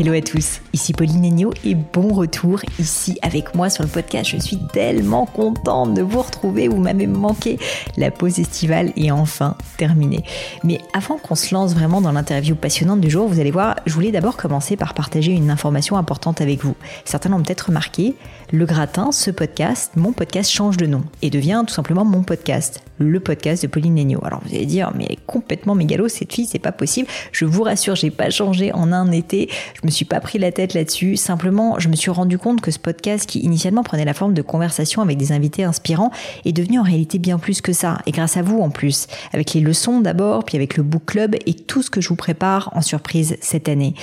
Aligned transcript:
Hello 0.00 0.14
à 0.14 0.22
tous, 0.22 0.62
ici 0.72 0.94
Pauline 0.94 1.26
Agneau 1.26 1.52
et 1.62 1.74
bon 1.74 2.14
retour 2.14 2.62
ici 2.78 3.18
avec 3.20 3.54
moi 3.54 3.68
sur 3.68 3.84
le 3.84 3.90
podcast. 3.90 4.30
Je 4.30 4.38
suis 4.38 4.56
tellement 4.72 5.26
contente 5.26 5.92
de 5.92 6.00
vous 6.00 6.22
retrouver, 6.22 6.68
vous 6.68 6.78
m'avez 6.78 7.06
manqué. 7.06 7.58
La 7.98 8.10
pause 8.10 8.38
estivale 8.38 8.94
est 8.96 9.10
enfin 9.10 9.58
terminée. 9.76 10.24
Mais 10.64 10.80
avant 10.94 11.18
qu'on 11.18 11.34
se 11.34 11.54
lance 11.54 11.74
vraiment 11.74 12.00
dans 12.00 12.12
l'interview 12.12 12.54
passionnante 12.54 13.02
du 13.02 13.10
jour, 13.10 13.28
vous 13.28 13.40
allez 13.40 13.50
voir, 13.50 13.76
je 13.84 13.92
voulais 13.92 14.10
d'abord 14.10 14.38
commencer 14.38 14.74
par 14.74 14.94
partager 14.94 15.32
une 15.32 15.50
information 15.50 15.98
importante 15.98 16.40
avec 16.40 16.64
vous. 16.64 16.76
Certains 17.04 17.28
l'ont 17.28 17.42
peut-être 17.42 17.66
remarqué, 17.66 18.14
le 18.52 18.64
gratin, 18.64 19.12
ce 19.12 19.30
podcast, 19.30 19.92
mon 19.96 20.14
podcast 20.14 20.50
change 20.50 20.78
de 20.78 20.86
nom 20.86 21.02
et 21.20 21.28
devient 21.28 21.62
tout 21.66 21.74
simplement 21.74 22.06
mon 22.06 22.22
podcast, 22.22 22.80
le 23.00 23.18
podcast 23.18 23.62
de 23.62 23.68
Pauline 23.68 23.98
Agneau. 23.98 24.20
Alors 24.24 24.40
vous 24.44 24.54
allez 24.54 24.66
dire, 24.66 24.92
mais 24.94 25.06
elle 25.06 25.14
est 25.14 25.26
complètement 25.26 25.74
mégalo 25.74 26.08
cette 26.08 26.32
fille, 26.32 26.46
c'est 26.46 26.58
pas 26.58 26.72
possible. 26.72 27.08
Je 27.32 27.44
vous 27.44 27.62
rassure, 27.62 27.96
j'ai 27.96 28.10
pas 28.10 28.30
changé 28.30 28.72
en 28.72 28.92
un 28.92 29.10
été. 29.10 29.48
Je 29.74 29.80
me 29.84 29.90
suis 29.90 30.04
pas 30.04 30.20
pris 30.20 30.38
la 30.38 30.52
tête 30.52 30.74
là-dessus. 30.74 31.16
Simplement, 31.16 31.78
je 31.78 31.88
me 31.88 31.96
suis 31.96 32.10
rendu 32.10 32.38
compte 32.38 32.60
que 32.60 32.70
ce 32.70 32.78
podcast, 32.78 33.28
qui 33.28 33.40
initialement 33.40 33.82
prenait 33.82 34.04
la 34.04 34.14
forme 34.14 34.34
de 34.34 34.42
conversation 34.42 35.02
avec 35.02 35.16
des 35.16 35.32
invités 35.32 35.64
inspirants, 35.64 36.10
est 36.44 36.52
devenu 36.52 36.78
en 36.78 36.82
réalité 36.82 37.18
bien 37.18 37.38
plus 37.38 37.60
que 37.60 37.72
ça. 37.72 37.98
Et 38.06 38.12
grâce 38.12 38.36
à 38.36 38.42
vous 38.42 38.60
en 38.60 38.70
plus. 38.70 39.06
Avec 39.32 39.54
les 39.54 39.60
leçons 39.60 40.00
d'abord, 40.00 40.44
puis 40.44 40.56
avec 40.56 40.76
le 40.76 40.82
book 40.82 41.06
club 41.06 41.36
et 41.46 41.54
tout 41.54 41.82
ce 41.82 41.90
que 41.90 42.00
je 42.00 42.08
vous 42.08 42.16
prépare 42.16 42.70
en 42.74 42.82
surprise 42.82 43.36
cette 43.40 43.68
année. 43.68 43.94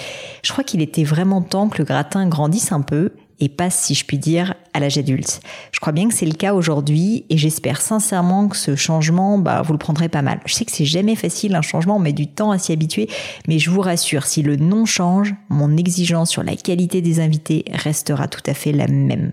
Je 0.44 0.52
crois 0.52 0.64
qu'il 0.64 0.82
était 0.82 1.04
vraiment 1.04 1.42
temps 1.42 1.70
que 1.70 1.78
le 1.78 1.84
gratin 1.84 2.28
grandisse 2.28 2.72
un 2.72 2.82
peu 2.82 3.12
et 3.40 3.50
passe, 3.50 3.80
si 3.80 3.94
je 3.94 4.06
puis 4.06 4.18
dire, 4.18 4.56
à 4.74 4.80
l'âge 4.80 4.98
adulte. 4.98 5.42
Je 5.72 5.80
crois 5.80 5.94
bien 5.94 6.08
que 6.08 6.14
c'est 6.14 6.26
le 6.26 6.34
cas 6.34 6.54
aujourd'hui 6.54 7.26
et 7.30 7.38
j'espère 7.38 7.82
sincèrement 7.82 8.48
que 8.48 8.58
ce 8.58 8.76
changement, 8.76 9.38
bah, 9.38 9.62
vous 9.62 9.74
le 9.74 9.80
prendrez 9.80 10.10
pas 10.10 10.22
mal. 10.22 10.40
Je 10.46 10.54
sais 10.54 10.66
que 10.66 10.72
c'est 10.72 10.86
jamais 10.86 11.16
facile 11.16 11.56
un 11.56 11.62
changement, 11.62 11.98
on 11.98 12.00
met 12.00 12.14
du 12.14 12.28
temps 12.28 12.52
à 12.52 12.58
s'y 12.58 12.72
habituer, 12.72 13.10
mais 13.48 13.60
je 13.60 13.70
vous 13.70 13.82
rassure, 13.82 14.26
si 14.26 14.42
le 14.42 14.56
nom 14.56 14.86
change, 14.86 15.36
mon 15.50 15.78
exigence 15.78 16.30
sur 16.30 16.44
la 16.44 16.56
qualité 16.56 17.02
des 17.02 17.20
invités 17.20 17.66
restera 17.72 18.28
tout 18.28 18.44
à 18.48 18.54
fait 18.54 18.72
la 18.72 18.88
même. 18.88 19.32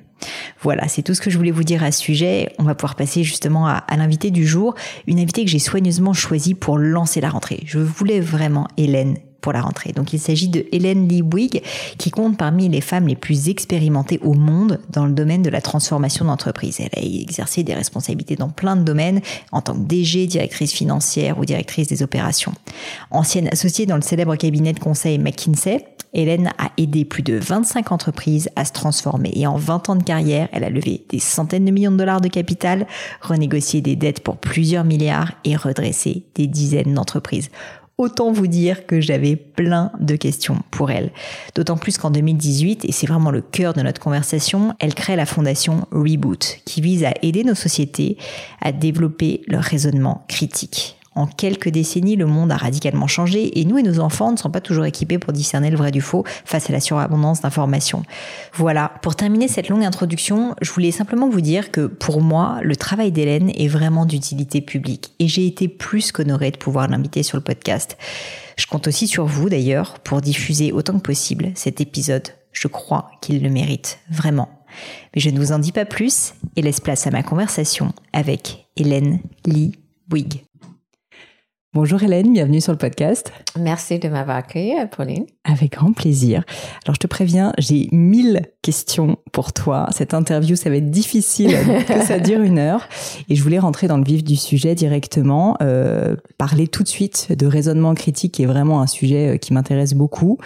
Voilà, 0.60 0.88
c'est 0.88 1.02
tout 1.02 1.14
ce 1.14 1.20
que 1.20 1.30
je 1.30 1.36
voulais 1.36 1.50
vous 1.50 1.64
dire 1.64 1.82
à 1.82 1.92
ce 1.92 2.00
sujet. 2.00 2.52
On 2.58 2.62
va 2.62 2.74
pouvoir 2.74 2.94
passer 2.94 3.24
justement 3.24 3.66
à, 3.66 3.72
à 3.72 3.96
l'invité 3.96 4.30
du 4.30 4.46
jour, 4.46 4.74
une 5.06 5.18
invitée 5.18 5.44
que 5.44 5.50
j'ai 5.50 5.58
soigneusement 5.58 6.12
choisie 6.12 6.54
pour 6.54 6.78
lancer 6.78 7.20
la 7.20 7.28
rentrée. 7.28 7.60
Je 7.66 7.78
voulais 7.78 8.20
vraiment 8.20 8.66
Hélène 8.76 9.16
la 9.52 9.60
rentrée. 9.60 9.92
Donc 9.92 10.12
il 10.12 10.18
s'agit 10.18 10.48
de 10.48 10.64
Hélène 10.72 11.08
Liebwig 11.08 11.62
qui 11.98 12.10
compte 12.10 12.36
parmi 12.36 12.68
les 12.68 12.80
femmes 12.80 13.06
les 13.06 13.16
plus 13.16 13.48
expérimentées 13.48 14.18
au 14.22 14.34
monde 14.34 14.80
dans 14.90 15.06
le 15.06 15.12
domaine 15.12 15.42
de 15.42 15.50
la 15.50 15.60
transformation 15.60 16.24
d'entreprise. 16.24 16.80
Elle 16.80 16.98
a 16.98 17.04
exercé 17.04 17.62
des 17.62 17.74
responsabilités 17.74 18.36
dans 18.36 18.48
plein 18.48 18.76
de 18.76 18.82
domaines 18.82 19.20
en 19.52 19.60
tant 19.60 19.74
que 19.74 19.80
DG, 19.80 20.26
directrice 20.26 20.72
financière 20.72 21.38
ou 21.38 21.44
directrice 21.44 21.88
des 21.88 22.02
opérations. 22.02 22.52
Ancienne 23.10 23.48
associée 23.52 23.86
dans 23.86 23.96
le 23.96 24.02
célèbre 24.02 24.36
cabinet 24.36 24.72
de 24.72 24.80
conseil 24.80 25.18
McKinsey, 25.18 25.84
Hélène 26.14 26.52
a 26.58 26.70
aidé 26.78 27.04
plus 27.04 27.22
de 27.22 27.34
25 27.34 27.92
entreprises 27.92 28.48
à 28.56 28.64
se 28.64 28.72
transformer 28.72 29.32
et 29.34 29.46
en 29.46 29.56
20 29.56 29.88
ans 29.90 29.96
de 29.96 30.04
carrière, 30.04 30.48
elle 30.52 30.64
a 30.64 30.70
levé 30.70 31.04
des 31.08 31.18
centaines 31.18 31.64
de 31.64 31.70
millions 31.72 31.90
de 31.90 31.96
dollars 31.96 32.20
de 32.20 32.28
capital, 32.28 32.86
renégocié 33.20 33.80
des 33.80 33.96
dettes 33.96 34.20
pour 34.20 34.36
plusieurs 34.36 34.84
milliards 34.84 35.32
et 35.44 35.56
redressé 35.56 36.24
des 36.36 36.46
dizaines 36.46 36.94
d'entreprises. 36.94 37.50
Autant 37.96 38.32
vous 38.32 38.48
dire 38.48 38.86
que 38.86 39.00
j'avais 39.00 39.36
plein 39.36 39.92
de 40.00 40.16
questions 40.16 40.58
pour 40.72 40.90
elle. 40.90 41.12
D'autant 41.54 41.76
plus 41.76 41.96
qu'en 41.96 42.10
2018, 42.10 42.84
et 42.84 42.92
c'est 42.92 43.06
vraiment 43.06 43.30
le 43.30 43.40
cœur 43.40 43.72
de 43.72 43.82
notre 43.82 44.00
conversation, 44.00 44.74
elle 44.80 44.94
crée 44.94 45.14
la 45.14 45.26
fondation 45.26 45.86
Reboot, 45.92 46.58
qui 46.64 46.80
vise 46.80 47.04
à 47.04 47.12
aider 47.22 47.44
nos 47.44 47.54
sociétés 47.54 48.18
à 48.60 48.72
développer 48.72 49.42
leur 49.46 49.62
raisonnement 49.62 50.24
critique. 50.28 50.96
En 51.14 51.26
quelques 51.26 51.68
décennies, 51.68 52.16
le 52.16 52.26
monde 52.26 52.50
a 52.50 52.56
radicalement 52.56 53.06
changé 53.06 53.60
et 53.60 53.64
nous 53.64 53.78
et 53.78 53.82
nos 53.82 54.00
enfants 54.00 54.32
ne 54.32 54.36
sont 54.36 54.50
pas 54.50 54.60
toujours 54.60 54.84
équipés 54.84 55.18
pour 55.18 55.32
discerner 55.32 55.70
le 55.70 55.76
vrai 55.76 55.90
du 55.90 56.00
faux 56.00 56.24
face 56.44 56.68
à 56.68 56.72
la 56.72 56.80
surabondance 56.80 57.40
d'informations. 57.40 58.02
Voilà, 58.52 58.92
pour 59.02 59.14
terminer 59.14 59.48
cette 59.48 59.68
longue 59.68 59.84
introduction, 59.84 60.56
je 60.60 60.70
voulais 60.72 60.90
simplement 60.90 61.28
vous 61.28 61.40
dire 61.40 61.70
que 61.70 61.86
pour 61.86 62.20
moi, 62.20 62.58
le 62.62 62.76
travail 62.76 63.12
d'Hélène 63.12 63.50
est 63.54 63.68
vraiment 63.68 64.06
d'utilité 64.06 64.60
publique 64.60 65.12
et 65.18 65.28
j'ai 65.28 65.46
été 65.46 65.68
plus 65.68 66.10
qu'honorée 66.10 66.50
de 66.50 66.58
pouvoir 66.58 66.88
l'inviter 66.88 67.22
sur 67.22 67.36
le 67.36 67.42
podcast. 67.42 67.96
Je 68.56 68.66
compte 68.66 68.86
aussi 68.88 69.06
sur 69.06 69.26
vous 69.26 69.48
d'ailleurs 69.48 69.98
pour 70.00 70.20
diffuser 70.20 70.72
autant 70.72 70.94
que 70.94 71.02
possible 71.02 71.52
cet 71.54 71.80
épisode. 71.80 72.28
Je 72.52 72.68
crois 72.68 73.10
qu'il 73.20 73.42
le 73.42 73.50
mérite 73.50 73.98
vraiment. 74.10 74.48
Mais 75.14 75.20
je 75.20 75.30
ne 75.30 75.38
vous 75.38 75.52
en 75.52 75.58
dis 75.58 75.72
pas 75.72 75.84
plus 75.84 76.34
et 76.56 76.62
laisse 76.62 76.80
place 76.80 77.06
à 77.06 77.10
ma 77.10 77.22
conversation 77.22 77.92
avec 78.12 78.66
Hélène 78.76 79.20
Lee 79.46 79.72
Bouygues. 80.08 80.44
Bonjour 81.74 82.00
Hélène, 82.04 82.32
bienvenue 82.32 82.60
sur 82.60 82.70
le 82.70 82.78
podcast. 82.78 83.32
Merci 83.58 83.98
de 83.98 84.08
m'avoir 84.08 84.36
accueilli, 84.36 84.76
Pauline. 84.96 85.26
Avec 85.42 85.72
grand 85.72 85.92
plaisir. 85.92 86.44
Alors 86.84 86.94
je 86.94 87.00
te 87.00 87.08
préviens, 87.08 87.52
j'ai 87.58 87.88
mille 87.90 88.42
questions 88.62 89.18
pour 89.32 89.52
toi. 89.52 89.88
Cette 89.90 90.14
interview, 90.14 90.54
ça 90.54 90.70
va 90.70 90.76
être 90.76 90.92
difficile 90.92 91.50
que 91.88 92.04
ça 92.04 92.20
dure 92.20 92.42
une 92.42 92.60
heure. 92.60 92.88
Et 93.28 93.34
je 93.34 93.42
voulais 93.42 93.58
rentrer 93.58 93.88
dans 93.88 93.98
le 93.98 94.04
vif 94.04 94.22
du 94.22 94.36
sujet 94.36 94.76
directement, 94.76 95.56
euh, 95.62 96.14
parler 96.38 96.68
tout 96.68 96.84
de 96.84 96.88
suite 96.88 97.32
de 97.36 97.46
raisonnement 97.48 97.94
critique, 97.94 98.34
qui 98.34 98.44
est 98.44 98.46
vraiment 98.46 98.80
un 98.80 98.86
sujet 98.86 99.34
euh, 99.34 99.36
qui 99.36 99.52
m'intéresse 99.52 99.94
beaucoup. 99.94 100.38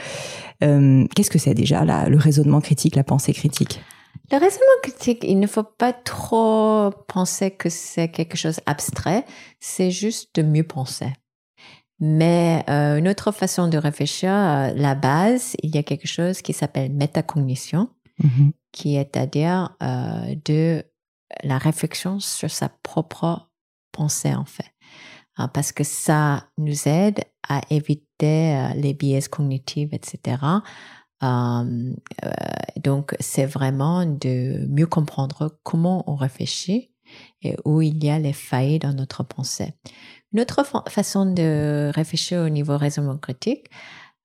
Euh, 0.64 1.04
Qu'est-ce 1.14 1.30
que 1.30 1.38
c'est 1.38 1.52
déjà 1.52 1.84
là, 1.84 2.08
le 2.08 2.16
raisonnement 2.16 2.62
critique, 2.62 2.96
la 2.96 3.04
pensée 3.04 3.34
critique? 3.34 3.82
Le 4.30 4.36
raisonnement 4.36 4.80
critique, 4.82 5.24
il 5.24 5.40
ne 5.40 5.46
faut 5.46 5.64
pas 5.64 5.92
trop 5.92 6.90
penser 7.08 7.50
que 7.50 7.68
c'est 7.68 8.08
quelque 8.08 8.36
chose 8.36 8.60
abstrait, 8.66 9.24
c'est 9.60 9.90
juste 9.90 10.34
de 10.34 10.42
mieux 10.42 10.64
penser. 10.64 11.12
Mais 12.00 12.64
euh, 12.68 12.98
une 12.98 13.08
autre 13.08 13.32
façon 13.32 13.68
de 13.68 13.76
réfléchir, 13.76 14.30
euh, 14.30 14.72
la 14.74 14.94
base, 14.94 15.56
il 15.62 15.74
y 15.74 15.78
a 15.78 15.82
quelque 15.82 16.06
chose 16.06 16.42
qui 16.42 16.52
s'appelle 16.52 16.92
métacognition, 16.92 17.90
mm-hmm. 18.22 18.52
qui 18.72 18.96
est 18.96 19.16
à 19.16 19.26
dire 19.26 19.76
euh, 19.82 20.34
de 20.44 20.84
la 21.42 21.58
réflexion 21.58 22.20
sur 22.20 22.50
sa 22.50 22.68
propre 22.68 23.50
pensée 23.92 24.34
en 24.34 24.44
fait, 24.44 24.72
parce 25.52 25.72
que 25.72 25.84
ça 25.84 26.48
nous 26.56 26.88
aide 26.88 27.20
à 27.48 27.60
éviter 27.70 28.72
les 28.76 28.94
biais 28.94 29.20
cognitifs, 29.28 29.92
etc. 29.92 30.36
Euh, 31.22 31.94
euh, 32.24 32.30
donc, 32.76 33.14
c'est 33.20 33.46
vraiment 33.46 34.04
de 34.06 34.66
mieux 34.68 34.86
comprendre 34.86 35.58
comment 35.62 36.04
on 36.10 36.14
réfléchit 36.14 36.90
et 37.42 37.56
où 37.64 37.80
il 37.82 38.02
y 38.04 38.10
a 38.10 38.18
les 38.18 38.32
failles 38.32 38.78
dans 38.78 38.92
notre 38.92 39.22
pensée. 39.24 39.74
Une 40.32 40.40
autre 40.40 40.62
façon 40.88 41.32
de 41.32 41.90
réfléchir 41.94 42.42
au 42.42 42.48
niveau 42.48 42.76
raisonnement 42.76 43.16
critique, 43.16 43.66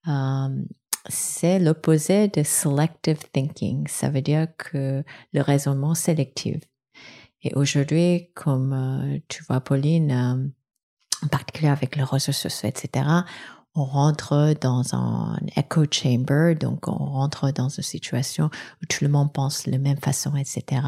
euh, 0.08 0.50
c'est 1.10 1.60
l'opposé 1.60 2.28
de 2.28 2.44
selective 2.44 3.20
thinking. 3.32 3.88
Ça 3.88 4.10
veut 4.10 4.22
dire 4.22 4.48
que 4.58 5.04
le 5.34 5.42
raisonnement 5.42 5.96
sélectif. 5.96 6.58
Et 7.42 7.54
aujourd'hui, 7.56 8.30
comme 8.36 9.20
tu 9.28 9.44
vois, 9.44 9.60
Pauline, 9.60 10.54
en 11.24 11.28
particulier 11.28 11.70
avec 11.70 11.96
les 11.96 12.04
réseaux 12.04 12.32
sociaux, 12.32 12.70
etc., 12.70 13.06
on 13.76 13.86
rentre 13.86 14.54
dans 14.62 14.94
un 14.96 15.38
echo 15.56 15.86
chamber, 15.92 16.56
donc 16.56 16.88
on 16.88 16.94
rentre 16.94 17.52
dans 17.52 17.70
une 17.70 17.84
situation 17.84 18.50
où 18.82 18.86
tout 18.86 19.04
le 19.04 19.10
monde 19.10 19.34
pense 19.34 19.66
de 19.66 19.72
la 19.72 19.80
même 19.80 19.98
façon, 19.98 20.36
etc., 20.36 20.82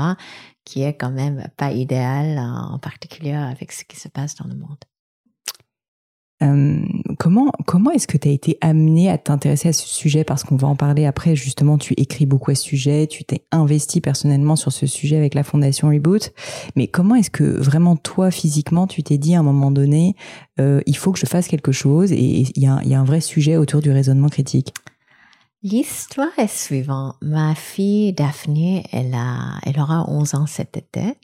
qui 0.64 0.84
est 0.84 0.96
quand 0.96 1.12
même 1.12 1.48
pas 1.58 1.72
idéal, 1.72 2.40
en 2.40 2.80
particulier 2.80 3.34
avec 3.34 3.72
ce 3.72 3.84
qui 3.86 4.00
se 4.00 4.08
passe 4.08 4.36
dans 4.36 4.48
le 4.48 4.56
monde. 4.56 4.78
Euh, 6.44 6.82
comment 7.18 7.52
comment 7.66 7.92
est-ce 7.92 8.08
que 8.08 8.18
tu 8.18 8.28
as 8.28 8.32
été 8.32 8.58
amené 8.60 9.10
à 9.10 9.18
t'intéresser 9.18 9.70
à 9.70 9.74
ce 9.74 9.88
sujet? 9.88 10.24
Parce 10.24 10.44
qu'on 10.44 10.58
va 10.58 10.68
en 10.68 10.76
parler 10.76 11.06
après. 11.06 11.36
Justement, 11.36 11.78
tu 11.78 11.94
écris 11.94 12.26
beaucoup 12.26 12.52
à 12.52 12.56
ce 12.56 12.64
sujet, 12.64 13.08
tu 13.08 13.24
t'es 13.24 13.46
investi 13.52 14.02
personnellement 14.02 14.56
sur 14.56 14.72
ce 14.72 14.86
sujet 14.86 15.16
avec 15.16 15.34
la 15.34 15.44
Fondation 15.44 15.88
Reboot. 15.90 16.34
Mais 16.76 16.88
comment 16.88 17.16
est-ce 17.16 17.30
que 17.30 17.44
vraiment 17.44 17.96
toi, 17.96 18.32
physiquement, 18.32 18.86
tu 18.86 19.02
t'es 19.02 19.18
dit 19.18 19.36
à 19.36 19.40
un 19.40 19.44
moment 19.44 19.72
donné, 19.72 20.16
euh, 20.60 20.82
il 20.86 20.98
faut 20.98 21.12
que 21.12 21.20
je 21.20 21.26
fasse 21.26 21.48
quelque 21.48 21.72
chose 21.72 22.12
et 22.12 22.18
il 22.18 22.62
y, 22.62 22.68
a, 22.68 22.82
y 22.84 22.94
a 22.94 23.00
un 23.00 23.06
vrai 23.06 23.22
sujet 23.22 23.56
autour 23.56 23.82
du 23.82 23.92
raisonnement 23.92 24.30
critique? 24.30 24.74
L'histoire 25.64 26.38
est 26.38 26.54
suivante. 26.54 27.16
Ma 27.22 27.56
fille 27.56 28.14
Daphné, 28.14 28.86
elle, 28.92 29.16
a, 29.16 29.60
elle 29.66 29.80
aura 29.80 30.08
11 30.08 30.36
ans 30.36 30.46
cet 30.46 30.78
été. 30.78 31.16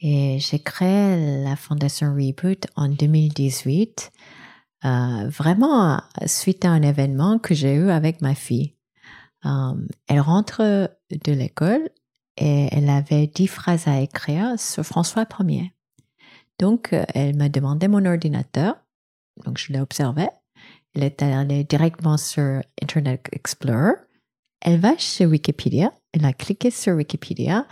Et 0.00 0.38
j'ai 0.38 0.58
créé 0.58 1.42
la 1.44 1.56
Fondation 1.56 2.14
Reboot 2.14 2.66
en 2.76 2.88
2018, 2.88 4.12
euh, 4.84 5.28
vraiment 5.28 6.00
suite 6.26 6.64
à 6.64 6.70
un 6.70 6.82
événement 6.82 7.38
que 7.38 7.54
j'ai 7.54 7.74
eu 7.74 7.90
avec 7.90 8.20
ma 8.20 8.34
fille. 8.34 8.74
Euh, 9.46 9.74
elle 10.08 10.20
rentre 10.20 10.90
de 11.10 11.32
l'école 11.32 11.88
et 12.36 12.68
elle 12.72 12.90
avait 12.90 13.26
dix 13.26 13.46
phrases 13.46 13.86
à 13.86 14.00
écrire 14.00 14.58
sur 14.58 14.84
François 14.84 15.26
Ier. 15.40 15.72
Donc, 16.58 16.94
elle 17.14 17.36
m'a 17.36 17.48
demandé 17.48 17.88
mon 17.88 18.04
ordinateur. 18.04 18.76
Donc, 19.44 19.58
je 19.58 19.72
l'ai 19.72 19.80
observé. 19.80 20.28
Elle 20.94 21.02
est 21.04 21.22
allée 21.22 21.64
directement 21.64 22.16
sur 22.16 22.60
Internet 22.80 23.28
Explorer. 23.32 23.94
Elle 24.60 24.80
va 24.80 24.96
chez 24.96 25.26
Wikipédia. 25.26 25.92
Elle 26.12 26.24
a 26.24 26.32
cliqué 26.32 26.70
sur 26.70 26.94
Wikipédia 26.94 27.66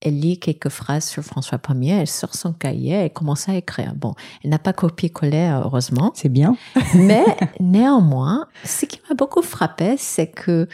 elle 0.00 0.18
lit 0.18 0.38
quelques 0.38 0.68
phrases 0.68 1.04
sur 1.04 1.22
François 1.22 1.60
Ier, 1.68 1.92
elle 1.92 2.06
sort 2.06 2.34
son 2.34 2.52
cahier, 2.52 2.92
elle 2.92 3.12
commence 3.12 3.48
à 3.48 3.54
écrire. 3.54 3.94
Bon, 3.94 4.14
elle 4.42 4.50
n'a 4.50 4.58
pas 4.58 4.72
copié-collé, 4.72 5.50
heureusement. 5.62 6.12
C'est 6.14 6.30
bien. 6.30 6.56
Mais 6.94 7.24
néanmoins, 7.60 8.46
ce 8.64 8.86
qui 8.86 9.00
m'a 9.08 9.14
beaucoup 9.14 9.42
frappé, 9.42 9.96
c'est 9.98 10.28
que 10.28 10.68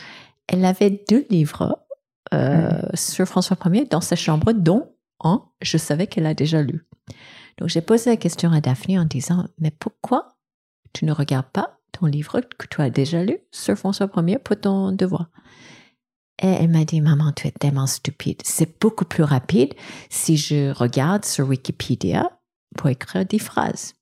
elle 0.47 0.65
avait 0.65 1.03
deux 1.09 1.27
livres 1.29 1.79
euh, 2.35 2.71
sur 2.95 3.27
François 3.27 3.57
Ier 3.67 3.87
dans 3.87 4.01
sa 4.01 4.17
chambre, 4.17 4.53
dont 4.53 4.93
un, 5.25 5.43
je 5.61 5.77
savais 5.77 6.07
qu'elle 6.07 6.27
a 6.27 6.35
déjà 6.35 6.63
lu. 6.63 6.87
Donc 7.59 7.69
j'ai 7.69 7.81
posé 7.81 8.11
la 8.11 8.17
question 8.17 8.53
à 8.53 8.61
Daphné 8.61 8.99
en 8.99 9.05
disant, 9.05 9.47
mais 9.59 9.71
pourquoi 9.71 10.37
tu 10.93 11.05
ne 11.05 11.13
regardes 11.13 11.51
pas 11.53 11.79
ton 11.93 12.07
livre 12.07 12.41
que 12.59 12.67
tu 12.67 12.81
as 12.81 12.91
déjà 12.91 13.25
lu 13.25 13.39
sur 13.51 13.77
François 13.77 14.09
Ier 14.17 14.39
pour 14.39 14.61
ton 14.61 14.93
devoir? 14.93 15.31
Et 16.43 16.47
elle 16.49 16.69
m'a 16.69 16.85
dit, 16.85 17.01
maman, 17.01 17.33
tu 17.33 17.47
es 17.47 17.51
tellement 17.51 17.87
stupide. 17.87 18.41
C'est 18.45 18.79
beaucoup 18.81 19.05
plus 19.05 19.23
rapide 19.23 19.75
si 20.11 20.37
je 20.37 20.71
regarde 20.71 21.25
sur 21.25 21.49
Wikipédia 21.49 22.31
pour 22.77 22.89
écrire 22.89 23.25
des 23.25 23.39
phrases. 23.39 23.95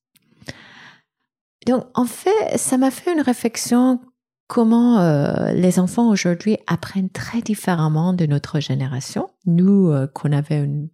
Donc, 1.66 1.84
en 1.94 2.04
fait, 2.04 2.56
ça 2.58 2.76
m'a 2.76 2.90
fait 2.90 3.12
une 3.12 3.20
réflexion 3.20 4.00
comment 4.48 5.00
euh, 5.00 5.52
les 5.52 5.78
enfants 5.78 6.10
aujourd'hui 6.10 6.58
apprennent 6.66 7.10
très 7.10 7.40
différemment 7.40 8.12
de 8.12 8.26
notre 8.26 8.60
génération. 8.60 9.30
Nous, 9.46 9.88
euh, 9.88 10.06
qu'on 10.06 10.32
avait 10.32 10.62
une, 10.62 10.88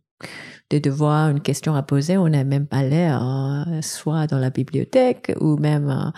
des 0.68 0.80
devoirs, 0.80 1.30
une 1.30 1.40
question 1.40 1.74
à 1.74 1.82
poser, 1.82 2.16
on 2.16 2.28
n'a 2.28 2.44
même 2.44 2.66
pas 2.66 2.78
allé 2.78 3.08
euh, 3.08 3.82
soit 3.82 4.26
dans 4.26 4.38
la 4.38 4.50
bibliothèque 4.50 5.32
ou 5.40 5.56
même 5.56 6.12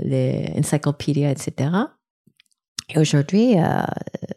les 0.00 0.52
encyclopédies, 0.58 1.24
etc. 1.24 1.70
Et 2.88 2.98
aujourd'hui, 2.98 3.58
euh, 3.58 3.82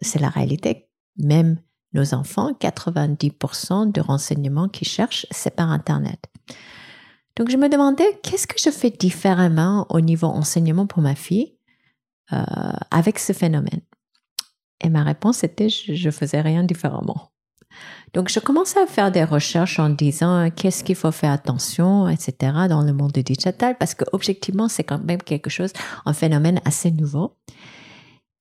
c'est 0.01 0.19
la 0.19 0.29
réalité. 0.29 0.87
Même 1.17 1.57
nos 1.93 2.13
enfants, 2.13 2.51
90% 2.53 3.91
de 3.91 4.01
renseignements 4.01 4.69
qu'ils 4.69 4.87
cherchent, 4.87 5.25
c'est 5.31 5.55
par 5.55 5.71
Internet. 5.71 6.25
Donc, 7.35 7.49
je 7.49 7.57
me 7.57 7.69
demandais, 7.69 8.19
qu'est-ce 8.23 8.47
que 8.47 8.59
je 8.59 8.69
fais 8.69 8.89
différemment 8.89 9.85
au 9.89 10.01
niveau 10.01 10.27
enseignement 10.27 10.85
pour 10.85 11.01
ma 11.01 11.15
fille 11.15 11.55
euh, 12.33 12.43
avec 12.91 13.19
ce 13.19 13.33
phénomène? 13.33 13.81
Et 14.83 14.89
ma 14.89 15.03
réponse 15.03 15.43
était, 15.43 15.69
je, 15.69 16.05
ne 16.05 16.11
faisais 16.11 16.41
rien 16.41 16.63
différemment. 16.63 17.31
Donc, 18.13 18.29
je 18.29 18.39
commençais 18.41 18.81
à 18.81 18.87
faire 18.87 19.11
des 19.11 19.23
recherches 19.23 19.79
en 19.79 19.89
disant 19.89 20.49
qu'est-ce 20.53 20.83
qu'il 20.83 20.95
faut 20.95 21.11
faire 21.11 21.31
attention, 21.31 22.09
etc., 22.09 22.33
dans 22.67 22.81
le 22.81 22.91
monde 22.91 23.13
digital, 23.13 23.77
parce 23.77 23.95
que 23.95 24.03
objectivement, 24.11 24.67
c'est 24.67 24.83
quand 24.83 25.01
même 25.03 25.21
quelque 25.21 25.49
chose, 25.49 25.71
un 26.05 26.13
phénomène 26.13 26.59
assez 26.65 26.91
nouveau 26.91 27.37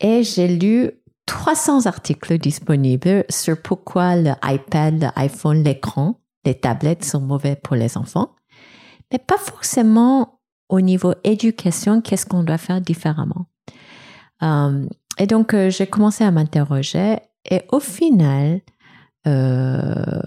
et 0.01 0.23
j'ai 0.23 0.49
lu 0.49 0.91
300 1.27 1.87
articles 1.87 2.39
disponibles 2.39 3.25
sur 3.29 3.61
pourquoi 3.61 4.17
le 4.17 4.33
iPad, 4.43 5.13
l'iPhone, 5.17 5.63
l'écran, 5.63 6.21
les 6.45 6.55
tablettes 6.55 7.05
sont 7.05 7.21
mauvais 7.21 7.57
pour 7.57 7.77
les 7.77 7.97
enfants, 7.97 8.35
mais 9.13 9.19
pas 9.19 9.39
forcément 9.39 10.41
au 10.69 10.81
niveau 10.81 11.15
éducation, 11.25 12.01
qu'est-ce 12.01 12.27
qu'on 12.27 12.43
doit 12.43 12.59
faire 12.59 12.81
différemment. 12.81 13.47
Euh, 14.43 14.89
et 15.19 15.27
donc, 15.27 15.53
euh, 15.53 15.71
j'ai 15.71 15.87
commencé 15.87 16.25
à 16.25 16.31
m'interroger 16.31 17.19
et 17.49 17.63
au 17.71 17.81
final, 17.81 18.61
euh, 19.27 20.21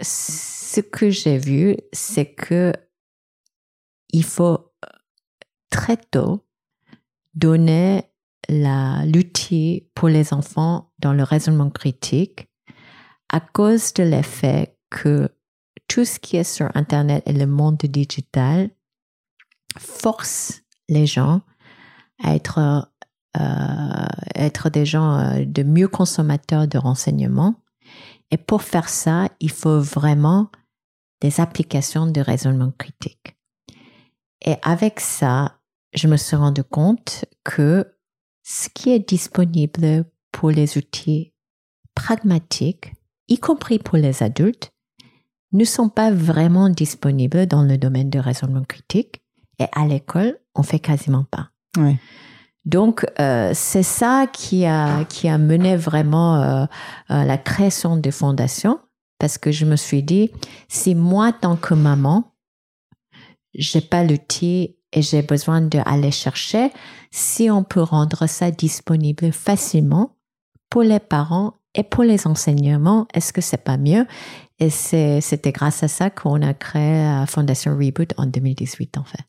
ce 0.00 0.80
que 0.80 1.10
j'ai 1.10 1.38
vu, 1.38 1.76
c'est 1.92 2.26
que 2.26 2.72
il 4.10 4.24
faut 4.24 4.72
très 5.70 5.96
tôt 5.96 6.44
donner 7.34 8.04
l'outil 8.48 9.88
pour 9.94 10.08
les 10.08 10.32
enfants 10.32 10.92
dans 10.98 11.12
le 11.12 11.22
raisonnement 11.22 11.70
critique 11.70 12.48
à 13.30 13.40
cause 13.40 13.92
de 13.94 14.02
l'effet 14.02 14.76
que 14.90 15.28
tout 15.88 16.04
ce 16.04 16.18
qui 16.18 16.36
est 16.36 16.44
sur 16.44 16.70
Internet 16.74 17.22
et 17.26 17.32
le 17.32 17.46
monde 17.46 17.78
digital 17.78 18.70
force 19.78 20.62
les 20.88 21.06
gens 21.06 21.42
à 22.22 22.34
être, 22.34 22.88
euh, 23.36 24.06
être 24.34 24.70
des 24.70 24.86
gens 24.86 25.18
euh, 25.18 25.44
de 25.44 25.62
mieux 25.62 25.88
consommateurs 25.88 26.68
de 26.68 26.78
renseignements. 26.78 27.56
Et 28.30 28.36
pour 28.36 28.62
faire 28.62 28.88
ça, 28.88 29.28
il 29.40 29.50
faut 29.50 29.80
vraiment 29.80 30.50
des 31.20 31.40
applications 31.40 32.06
de 32.06 32.20
raisonnement 32.20 32.72
critique. 32.78 33.36
Et 34.44 34.56
avec 34.62 35.00
ça, 35.00 35.58
je 35.94 36.08
me 36.08 36.16
suis 36.16 36.36
rendu 36.36 36.62
compte 36.62 37.24
que 37.44 37.93
ce 38.44 38.68
qui 38.68 38.90
est 38.90 39.08
disponible 39.08 40.04
pour 40.30 40.50
les 40.50 40.78
outils 40.78 41.32
pragmatiques, 41.94 42.92
y 43.28 43.38
compris 43.38 43.78
pour 43.78 43.96
les 43.96 44.22
adultes, 44.22 44.70
ne 45.52 45.64
sont 45.64 45.88
pas 45.88 46.10
vraiment 46.10 46.68
disponibles 46.68 47.46
dans 47.46 47.62
le 47.62 47.78
domaine 47.78 48.10
de 48.10 48.18
raisonnement 48.18 48.64
critique 48.64 49.22
et 49.58 49.66
à 49.72 49.86
l'école, 49.86 50.38
on 50.54 50.62
fait 50.62 50.78
quasiment 50.78 51.24
pas. 51.24 51.50
Donc, 52.64 53.06
euh, 53.20 53.52
c'est 53.54 53.82
ça 53.82 54.26
qui 54.32 54.66
a, 54.66 55.04
qui 55.04 55.28
a 55.28 55.38
mené 55.38 55.76
vraiment 55.76 56.36
euh, 56.36 56.64
euh, 57.10 57.24
la 57.24 57.38
création 57.38 57.96
des 57.96 58.10
fondations 58.10 58.80
parce 59.18 59.38
que 59.38 59.52
je 59.52 59.64
me 59.64 59.76
suis 59.76 60.02
dit, 60.02 60.30
si 60.68 60.94
moi, 60.94 61.32
tant 61.32 61.56
que 61.56 61.74
maman, 61.74 62.34
j'ai 63.54 63.80
pas 63.80 64.02
l'outil 64.02 64.76
et 64.94 65.02
j'ai 65.02 65.22
besoin 65.22 65.60
d'aller 65.60 66.10
chercher, 66.10 66.70
si 67.10 67.50
on 67.50 67.64
peut 67.64 67.82
rendre 67.82 68.26
ça 68.26 68.50
disponible 68.50 69.32
facilement 69.32 70.16
pour 70.70 70.82
les 70.82 71.00
parents 71.00 71.54
et 71.74 71.82
pour 71.82 72.04
les 72.04 72.26
enseignements, 72.26 73.06
est-ce 73.12 73.32
que 73.32 73.40
c'est 73.40 73.62
pas 73.62 73.76
mieux? 73.76 74.06
Et 74.60 74.70
c'était 74.70 75.52
grâce 75.52 75.82
à 75.82 75.88
ça 75.88 76.10
qu'on 76.10 76.40
a 76.40 76.54
créé 76.54 77.02
la 77.02 77.26
Fondation 77.26 77.76
Reboot 77.76 78.14
en 78.16 78.26
2018, 78.26 78.98
en 78.98 79.04
fait. 79.04 79.24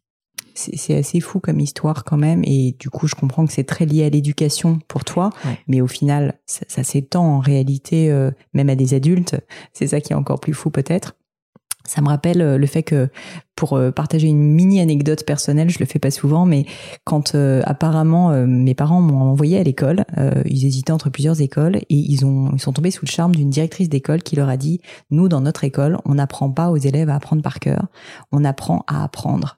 C'est 0.54 0.96
assez 0.96 1.20
fou 1.20 1.42
comme 1.42 1.60
histoire 1.60 2.06
quand 2.06 2.16
même, 2.16 2.42
et 2.46 2.78
du 2.80 2.90
coup 2.90 3.10
je 3.10 3.16
comprends 3.16 3.46
que 3.46 3.52
c'est 3.52 3.66
très 3.66 3.86
lié 3.86 4.06
à 4.06 4.10
l'éducation 4.10 4.80
pour 4.88 5.04
toi, 5.04 5.32
mais 5.68 5.82
au 5.82 5.88
final 5.88 6.40
ça, 6.46 6.84
s'étend 6.84 7.26
en 7.26 7.40
réalité 7.40 8.10
euh, 8.10 8.32
même 8.54 8.70
à 8.70 8.76
des 8.76 8.94
adultes. 8.94 9.36
C'est 9.74 9.88
ça 9.88 10.00
qui 10.00 10.14
est 10.14 10.16
encore 10.16 10.40
plus 10.40 10.54
fou 10.54 10.70
peut-être. 10.70 11.18
Ça 11.86 12.02
me 12.02 12.08
rappelle 12.08 12.42
euh, 12.42 12.58
le 12.58 12.68
fait 12.68 12.84
que 12.84 13.10
pour 13.56 13.74
euh, 13.74 13.92
partager 13.92 14.28
une 14.28 14.42
mini 14.42 14.80
anecdote 14.80 15.26
personnelle, 15.26 15.70
je 15.70 15.80
le 15.80 15.86
fais 15.86 16.00
pas 16.00 16.12
souvent, 16.12 16.46
mais 16.46 16.66
quand 17.04 17.36
euh, 17.36 17.62
apparemment 17.66 18.32
mes 18.46 18.76
parents 18.76 19.02
m'ont 19.02 19.22
envoyé 19.22 19.58
à 19.58 19.64
l'école, 19.64 20.06
ils 20.46 20.66
hésitaient 20.66 20.92
entre 20.92 21.10
plusieurs 21.10 21.42
écoles 21.42 21.78
et 21.78 21.86
ils 21.90 22.26
ont 22.26 22.52
ils 22.54 22.60
sont 22.60 22.74
tombés 22.74 22.92
sous 22.92 23.06
le 23.06 23.12
charme 23.12 23.36
d'une 23.36 23.50
directrice 23.50 23.90
d'école 23.90 24.24
qui 24.24 24.36
leur 24.36 24.50
a 24.50 24.58
dit 24.58 24.82
nous 25.12 25.28
dans 25.28 25.42
notre 25.42 25.64
école 25.64 25.98
on 26.06 26.16
n'apprend 26.16 26.50
pas 26.50 26.70
aux 26.70 26.78
élèves 26.78 27.10
à 27.10 27.16
apprendre 27.16 27.42
par 27.42 27.60
cœur, 27.60 27.88
on 28.32 28.44
apprend 28.44 28.84
à 28.88 29.04
apprendre. 29.04 29.58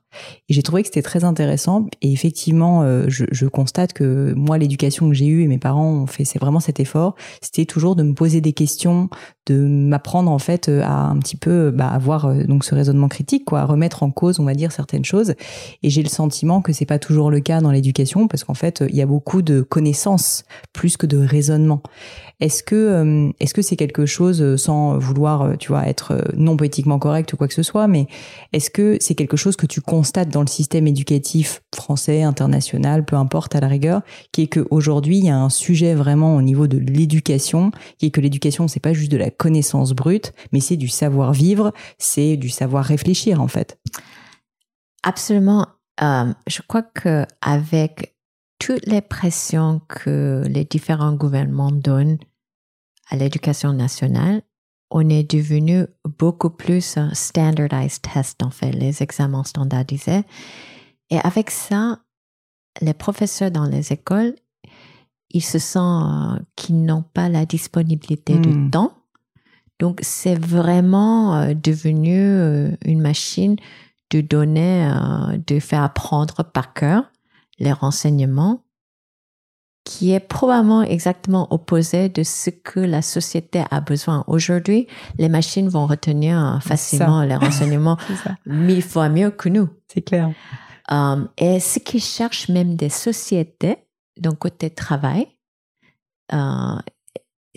Et 0.49 0.53
j'ai 0.53 0.63
trouvé 0.63 0.81
que 0.81 0.87
c'était 0.87 1.01
très 1.01 1.23
intéressant. 1.23 1.85
Et 2.01 2.11
effectivement, 2.11 2.81
euh, 2.81 3.05
je, 3.07 3.25
je, 3.31 3.45
constate 3.45 3.93
que 3.93 4.33
moi, 4.35 4.57
l'éducation 4.57 5.07
que 5.09 5.13
j'ai 5.13 5.27
eue 5.27 5.43
et 5.43 5.47
mes 5.47 5.57
parents 5.57 5.89
ont 5.89 6.07
fait, 6.07 6.25
c'est 6.25 6.39
vraiment 6.39 6.59
cet 6.59 6.79
effort. 6.79 7.15
C'était 7.41 7.65
toujours 7.65 7.95
de 7.95 8.03
me 8.03 8.13
poser 8.13 8.41
des 8.41 8.53
questions, 8.53 9.09
de 9.45 9.55
m'apprendre 9.55 10.31
en 10.31 10.39
fait 10.39 10.69
à 10.69 10.91
un 10.91 11.17
petit 11.19 11.37
peu 11.37 11.71
bah, 11.71 11.89
avoir 11.89 12.33
donc 12.45 12.63
ce 12.63 12.75
raisonnement 12.75 13.07
critique, 13.07 13.45
quoi, 13.45 13.61
à 13.61 13.65
remettre 13.65 13.86
en 14.03 14.11
cause, 14.11 14.39
on 14.39 14.43
va 14.43 14.53
dire, 14.53 14.71
certaines 14.71 15.05
choses. 15.05 15.33
Et 15.83 15.89
j'ai 15.89 16.03
le 16.03 16.09
sentiment 16.09 16.61
que 16.61 16.73
c'est 16.73 16.85
pas 16.85 16.99
toujours 16.99 17.31
le 17.31 17.39
cas 17.39 17.61
dans 17.61 17.71
l'éducation, 17.71 18.27
parce 18.27 18.43
qu'en 18.43 18.53
fait, 18.53 18.83
il 18.87 18.95
y 18.95 19.01
a 19.01 19.05
beaucoup 19.05 19.41
de 19.41 19.61
connaissances 19.61 20.43
plus 20.73 20.97
que 20.97 21.05
de 21.05 21.17
raisonnement. 21.17 21.81
Est-ce 22.39 22.61
que 22.61 22.75
euh, 22.75 23.31
est-ce 23.39 23.55
que 23.55 23.63
c'est 23.63 23.75
quelque 23.75 24.05
chose 24.05 24.43
euh, 24.43 24.57
sans 24.57 24.99
vouloir, 24.99 25.41
euh, 25.41 25.55
tu 25.55 25.69
vois, 25.69 25.87
être 25.87 26.23
non 26.35 26.55
poétiquement 26.55 26.99
correct 26.99 27.33
ou 27.33 27.37
quoi 27.37 27.47
que 27.47 27.53
ce 27.53 27.63
soit, 27.63 27.87
mais 27.87 28.07
est-ce 28.53 28.69
que 28.69 28.97
c'est 28.99 29.15
quelque 29.15 29.37
chose 29.37 29.55
que 29.55 29.65
tu 29.65 29.81
constates 29.81 30.29
dans 30.29 30.41
le 30.41 30.47
système 30.47 30.85
éducatif 30.85 31.63
français, 31.75 32.21
international, 32.21 33.05
peu 33.05 33.15
importe 33.15 33.55
à 33.55 33.59
la 33.59 33.67
rigueur, 33.67 34.01
qui 34.31 34.43
est 34.43 34.47
qu'aujourd'hui 34.47 35.17
il 35.17 35.25
y 35.25 35.29
a 35.29 35.37
un 35.37 35.49
sujet 35.49 35.95
vraiment 35.95 36.35
au 36.35 36.43
niveau 36.43 36.67
de 36.67 36.77
l'éducation, 36.77 37.71
qui 37.97 38.07
est 38.07 38.11
que 38.11 38.21
l'éducation 38.21 38.67
c'est 38.67 38.79
pas 38.79 38.93
juste 38.93 39.11
de 39.11 39.17
la 39.17 39.31
connaissance 39.31 39.93
brute, 39.93 40.33
mais 40.51 40.59
c'est 40.59 40.77
du 40.77 40.89
savoir 40.89 41.33
vivre, 41.33 41.73
c'est 41.97 42.37
du 42.37 42.49
savoir 42.49 42.85
réfléchir 42.85 43.41
en 43.41 43.47
fait. 43.47 43.76
Absolument. 45.03 45.67
je 45.99 46.61
crois 46.67 46.83
que 46.83 47.25
avec 47.41 48.15
toutes 48.59 48.85
les 48.85 49.01
pressions 49.01 49.81
que 49.87 50.43
les 50.47 50.65
différents 50.65 51.13
gouvernements 51.13 51.71
donnent 51.71 52.17
à 53.09 53.15
l'éducation 53.15 53.73
nationale, 53.73 54.41
on 54.89 55.09
est 55.09 55.29
devenu 55.29 55.85
beaucoup 56.17 56.49
plus 56.49 56.97
standardized 57.13 58.01
test, 58.01 58.41
en 58.43 58.49
fait, 58.49 58.71
les 58.71 59.03
examens 59.03 59.43
standardisés. 59.43 60.23
Et 61.09 61.19
avec 61.19 61.51
ça, 61.51 61.99
les 62.81 62.93
professeurs 62.93 63.51
dans 63.51 63.65
les 63.65 63.91
écoles, 63.91 64.35
ils 65.29 65.43
se 65.43 65.59
sentent 65.59 66.39
euh, 66.39 66.43
qu'ils 66.55 66.83
n'ont 66.83 67.03
pas 67.03 67.29
la 67.29 67.45
disponibilité 67.45 68.37
de 68.39 68.49
hmm. 68.49 68.71
temps. 68.71 68.93
Donc, 69.79 69.99
c'est 70.01 70.39
vraiment 70.39 71.35
euh, 71.35 71.53
devenu 71.53 72.17
euh, 72.17 72.71
une 72.85 73.01
machine 73.01 73.55
de 74.09 74.21
donner, 74.21 74.89
de 75.45 75.59
faire 75.59 75.83
apprendre 75.83 76.41
par 76.41 76.73
cœur 76.73 77.11
les 77.59 77.73
renseignements 77.73 78.63
qui 79.87 80.11
est 80.11 80.19
probablement 80.19 80.81
exactement 80.81 81.47
opposé 81.53 82.09
de 82.09 82.23
ce 82.23 82.49
que 82.49 82.81
la 82.81 83.01
société 83.01 83.63
a 83.71 83.79
besoin. 83.79 84.25
Aujourd'hui, 84.27 84.87
les 85.17 85.29
machines 85.29 85.69
vont 85.69 85.87
retenir 85.87 86.59
facilement 86.61 87.23
les 87.23 87.35
renseignements 87.45 87.97
mille 88.45 88.81
fois 88.81 89.07
mieux 89.07 89.31
que 89.31 89.47
nous. 89.47 89.69
C'est 89.87 90.01
clair. 90.01 90.31
Um, 90.89 91.29
et 91.37 91.61
ce 91.61 91.79
qui 91.79 92.01
cherchent 92.01 92.49
même 92.49 92.75
des 92.75 92.89
sociétés, 92.89 93.77
donc 94.19 94.39
côté 94.39 94.69
travail, 94.69 95.27
uh, 96.33 96.79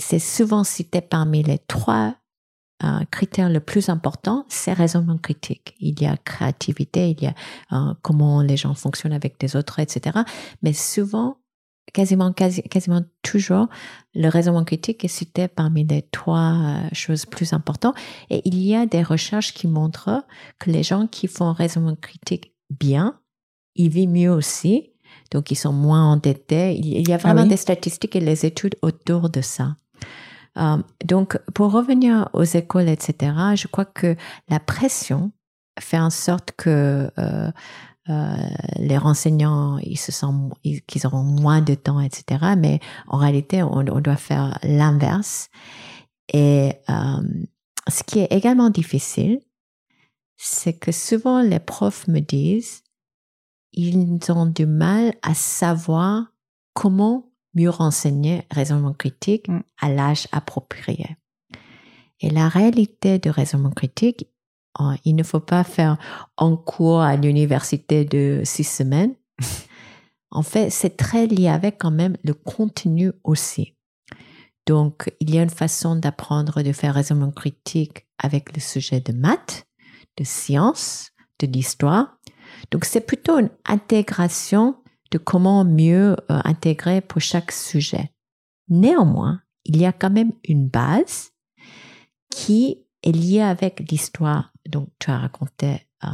c'est 0.00 0.18
souvent 0.18 0.64
cité 0.64 1.00
parmi 1.00 1.42
les 1.42 1.58
trois 1.58 2.14
uh, 2.82 3.04
critères 3.10 3.48
les 3.48 3.60
plus 3.60 3.88
importants, 3.88 4.44
c'est 4.48 4.72
raisonnement 4.72 5.18
critique. 5.18 5.74
Il 5.80 6.00
y 6.00 6.06
a 6.06 6.16
créativité, 6.16 7.10
il 7.10 7.22
y 7.22 7.26
a 7.26 7.34
uh, 7.72 7.94
comment 8.02 8.42
les 8.42 8.56
gens 8.56 8.74
fonctionnent 8.74 9.12
avec 9.12 9.38
des 9.38 9.56
autres, 9.56 9.78
etc. 9.78 10.20
Mais 10.62 10.72
souvent, 10.72 11.38
quasiment, 11.92 12.32
quasiment 12.32 13.02
toujours, 13.22 13.68
le 14.14 14.28
raisonnement 14.28 14.64
critique 14.64 15.04
est 15.04 15.08
cité 15.08 15.48
parmi 15.48 15.84
les 15.84 16.02
trois 16.02 16.54
euh, 16.54 16.88
choses 16.92 17.26
plus 17.26 17.52
importantes. 17.52 17.96
Et 18.30 18.42
il 18.44 18.58
y 18.58 18.74
a 18.74 18.86
des 18.86 19.02
recherches 19.02 19.52
qui 19.52 19.66
montrent 19.66 20.24
que 20.58 20.70
les 20.70 20.82
gens 20.82 21.06
qui 21.06 21.26
font 21.26 21.52
raisonnement 21.52 21.96
critique 21.96 22.54
bien, 22.70 23.18
ils 23.74 23.90
vivent 23.90 24.10
mieux 24.10 24.30
aussi. 24.30 24.90
Donc, 25.32 25.50
ils 25.50 25.56
sont 25.56 25.72
moins 25.72 26.12
endettés. 26.12 26.76
Il 26.76 27.08
y 27.08 27.12
a 27.12 27.16
vraiment 27.16 27.42
ah 27.42 27.48
des 27.48 27.56
statistiques 27.56 28.16
et 28.16 28.20
les 28.20 28.46
études 28.46 28.76
autour 28.82 29.28
de 29.30 29.40
ça. 29.40 29.76
Euh, 30.58 30.78
donc, 31.04 31.38
pour 31.54 31.72
revenir 31.72 32.28
aux 32.32 32.44
écoles, 32.44 32.88
etc., 32.88 33.32
je 33.54 33.68
crois 33.68 33.84
que 33.84 34.16
la 34.48 34.60
pression 34.60 35.32
fait 35.78 35.98
en 35.98 36.10
sorte 36.10 36.52
que 36.56 37.10
euh, 37.18 37.50
euh, 38.08 38.36
les 38.76 38.98
renseignants, 38.98 39.78
ils 39.78 39.98
se 39.98 40.10
sentent 40.10 40.52
qu'ils 40.86 41.06
auront 41.06 41.22
moins 41.22 41.60
de 41.60 41.74
temps, 41.74 42.00
etc. 42.00 42.54
Mais 42.56 42.80
en 43.06 43.18
réalité, 43.18 43.62
on, 43.62 43.82
doit 43.82 44.16
faire 44.16 44.58
l'inverse. 44.62 45.48
Et 46.32 46.72
euh, 46.88 47.22
ce 47.88 48.02
qui 48.02 48.20
est 48.20 48.32
également 48.32 48.70
difficile, 48.70 49.40
c'est 50.36 50.72
que 50.72 50.92
souvent 50.92 51.42
les 51.42 51.60
profs 51.60 52.08
me 52.08 52.20
disent, 52.20 52.82
ils 53.72 54.18
ont 54.30 54.46
du 54.46 54.66
mal 54.66 55.14
à 55.22 55.34
savoir 55.34 56.32
comment 56.74 57.29
mieux 57.54 57.70
renseigner 57.70 58.46
raisonnement 58.50 58.94
critique 58.94 59.48
mm. 59.48 59.62
à 59.80 59.88
l'âge 59.90 60.28
approprié. 60.32 61.16
Et 62.20 62.30
la 62.30 62.48
réalité 62.48 63.18
de 63.18 63.30
raisonnement 63.30 63.70
critique, 63.70 64.26
Oh, 64.78 64.92
il 65.04 65.16
ne 65.16 65.22
faut 65.22 65.40
pas 65.40 65.64
faire 65.64 65.98
un 66.38 66.56
cours 66.56 67.00
à 67.00 67.16
l'université 67.16 68.04
de 68.04 68.42
six 68.44 68.64
semaines. 68.64 69.14
en 70.30 70.42
fait, 70.42 70.70
c'est 70.70 70.96
très 70.96 71.26
lié 71.26 71.48
avec 71.48 71.78
quand 71.78 71.90
même 71.90 72.16
le 72.22 72.34
contenu 72.34 73.12
aussi. 73.24 73.74
Donc, 74.66 75.12
il 75.18 75.34
y 75.34 75.38
a 75.38 75.42
une 75.42 75.50
façon 75.50 75.96
d'apprendre 75.96 76.62
de 76.62 76.72
faire 76.72 76.94
raisonnement 76.94 77.32
critique 77.32 78.06
avec 78.18 78.54
le 78.54 78.60
sujet 78.60 79.00
de 79.00 79.12
maths, 79.12 79.66
de 80.16 80.24
sciences, 80.24 81.10
de 81.40 81.46
l'histoire. 81.48 82.18
Donc, 82.70 82.84
c'est 82.84 83.00
plutôt 83.00 83.38
une 83.38 83.50
intégration 83.64 84.76
de 85.10 85.18
comment 85.18 85.64
mieux 85.64 86.16
euh, 86.30 86.40
intégrer 86.44 87.00
pour 87.00 87.20
chaque 87.20 87.52
sujet. 87.52 88.12
Néanmoins, 88.68 89.42
il 89.64 89.76
y 89.76 89.86
a 89.86 89.92
quand 89.92 90.10
même 90.10 90.32
une 90.44 90.68
base 90.68 91.32
qui 92.30 92.84
est 93.02 93.12
liée 93.12 93.42
avec 93.42 93.90
l'histoire 93.90 94.52
dont 94.68 94.88
tu 94.98 95.10
as 95.10 95.18
raconté, 95.18 95.86
euh, 96.04 96.08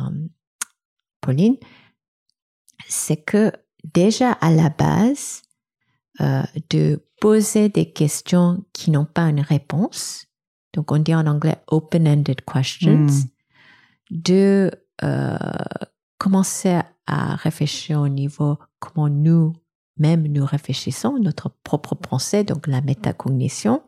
Pauline, 1.21 1.57
c'est 2.89 3.17
que 3.17 3.53
déjà 3.85 4.33
à 4.33 4.51
la 4.51 4.71
base, 4.71 5.43
euh, 6.21 6.43
de 6.71 7.05
poser 7.21 7.69
des 7.69 7.93
questions 7.93 8.65
qui 8.73 8.91
n'ont 8.91 9.05
pas 9.05 9.29
une 9.29 9.41
réponse, 9.41 10.27
donc 10.73 10.91
on 10.93 10.99
dit 10.99 11.15
en 11.15 11.27
anglais 11.27 11.57
open-ended 11.67 12.41
questions, 12.43 13.25
hmm. 13.25 14.23
de 14.23 14.71
euh, 15.03 15.39
commencer 16.19 16.81
à 17.07 17.37
réfléchir 17.37 18.01
au 18.01 18.09
niveau 18.09 18.59
comment 18.87 19.09
nous 19.09 19.53
même 19.99 20.27
nous 20.27 20.45
réfléchissons, 20.45 21.19
notre 21.19 21.49
propre 21.65 21.95
pensée, 21.95 22.45
donc 22.45 22.67
la 22.67 22.83
métacognition, 22.83 23.83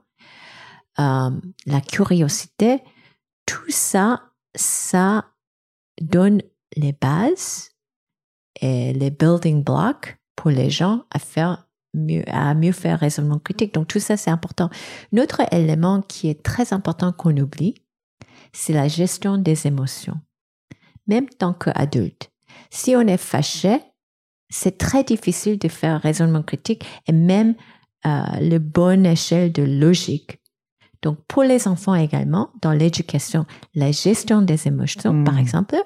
la 0.96 1.80
curiosité, 1.86 2.82
tout 3.44 3.70
ça 3.70 4.28
ça 4.58 5.24
donne 6.00 6.42
les 6.76 6.92
bases 6.92 7.70
et 8.60 8.92
les 8.92 9.10
building 9.10 9.62
blocks 9.62 10.18
pour 10.36 10.50
les 10.50 10.70
gens 10.70 11.04
à 11.10 11.18
faire 11.18 11.64
à 12.26 12.54
mieux 12.54 12.72
faire 12.72 13.00
raisonnement 13.00 13.38
critique. 13.38 13.72
Donc 13.74 13.88
tout 13.88 13.98
ça, 13.98 14.16
c'est 14.16 14.30
important. 14.30 14.68
Notre 15.10 15.42
élément 15.52 16.02
qui 16.02 16.28
est 16.28 16.42
très 16.42 16.74
important 16.74 17.12
qu'on 17.12 17.36
oublie, 17.38 17.74
c'est 18.52 18.74
la 18.74 18.88
gestion 18.88 19.38
des 19.38 19.66
émotions. 19.66 20.20
Même 21.06 21.28
tant 21.28 21.54
qu'adulte. 21.54 22.30
Si 22.70 22.94
on 22.94 23.00
est 23.00 23.16
fâché, 23.16 23.80
c'est 24.48 24.78
très 24.78 25.04
difficile 25.04 25.58
de 25.58 25.68
faire 25.68 26.00
raisonnement 26.00 26.42
critique 26.42 26.84
et 27.06 27.12
même 27.12 27.54
euh, 28.06 28.22
le 28.40 28.58
bonne 28.58 29.06
échelle 29.06 29.52
de 29.52 29.62
logique 29.62 30.38
donc, 31.02 31.18
pour 31.28 31.42
les 31.42 31.68
enfants 31.68 31.94
également, 31.94 32.50
dans 32.60 32.72
l'éducation, 32.72 33.46
la 33.74 33.92
gestion 33.92 34.42
des 34.42 34.66
émotions, 34.66 35.24
par 35.24 35.34
hmm. 35.34 35.38
exemple, 35.38 35.76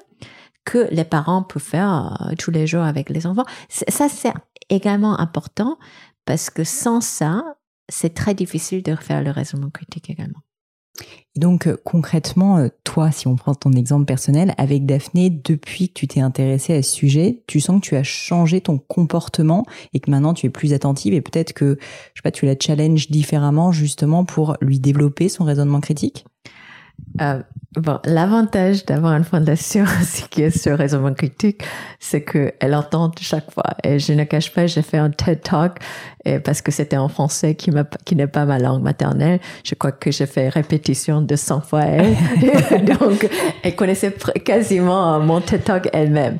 que 0.64 0.88
les 0.90 1.04
parents 1.04 1.42
peuvent 1.42 1.62
faire 1.62 2.16
euh, 2.22 2.34
tous 2.38 2.50
les 2.50 2.66
jours 2.66 2.84
avec 2.84 3.10
les 3.10 3.26
enfants, 3.26 3.44
ça, 3.68 4.08
c'est 4.08 4.32
également 4.70 5.18
important 5.18 5.78
parce 6.24 6.50
que 6.50 6.64
sans 6.64 7.00
ça, 7.00 7.42
c'est 7.88 8.14
très 8.14 8.34
difficile 8.34 8.82
de 8.82 8.94
faire 8.94 9.22
le 9.22 9.30
raisonnement 9.30 9.70
critique 9.70 10.08
également. 10.08 10.40
Donc 11.34 11.66
euh, 11.66 11.76
concrètement, 11.82 12.58
euh, 12.58 12.68
toi, 12.84 13.10
si 13.10 13.26
on 13.26 13.36
prend 13.36 13.54
ton 13.54 13.72
exemple 13.72 14.04
personnel, 14.04 14.54
avec 14.58 14.84
Daphné, 14.84 15.30
depuis 15.30 15.88
que 15.88 15.94
tu 15.94 16.06
t'es 16.06 16.20
intéressée 16.20 16.74
à 16.74 16.82
ce 16.82 16.94
sujet, 16.94 17.42
tu 17.46 17.60
sens 17.60 17.80
que 17.80 17.86
tu 17.86 17.96
as 17.96 18.02
changé 18.02 18.60
ton 18.60 18.78
comportement 18.78 19.64
et 19.94 20.00
que 20.00 20.10
maintenant 20.10 20.34
tu 20.34 20.46
es 20.46 20.50
plus 20.50 20.74
attentive 20.74 21.14
et 21.14 21.22
peut-être 21.22 21.54
que, 21.54 21.78
je 21.80 22.18
sais 22.18 22.22
pas, 22.22 22.30
tu 22.30 22.44
la 22.44 22.54
challenges 22.58 23.10
différemment 23.10 23.72
justement 23.72 24.24
pour 24.24 24.56
lui 24.60 24.78
développer 24.78 25.28
son 25.28 25.44
raisonnement 25.44 25.80
critique? 25.80 26.26
Euh, 27.20 27.42
bon, 27.76 27.98
l'avantage 28.04 28.84
d'avoir 28.84 29.14
une 29.14 29.24
fondation 29.24 29.84
qui 30.30 30.42
est 30.42 30.56
sur 30.56 30.78
raisonnement 30.78 31.14
critique, 31.14 31.62
c'est 32.00 32.22
qu'elle 32.22 32.74
entend 32.74 33.10
chaque 33.20 33.50
fois. 33.50 33.64
Et 33.84 33.98
je 33.98 34.12
ne 34.12 34.24
cache 34.24 34.52
pas, 34.52 34.66
j'ai 34.66 34.82
fait 34.82 34.98
un 34.98 35.10
TED 35.10 35.42
Talk 35.42 35.78
et 36.24 36.38
parce 36.38 36.62
que 36.62 36.70
c'était 36.70 36.96
en 36.96 37.08
français 37.08 37.54
qui, 37.54 37.70
qui 38.04 38.16
n'est 38.16 38.26
pas 38.26 38.44
ma 38.44 38.58
langue 38.58 38.82
maternelle. 38.82 39.40
Je 39.64 39.74
crois 39.74 39.92
que 39.92 40.10
j'ai 40.10 40.26
fait 40.26 40.48
répétition 40.48 41.22
de 41.22 41.36
100 41.36 41.60
fois 41.62 41.82
elle. 41.82 42.16
Donc, 42.98 43.28
elle 43.62 43.76
connaissait 43.76 44.14
quasiment 44.44 45.20
mon 45.20 45.40
TED 45.40 45.64
Talk 45.64 45.88
elle-même. 45.92 46.38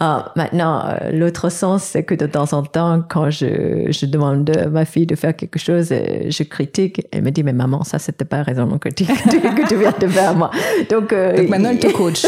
Ah, 0.00 0.32
maintenant, 0.36 0.84
euh, 0.84 1.10
l'autre 1.10 1.48
sens, 1.48 1.82
c'est 1.82 2.04
que 2.04 2.14
de 2.14 2.26
temps 2.26 2.52
en 2.52 2.62
temps, 2.62 3.02
quand 3.08 3.30
je, 3.30 3.90
je 3.90 4.06
demande 4.06 4.48
à 4.56 4.68
ma 4.68 4.84
fille 4.84 5.06
de 5.06 5.16
faire 5.16 5.34
quelque 5.34 5.58
chose, 5.58 5.88
euh, 5.90 6.30
je 6.30 6.42
critique. 6.44 7.04
Elle 7.10 7.22
me 7.22 7.30
dit, 7.30 7.42
mais 7.42 7.52
maman, 7.52 7.82
ça, 7.82 7.98
c'était 7.98 8.24
pas 8.24 8.44
raisonnement 8.44 8.78
critique 8.78 9.08
que 9.24 9.68
tu 9.68 9.76
viens 9.76 9.92
de 9.98 10.06
faire, 10.06 10.36
moi. 10.36 10.52
Donc, 10.88 11.12
euh, 11.12 11.36
Donc 11.36 11.48
maintenant, 11.48 11.70
elle 11.70 11.80
te 11.80 11.88
coach. 11.96 12.24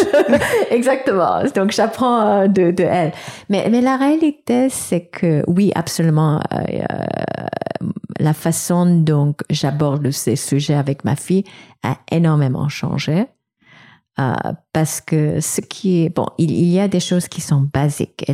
Exactement. 0.70 1.44
Donc, 1.54 1.70
j'apprends 1.70 2.48
de, 2.48 2.72
de 2.72 2.82
elle. 2.82 3.12
Mais, 3.48 3.68
mais 3.70 3.80
la 3.80 3.96
réalité, 3.96 4.68
c'est 4.68 5.02
que, 5.02 5.44
oui, 5.46 5.70
absolument, 5.76 6.40
la 8.18 8.32
façon 8.32 8.84
dont 8.86 9.34
j'aborde 9.48 10.10
ces 10.10 10.34
sujets 10.34 10.74
avec 10.74 11.04
ma 11.04 11.14
fille 11.14 11.44
a 11.84 11.98
énormément 12.10 12.68
changé. 12.68 13.26
Euh, 14.20 14.52
parce 14.72 15.00
que 15.00 15.40
ce 15.40 15.60
qui 15.60 16.02
est 16.02 16.10
bon, 16.10 16.26
il, 16.36 16.50
y 16.50 16.78
a 16.78 16.88
des 16.88 17.00
choses 17.00 17.28
qui 17.28 17.40
sont 17.40 17.62
basiques. 17.72 18.30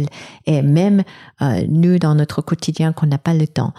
Et 0.46 0.62
même 0.62 1.04
euh, 1.42 1.64
nous 1.68 1.98
dans 1.98 2.14
notre 2.14 2.42
quotidien 2.42 2.92
qu'on 2.92 3.06
n'a 3.06 3.18
pas 3.18 3.34
le 3.34 3.46
temps, 3.46 3.72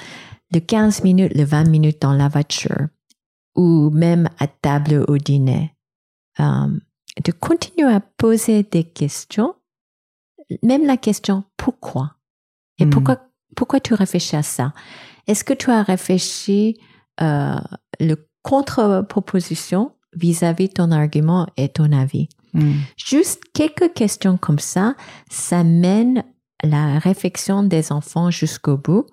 de 0.51 0.59
15 0.59 1.03
minutes, 1.03 1.33
le 1.35 1.43
20 1.43 1.67
minutes 1.67 2.01
dans 2.01 2.13
la 2.13 2.29
voiture 2.29 2.87
ou 3.55 3.89
même 3.89 4.29
à 4.39 4.47
table 4.47 5.03
au 5.07 5.17
dîner, 5.17 5.75
euh, 6.39 6.67
de 7.25 7.31
continuer 7.31 7.91
à 7.91 7.99
poser 7.99 8.63
des 8.63 8.83
questions, 8.83 9.55
même 10.63 10.85
la 10.85 10.97
question 10.97 11.43
pourquoi? 11.57 12.15
Et 12.77 12.85
hmm. 12.85 12.89
pourquoi 12.91 13.17
pourquoi 13.55 13.79
tu 13.79 13.95
réfléchis 13.95 14.35
à 14.35 14.43
ça? 14.43 14.71
Est-ce 15.25 15.43
que 15.43 15.53
tu 15.53 15.71
as 15.71 15.81
réfléchi 15.81 16.79
le 17.19 18.15
contre-proposition 18.43 19.96
vis-à-vis 20.17 20.69
ton 20.69 20.91
argument 20.91 21.47
et 21.57 21.69
ton 21.69 21.91
avis. 21.91 22.29
Hmm. 22.53 22.73
Juste 22.97 23.43
quelques 23.53 23.93
questions 23.93 24.37
comme 24.37 24.59
ça, 24.59 24.95
ça 25.29 25.63
mène 25.63 26.23
la 26.63 26.99
réflexion 26.99 27.63
des 27.63 27.91
enfants 27.91 28.31
jusqu'au 28.31 28.77
bout. 28.77 29.05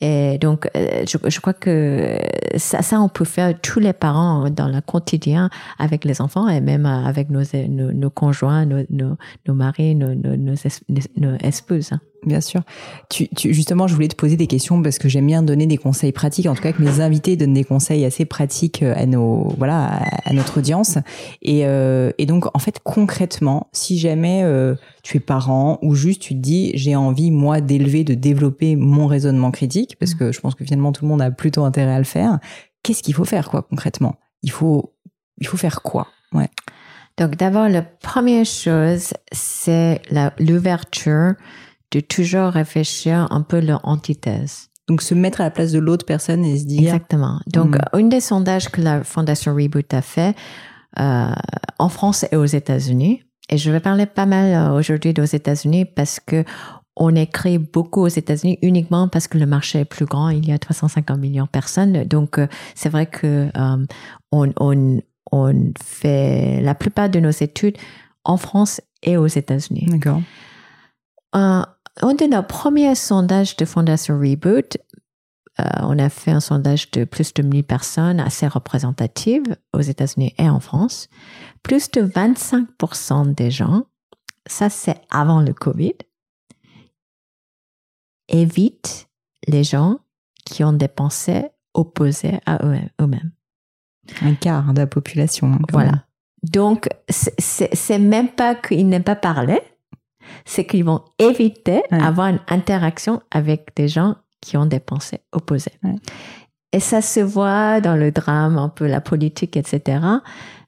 Et 0.00 0.38
donc, 0.38 0.68
euh, 0.76 1.04
je, 1.08 1.40
crois 1.40 1.52
que 1.52 2.18
ça, 2.56 2.82
ça, 2.82 3.00
on 3.00 3.08
peut 3.08 3.24
faire 3.24 3.60
tous 3.60 3.80
les 3.80 3.92
parents 3.92 4.48
dans 4.48 4.68
le 4.68 4.80
quotidien 4.80 5.50
avec 5.78 6.04
les 6.04 6.20
enfants 6.20 6.48
et 6.48 6.60
même 6.60 6.86
avec 6.86 7.30
nos, 7.30 7.42
nos, 7.68 8.10
conjoints, 8.10 8.64
nos, 8.64 8.84
nos, 8.90 9.54
maris, 9.54 9.96
nos, 9.96 10.14
nos, 10.14 10.54
espouses. 11.40 11.90
Bien 12.24 12.40
sûr. 12.40 12.62
Justement, 13.44 13.86
je 13.86 13.94
voulais 13.94 14.08
te 14.08 14.16
poser 14.16 14.36
des 14.36 14.48
questions 14.48 14.82
parce 14.82 14.98
que 14.98 15.08
j'aime 15.08 15.26
bien 15.26 15.42
donner 15.42 15.66
des 15.66 15.76
conseils 15.76 16.10
pratiques. 16.10 16.46
En 16.46 16.54
tout 16.54 16.62
cas, 16.62 16.72
que 16.72 16.82
mes 16.82 17.00
invités 17.00 17.36
donnent 17.36 17.54
des 17.54 17.64
conseils 17.64 18.04
assez 18.04 18.24
pratiques 18.24 18.82
euh, 18.82 18.94
à 18.96 19.06
nos, 19.06 19.54
voilà, 19.56 20.02
à 20.24 20.32
notre 20.32 20.58
audience. 20.58 20.98
Et, 21.42 21.64
euh, 21.64 22.10
et 22.18 22.26
donc, 22.26 22.46
en 22.54 22.58
fait, 22.58 22.80
concrètement, 22.82 23.68
si 23.72 23.98
jamais 23.98 24.42
euh, 24.42 24.74
tu 25.04 25.18
es 25.18 25.20
parent 25.20 25.78
ou 25.82 25.94
juste 25.94 26.20
tu 26.20 26.34
te 26.34 26.40
dis, 26.40 26.72
j'ai 26.74 26.96
envie 26.96 27.30
moi 27.30 27.60
d'élever, 27.60 28.02
de 28.02 28.14
développer 28.14 28.74
mon 28.74 29.06
raisonnement 29.06 29.52
critique, 29.52 29.96
parce 30.00 30.14
que 30.14 30.32
je 30.32 30.40
pense 30.40 30.54
que 30.56 30.64
finalement 30.64 30.92
tout 30.92 31.04
le 31.04 31.08
monde 31.08 31.22
a 31.22 31.30
plutôt 31.30 31.64
intérêt 31.64 31.92
à 31.92 31.98
le 31.98 32.04
faire. 32.04 32.40
Qu'est-ce 32.82 33.02
qu'il 33.02 33.14
faut 33.14 33.24
faire, 33.24 33.48
quoi, 33.48 33.62
concrètement? 33.62 34.16
Il 34.42 34.50
faut, 34.50 34.94
il 35.40 35.46
faut 35.46 35.56
faire 35.56 35.82
quoi? 35.82 36.08
Donc, 37.16 37.36
d'abord, 37.36 37.68
la 37.68 37.82
première 37.82 38.44
chose, 38.44 39.12
c'est 39.32 40.00
l'ouverture 40.38 41.34
de 41.92 42.00
toujours 42.00 42.50
réfléchir 42.50 43.26
un 43.30 43.42
peu 43.42 43.60
leur 43.60 43.80
antithèse. 43.84 44.68
Donc 44.88 45.02
se 45.02 45.14
mettre 45.14 45.40
à 45.40 45.44
la 45.44 45.50
place 45.50 45.72
de 45.72 45.78
l'autre 45.78 46.06
personne 46.06 46.44
et 46.44 46.58
se 46.58 46.64
dire. 46.64 46.94
Exactement. 46.94 47.40
Donc 47.46 47.76
hmm. 47.76 47.98
une 47.98 48.08
des 48.08 48.20
sondages 48.20 48.70
que 48.70 48.80
la 48.80 49.04
Fondation 49.04 49.54
Reboot 49.54 49.92
a 49.92 50.02
fait 50.02 50.34
euh, 50.98 51.30
en 51.78 51.88
France 51.88 52.24
et 52.32 52.36
aux 52.36 52.46
États-Unis, 52.46 53.22
et 53.48 53.58
je 53.58 53.70
vais 53.70 53.80
parler 53.80 54.06
pas 54.06 54.26
mal 54.26 54.52
euh, 54.52 54.76
aujourd'hui 54.76 55.14
aux 55.18 55.24
États-Unis 55.24 55.84
parce 55.84 56.20
que 56.20 56.44
on 56.96 57.14
écrit 57.14 57.58
beaucoup 57.58 58.00
aux 58.02 58.08
États-Unis 58.08 58.58
uniquement 58.60 59.08
parce 59.08 59.28
que 59.28 59.38
le 59.38 59.46
marché 59.46 59.80
est 59.80 59.84
plus 59.84 60.04
grand. 60.04 60.30
Il 60.30 60.48
y 60.48 60.52
a 60.52 60.58
350 60.58 61.18
millions 61.18 61.44
de 61.44 61.48
personnes. 61.48 62.04
Donc, 62.04 62.38
euh, 62.38 62.48
c'est 62.74 62.88
vrai 62.88 63.06
que 63.06 63.48
euh, 63.56 63.86
on, 64.32 64.52
on, 64.58 65.00
on 65.30 65.72
fait 65.80 66.60
la 66.60 66.74
plupart 66.74 67.08
de 67.08 67.20
nos 67.20 67.30
études 67.30 67.76
en 68.24 68.36
France 68.36 68.80
et 69.02 69.16
aux 69.16 69.28
États-Unis. 69.28 69.86
D'accord. 69.88 70.20
Un 72.00 72.14
de 72.14 72.26
nos 72.26 72.42
premiers 72.42 72.94
sondages 72.94 73.56
de 73.56 73.64
Fondation 73.64 74.18
Reboot, 74.18 74.76
euh, 75.60 75.64
on 75.80 75.98
a 75.98 76.08
fait 76.08 76.30
un 76.30 76.40
sondage 76.40 76.90
de 76.92 77.04
plus 77.04 77.34
de 77.34 77.42
1000 77.42 77.64
personnes 77.64 78.20
assez 78.20 78.46
représentatives 78.46 79.56
aux 79.72 79.80
États-Unis 79.80 80.34
et 80.38 80.48
en 80.48 80.60
France. 80.60 81.08
Plus 81.62 81.90
de 81.90 82.02
25% 82.02 83.34
des 83.34 83.50
gens, 83.50 83.84
ça 84.46 84.70
c'est 84.70 85.00
avant 85.10 85.40
le 85.40 85.52
Covid, 85.52 85.94
évitent 88.28 89.08
les 89.48 89.64
gens 89.64 89.98
qui 90.44 90.62
ont 90.62 90.72
des 90.72 90.88
pensées 90.88 91.46
opposées 91.74 92.38
à 92.46 92.64
eux-mêmes. 92.64 93.32
Un 94.22 94.34
quart 94.34 94.72
de 94.72 94.80
la 94.80 94.86
population. 94.86 95.58
Voilà. 95.72 96.04
Donc, 96.42 96.88
c'est 97.08 97.98
même 97.98 98.28
pas 98.28 98.54
qu'ils 98.54 98.88
n'aiment 98.88 99.02
pas 99.02 99.16
parler, 99.16 99.60
c'est 100.44 100.64
qu'ils 100.64 100.84
vont 100.84 101.02
éviter 101.18 101.82
d'avoir 101.90 102.28
une 102.28 102.40
interaction 102.48 103.22
avec 103.30 103.74
des 103.76 103.88
gens 103.88 104.16
qui 104.40 104.56
ont 104.56 104.66
des 104.66 104.80
pensées 104.80 105.20
opposées. 105.32 105.72
Et 106.72 106.80
ça 106.80 107.00
se 107.00 107.20
voit 107.20 107.80
dans 107.80 107.96
le 107.96 108.12
drame, 108.12 108.58
un 108.58 108.68
peu 108.68 108.86
la 108.86 109.00
politique, 109.00 109.56
etc. 109.56 110.00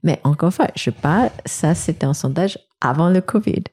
Mais 0.03 0.19
encore 0.25 0.49
une 0.49 0.53
fois, 0.53 0.69
je 0.75 0.91
parle, 0.91 1.31
ça 1.45 1.75
c'était 1.75 2.07
un 2.07 2.15
sondage 2.15 2.59
avant 2.81 3.11
le 3.11 3.21
Covid, 3.21 3.65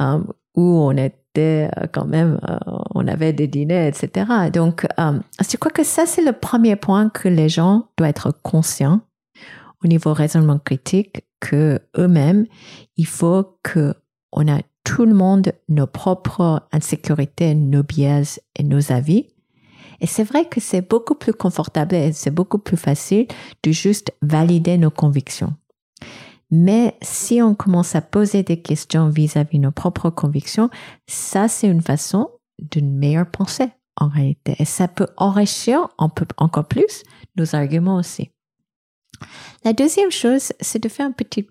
euh, 0.00 0.20
où 0.56 0.62
on 0.62 0.92
était 0.92 1.68
euh, 1.76 1.86
quand 1.92 2.04
même, 2.04 2.38
euh, 2.48 2.58
on 2.94 3.06
avait 3.08 3.32
des 3.32 3.48
dîners, 3.48 3.88
etc. 3.88 4.50
Donc, 4.52 4.86
je 4.96 5.56
crois 5.56 5.72
que 5.72 5.82
ça 5.82 6.06
c'est 6.06 6.24
le 6.24 6.32
premier 6.32 6.76
point 6.76 7.08
que 7.08 7.28
les 7.28 7.48
gens 7.48 7.88
doivent 7.96 8.10
être 8.10 8.32
conscients 8.42 9.00
au 9.84 9.88
niveau 9.88 10.14
raisonnement 10.14 10.58
critique 10.58 11.24
que 11.40 11.80
eux-mêmes, 11.98 12.46
il 12.96 13.06
faut 13.06 13.58
que 13.62 13.94
on 14.32 14.48
a 14.48 14.60
tout 14.86 15.04
le 15.04 15.14
monde 15.14 15.52
nos 15.68 15.88
propres 15.88 16.62
insécurités, 16.70 17.56
nos 17.56 17.82
biais 17.82 18.38
et 18.54 18.62
nos 18.62 18.92
avis. 18.92 19.26
Et 20.00 20.06
c'est 20.06 20.22
vrai 20.22 20.48
que 20.48 20.60
c'est 20.60 20.88
beaucoup 20.88 21.16
plus 21.16 21.32
confortable 21.32 21.96
et 21.96 22.12
c'est 22.12 22.30
beaucoup 22.30 22.58
plus 22.58 22.76
facile 22.76 23.26
de 23.64 23.72
juste 23.72 24.12
valider 24.22 24.78
nos 24.78 24.92
convictions. 24.92 25.54
Mais 26.52 26.96
si 27.02 27.42
on 27.42 27.56
commence 27.56 27.96
à 27.96 28.00
poser 28.00 28.44
des 28.44 28.62
questions 28.62 29.08
vis-à-vis 29.08 29.58
nos 29.58 29.72
propres 29.72 30.10
convictions, 30.10 30.70
ça 31.08 31.48
c'est 31.48 31.66
une 31.66 31.82
façon 31.82 32.30
d'une 32.60 32.96
meilleure 32.96 33.28
pensée 33.28 33.70
en 33.96 34.06
réalité. 34.06 34.54
Et 34.60 34.64
ça 34.64 34.86
peut 34.86 35.08
enrichir 35.16 35.88
encore 35.98 36.68
plus 36.68 37.02
nos 37.36 37.56
arguments 37.56 37.96
aussi. 37.96 38.30
La 39.64 39.72
deuxième 39.72 40.12
chose, 40.12 40.52
c'est 40.60 40.80
de 40.80 40.88
faire 40.88 41.06
un 41.06 41.12
petit 41.12 41.48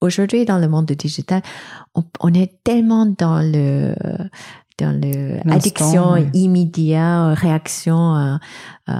Aujourd'hui, 0.00 0.44
dans 0.44 0.58
le 0.58 0.68
monde 0.68 0.86
digital, 0.86 1.42
on, 1.94 2.34
est 2.34 2.62
tellement 2.64 3.06
dans 3.06 3.40
le 3.40 3.94
dans 4.78 4.90
le 4.90 5.38
addiction 5.48 6.16
immédiat, 6.32 7.32
réaction, 7.34 8.16
euh, 8.16 8.36
euh, 8.88 8.92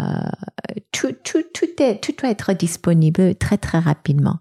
tout, 0.92 1.14
tout, 1.24 1.42
tout, 1.52 1.82
est, 1.82 2.00
tout 2.00 2.12
doit 2.16 2.30
être 2.30 2.52
disponible 2.52 3.34
très 3.34 3.58
très 3.58 3.80
rapidement. 3.80 4.38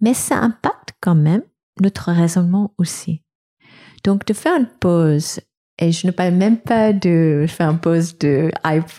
Mais 0.00 0.14
ça 0.14 0.36
impacte 0.36 0.94
quand 1.00 1.14
même 1.14 1.42
notre 1.80 2.12
raisonnement 2.12 2.74
aussi. 2.76 3.22
Donc 4.04 4.26
de 4.26 4.34
faire 4.34 4.56
une 4.56 4.66
pause, 4.66 5.40
et 5.78 5.90
je 5.90 6.06
ne 6.06 6.12
parle 6.12 6.34
même 6.34 6.58
pas 6.58 6.92
de 6.92 7.46
faire 7.48 7.70
une 7.70 7.78
pause 7.78 8.18
de 8.18 8.50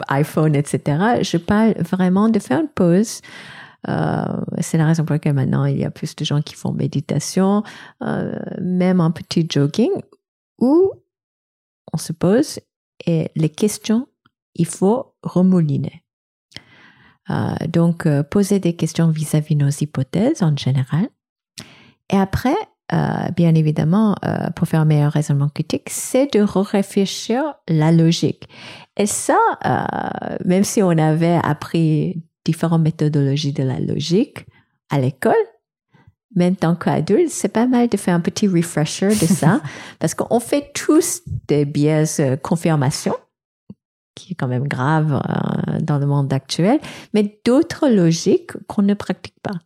iPhone, 0.10 0.56
etc. 0.56 1.22
Je 1.22 1.38
parle 1.38 1.76
vraiment 1.80 2.30
de 2.30 2.40
faire 2.40 2.62
une 2.62 2.68
pause 2.68 3.22
euh, 3.90 4.24
c'est 4.60 4.78
la 4.78 4.86
raison 4.86 5.04
pour 5.04 5.14
laquelle 5.14 5.34
maintenant 5.34 5.66
il 5.66 5.78
y 5.78 5.86
a 5.86 5.92
plus 5.92 6.16
de 6.16 6.26
gens 6.26 6.42
qui 6.42 6.56
font 6.56 6.72
méditation, 6.72 7.64
euh, 8.02 8.40
même 8.62 9.02
un 9.02 9.12
petit 9.12 9.46
jogging, 9.50 9.92
où 10.60 10.92
on 11.92 11.98
se 11.98 12.14
pose 12.14 12.60
et 13.06 13.30
les 13.36 13.50
questions, 13.50 14.08
il 14.56 14.66
faut 14.66 15.16
remouliner. 15.24 16.04
Euh, 17.30 17.56
donc, 17.68 18.08
poser 18.30 18.60
des 18.60 18.76
questions 18.76 19.10
vis-à-vis 19.10 19.56
nos 19.56 19.70
hypothèses 19.70 20.44
en 20.44 20.56
général. 20.56 21.10
Et 22.12 22.18
après, 22.18 22.56
bien 23.36 23.56
évidemment, 23.56 24.16
pour 24.56 24.68
faire 24.68 24.82
un 24.82 24.86
meilleur 24.86 25.14
raisonnement 25.14 25.50
critique, 25.50 25.90
c'est 25.90 26.32
de 26.32 26.42
réfléchir 26.42 27.56
la 27.68 27.92
logique. 27.92 28.48
Et 28.98 29.08
ça, 29.08 29.40
même 30.46 30.64
si 30.64 30.84
on 30.84 30.92
avait 30.92 31.40
appris 31.42 32.22
différentes 32.46 32.82
méthodologies 32.82 33.54
de 33.54 33.64
la 33.64 33.80
logique 33.80 34.46
à 34.90 35.00
l'école. 35.00 35.34
En 36.40 36.54
tant 36.56 36.76
qu'adulte, 36.76 37.30
c'est 37.30 37.50
pas 37.50 37.68
mal 37.68 37.90
de 37.90 37.98
faire 37.98 38.16
un 38.16 38.20
petit 38.20 38.48
refresher 38.48 39.10
de 39.10 39.28
ça, 39.28 39.62
parce 40.00 40.16
qu'on 40.16 40.40
fait 40.40 40.72
tous 40.74 41.22
des 41.48 41.64
biais 41.64 42.06
de 42.18 42.36
confirmation, 42.36 43.16
qui 44.16 44.34
est 44.34 44.36
quand 44.36 44.48
même 44.48 44.68
grave 44.68 45.14
euh, 45.14 45.80
dans 45.80 46.00
le 46.00 46.08
monde 46.08 46.34
actuel, 46.34 46.80
mais 47.14 47.40
d'autres 47.46 47.88
logiques 47.88 48.52
qu'on 48.68 48.82
ne 48.82 48.96
pratique 48.96 49.38
pas. 49.44 49.60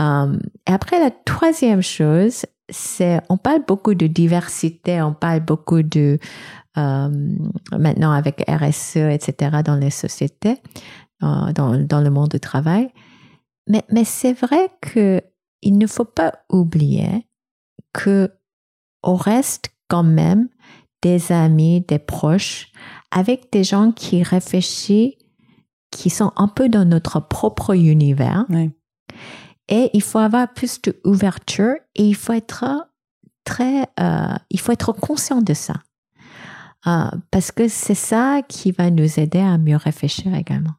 Euh, 0.00 0.36
et 0.68 0.72
après, 0.72 0.98
la 0.98 1.10
troisième 1.10 1.82
chose, 1.82 2.46
c'est, 2.68 3.20
on 3.28 3.36
parle 3.36 3.62
beaucoup 3.66 3.94
de 3.94 4.06
diversité, 4.06 5.02
on 5.02 5.12
parle 5.12 5.40
beaucoup 5.40 5.82
de, 5.82 6.18
euh, 6.78 7.08
maintenant 7.72 8.12
avec 8.12 8.44
RSE, 8.48 8.96
etc., 8.96 9.58
dans 9.64 9.76
les 9.76 9.90
sociétés, 9.90 10.56
euh, 11.22 11.52
dans, 11.52 11.76
dans 11.78 12.00
le 12.00 12.10
monde 12.10 12.30
du 12.30 12.40
travail. 12.40 12.90
Mais, 13.66 13.84
mais 13.90 14.04
c'est 14.04 14.32
vrai 14.32 14.70
que 14.80 15.20
il 15.62 15.78
ne 15.78 15.86
faut 15.86 16.04
pas 16.04 16.32
oublier 16.48 17.26
que 17.92 18.30
on 19.02 19.14
reste 19.14 19.70
quand 19.88 20.02
même 20.02 20.48
des 21.02 21.32
amis, 21.32 21.80
des 21.82 21.98
proches, 21.98 22.72
avec 23.10 23.50
des 23.52 23.64
gens 23.64 23.92
qui 23.92 24.22
réfléchissent, 24.22 25.14
qui 25.90 26.10
sont 26.10 26.32
un 26.36 26.48
peu 26.48 26.68
dans 26.68 26.84
notre 26.84 27.20
propre 27.20 27.74
univers. 27.74 28.44
Et 29.68 29.90
il 29.92 30.02
faut 30.02 30.18
avoir 30.18 30.52
plus 30.52 30.80
d'ouverture 30.82 31.74
et 31.94 32.04
il 32.04 32.14
faut 32.14 32.32
être 32.32 32.64
très, 33.44 33.86
euh, 33.98 34.36
il 34.50 34.60
faut 34.60 34.72
être 34.72 34.92
conscient 34.92 35.42
de 35.42 35.54
ça. 35.54 35.74
Euh, 36.86 37.10
parce 37.30 37.52
que 37.52 37.68
c'est 37.68 37.94
ça 37.94 38.40
qui 38.48 38.72
va 38.72 38.90
nous 38.90 39.18
aider 39.18 39.40
à 39.40 39.58
mieux 39.58 39.76
réfléchir 39.76 40.34
également. 40.34 40.74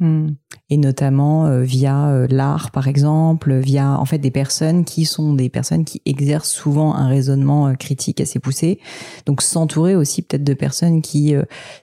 Hmm. 0.00 0.28
Et 0.70 0.78
notamment 0.78 1.44
euh, 1.44 1.60
via 1.60 2.08
euh, 2.08 2.26
l'art, 2.30 2.70
par 2.70 2.88
exemple, 2.88 3.54
via 3.58 4.00
en 4.00 4.06
fait 4.06 4.16
des 4.16 4.30
personnes 4.30 4.86
qui 4.86 5.04
sont 5.04 5.34
des 5.34 5.50
personnes 5.50 5.84
qui 5.84 6.00
exercent 6.06 6.50
souvent 6.50 6.94
un 6.94 7.06
raisonnement 7.06 7.68
euh, 7.68 7.74
critique 7.74 8.18
assez 8.18 8.38
poussé. 8.38 8.80
Donc 9.26 9.42
s'entourer 9.42 9.94
aussi 9.96 10.22
peut-être 10.22 10.42
de 10.42 10.54
personnes 10.54 11.02
qui, 11.02 11.34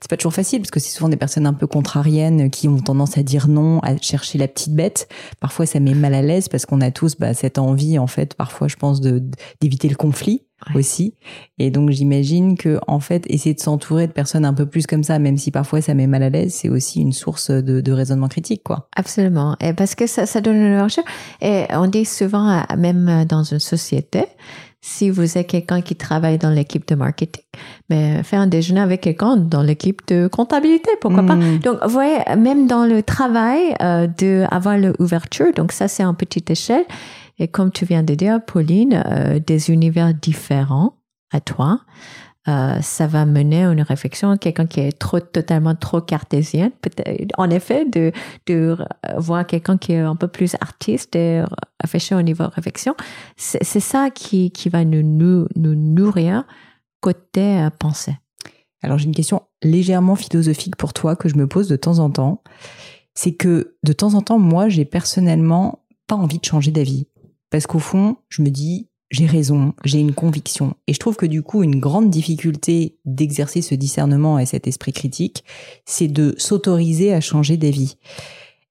c'est 0.02 0.10
pas 0.10 0.18
toujours 0.18 0.34
facile 0.34 0.62
parce 0.62 0.72
que 0.72 0.80
c'est 0.80 0.90
souvent 0.90 1.10
des 1.10 1.18
personnes 1.18 1.46
un 1.46 1.54
peu 1.54 1.68
contrariennes 1.68 2.50
qui 2.50 2.68
ont 2.68 2.80
tendance 2.80 3.20
à 3.20 3.24
dire 3.24 3.48
non, 3.48 3.80
à 3.82 3.96
chercher 3.98 4.40
la 4.40 4.48
petite 4.48 4.74
bête. 4.74 5.08
Parfois 5.40 5.68
ça 5.68 5.80
met 5.80 5.94
mal 5.94 6.16
à 6.16 6.24
l'aise 6.24 6.50
parce 6.50 6.66
qu'on 6.66 6.82
a 6.82 6.90
tous 6.90 7.18
bah, 7.18 7.36
cette 7.36 7.60
envie 7.60 8.00
en 8.00 8.08
fait, 8.08 8.34
parfois 8.34 8.68
je 8.68 8.78
pense 8.78 9.00
de 9.00 9.24
d'éviter 9.62 9.90
le 9.90 9.96
conflit 9.96 10.47
aussi. 10.76 11.14
Et 11.60 11.72
donc 11.72 11.92
j'imagine 11.92 12.58
que 12.58 12.80
en 12.88 13.00
fait 13.00 13.26
essayer 13.30 13.54
de 13.54 13.60
s'entourer 13.60 14.08
de 14.08 14.12
personnes 14.12 14.46
un 14.46 14.54
peu 14.54 14.66
plus 14.66 14.88
comme 14.88 15.04
ça, 15.04 15.20
même 15.20 15.38
si 15.38 15.52
parfois 15.52 15.82
ça 15.82 15.94
met 15.94 16.08
mal 16.08 16.24
à 16.24 16.30
l'aise, 16.30 16.54
c'est 16.54 16.70
aussi 16.70 17.02
une 17.02 17.14
source 17.14 17.52
de, 17.52 17.82
de, 17.82 17.92
raisonnement 17.92 18.28
critique, 18.28 18.64
quoi. 18.64 18.90
Absolument. 18.96 19.56
Et 19.62 19.74
parce 19.74 19.96
que 19.96 20.08
ça, 20.08 20.26
ça 20.26 20.42
donne 20.42 20.58
une 20.58 20.82
recherche. 20.82 21.08
Et 21.42 21.66
on 21.72 21.88
dit 21.88 22.06
souvent, 22.06 22.64
même 22.78 23.26
dans 23.26 23.44
une 23.44 23.60
société, 23.60 24.26
si 24.82 25.10
vous 25.10 25.38
êtes 25.38 25.48
quelqu'un 25.48 25.82
qui 25.82 25.96
travaille 25.96 26.38
dans 26.38 26.50
l'équipe 26.50 26.88
de 26.88 26.96
marketing, 26.96 27.44
mais 27.90 28.24
faire 28.24 28.42
un 28.42 28.48
déjeuner 28.48 28.80
avec 28.80 29.02
quelqu'un 29.02 29.36
dans 29.36 29.62
l'équipe 29.62 30.02
de 30.08 30.28
comptabilité, 30.28 30.90
pourquoi 31.02 31.24
pas? 31.24 31.36
Hmm. 31.36 31.60
Donc, 31.60 31.78
vous 31.84 31.90
voyez, 31.90 32.20
même 32.38 32.68
dans 32.68 32.86
le 32.86 33.04
travail, 33.04 33.76
euh, 33.82 34.08
de 34.08 34.46
avoir 34.50 34.78
l'ouverture, 34.78 35.54
donc 35.54 35.72
ça 35.72 35.88
c'est 35.88 36.06
en 36.06 36.14
petite 36.14 36.50
échelle. 36.50 36.86
Et 37.40 37.48
comme 37.48 37.72
tu 37.72 37.86
viens 37.86 38.04
de 38.04 38.16
dire, 38.16 38.44
Pauline, 38.44 39.04
euh, 39.06 39.40
des 39.40 39.70
univers 39.70 40.14
différents 40.14 40.96
à 41.32 41.40
toi, 41.40 41.82
euh, 42.48 42.80
ça 42.82 43.08
va 43.08 43.26
mener 43.26 43.66
à 43.66 43.72
une 43.72 43.82
réflexion. 43.82 44.38
Quelqu'un 44.38 44.66
qui 44.66 44.80
est 44.80 44.98
trop, 44.98 45.20
totalement 45.20 45.76
trop 45.76 46.00
cartésien, 46.02 46.72
en 47.38 47.50
effet, 47.50 47.86
de, 47.86 48.12
de 48.46 48.78
voir 49.18 49.46
quelqu'un 49.46 49.78
qui 49.78 49.94
est 49.94 50.00
un 50.00 50.16
peu 50.16 50.30
plus 50.30 50.56
artiste 50.62 51.16
et 51.16 51.44
réfléchir 51.82 52.18
au 52.18 52.22
niveau 52.22 52.46
réflexion, 52.48 52.96
c'est 53.36 53.64
ça 53.64 54.10
qui, 54.10 54.52
qui 54.52 54.70
va 54.70 54.86
nous, 54.86 55.04
nous, 55.04 55.48
nous 55.56 55.76
nourrir 55.76 56.46
côté 57.02 57.60
euh, 57.60 57.70
pensée. 57.70 58.16
Alors 58.82 58.98
j'ai 58.98 59.06
une 59.06 59.16
question 59.16 59.44
légèrement 59.64 60.16
philosophique 60.16 60.76
pour 60.76 60.94
toi 60.94 61.16
que 61.16 61.30
je 61.30 61.36
me 61.36 61.48
pose 61.48 61.68
de 61.68 61.76
temps 61.76 62.00
en 62.00 62.10
temps. 62.10 62.44
C'est 63.14 63.34
que 63.34 63.76
de 63.84 63.94
temps 63.94 64.14
en 64.14 64.22
temps, 64.22 64.40
moi, 64.40 64.70
j'ai 64.70 64.86
personnellement 64.86 65.84
pas 66.08 66.16
envie 66.16 66.40
de 66.40 66.46
changer 66.46 66.72
d'avis. 66.72 67.08
Parce 67.50 67.68
qu'au 67.68 67.80
fond, 67.80 68.18
je 68.30 68.42
me 68.42 68.50
dis, 68.50 68.90
j'ai 69.10 69.26
raison, 69.26 69.74
j'ai 69.86 70.00
une 70.00 70.14
conviction. 70.14 70.76
Et 70.88 70.94
je 70.94 71.00
trouve 71.00 71.16
que 71.16 71.26
du 71.26 71.42
coup, 71.42 71.64
une 71.64 71.80
grande 71.80 72.10
difficulté 72.10 72.98
d'exercer 73.06 73.62
ce 73.62 73.76
discernement 73.76 74.38
et 74.40 74.46
cet 74.46 74.68
esprit 74.68 74.92
critique, 74.92 75.44
c'est 75.86 76.08
de 76.08 76.36
s'autoriser 76.38 77.14
à 77.14 77.22
changer 77.22 77.58
d'avis. 77.58 77.98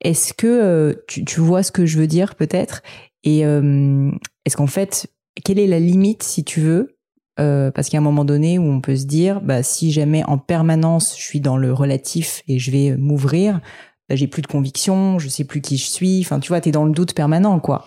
Est-ce 0.02 0.34
que 0.34 0.46
euh, 0.46 0.94
tu, 1.06 1.40
vois 1.40 1.62
ce 1.62 1.72
que 1.72 1.86
je 1.86 1.98
veux 1.98 2.06
dire 2.06 2.34
peut-être? 2.34 2.82
Et 3.24 3.46
euh, 3.46 4.10
est-ce 4.44 4.56
qu'en 4.56 4.66
fait, 4.66 5.10
quelle 5.42 5.58
est 5.58 5.66
la 5.66 5.80
limite 5.80 6.22
si 6.22 6.44
tu 6.44 6.60
veux? 6.60 6.96
Euh, 7.38 7.70
Parce 7.70 7.92
a 7.92 7.98
un 7.98 8.02
moment 8.02 8.24
donné 8.24 8.58
où 8.58 8.64
on 8.64 8.80
peut 8.80 8.96
se 8.96 9.04
dire, 9.04 9.40
bah, 9.40 9.62
si 9.62 9.90
jamais 9.92 10.22
en 10.24 10.38
permanence 10.38 11.16
je 11.18 11.22
suis 11.22 11.40
dans 11.40 11.56
le 11.56 11.72
relatif 11.72 12.42
et 12.48 12.58
je 12.58 12.70
vais 12.70 12.96
m'ouvrir, 12.96 13.60
bah, 14.08 14.16
j'ai 14.16 14.26
plus 14.26 14.42
de 14.42 14.46
conviction, 14.46 15.18
je 15.18 15.28
sais 15.28 15.44
plus 15.44 15.60
qui 15.60 15.78
je 15.78 15.86
suis. 15.86 16.20
Enfin, 16.20 16.40
tu 16.40 16.48
vois, 16.48 16.60
t'es 16.60 16.70
dans 16.70 16.84
le 16.84 16.92
doute 16.92 17.14
permanent, 17.14 17.58
quoi. 17.58 17.86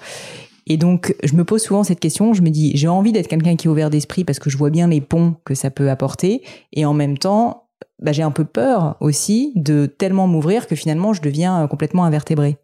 Et 0.68 0.78
donc, 0.78 1.16
je 1.24 1.34
me 1.36 1.44
pose 1.44 1.62
souvent 1.62 1.84
cette 1.84 2.00
question. 2.00 2.34
Je 2.34 2.42
me 2.42 2.50
dis, 2.50 2.72
j'ai 2.76 2.88
envie 2.88 3.12
d'être 3.12 3.28
quelqu'un 3.28 3.56
qui 3.56 3.68
est 3.68 3.70
ouvert 3.70 3.90
d'esprit 3.90 4.24
parce 4.24 4.40
que 4.40 4.50
je 4.50 4.58
vois 4.58 4.70
bien 4.70 4.88
les 4.88 5.02
ponts 5.02 5.36
que 5.46 5.56
ça 5.56 5.70
peut 5.70 5.90
apporter. 5.90 6.44
Et 6.74 6.86
en 6.86 6.94
même 6.94 7.18
temps, 7.18 7.70
bah, 8.02 8.12
j'ai 8.12 8.24
un 8.24 8.32
peu 8.32 8.46
peur 8.46 8.96
aussi 9.00 9.52
de 9.56 9.86
tellement 9.86 10.28
m'ouvrir 10.28 10.68
que 10.68 10.76
finalement, 10.76 11.14
je 11.14 11.22
deviens 11.22 11.68
complètement 11.68 12.06
invertébré. 12.06 12.58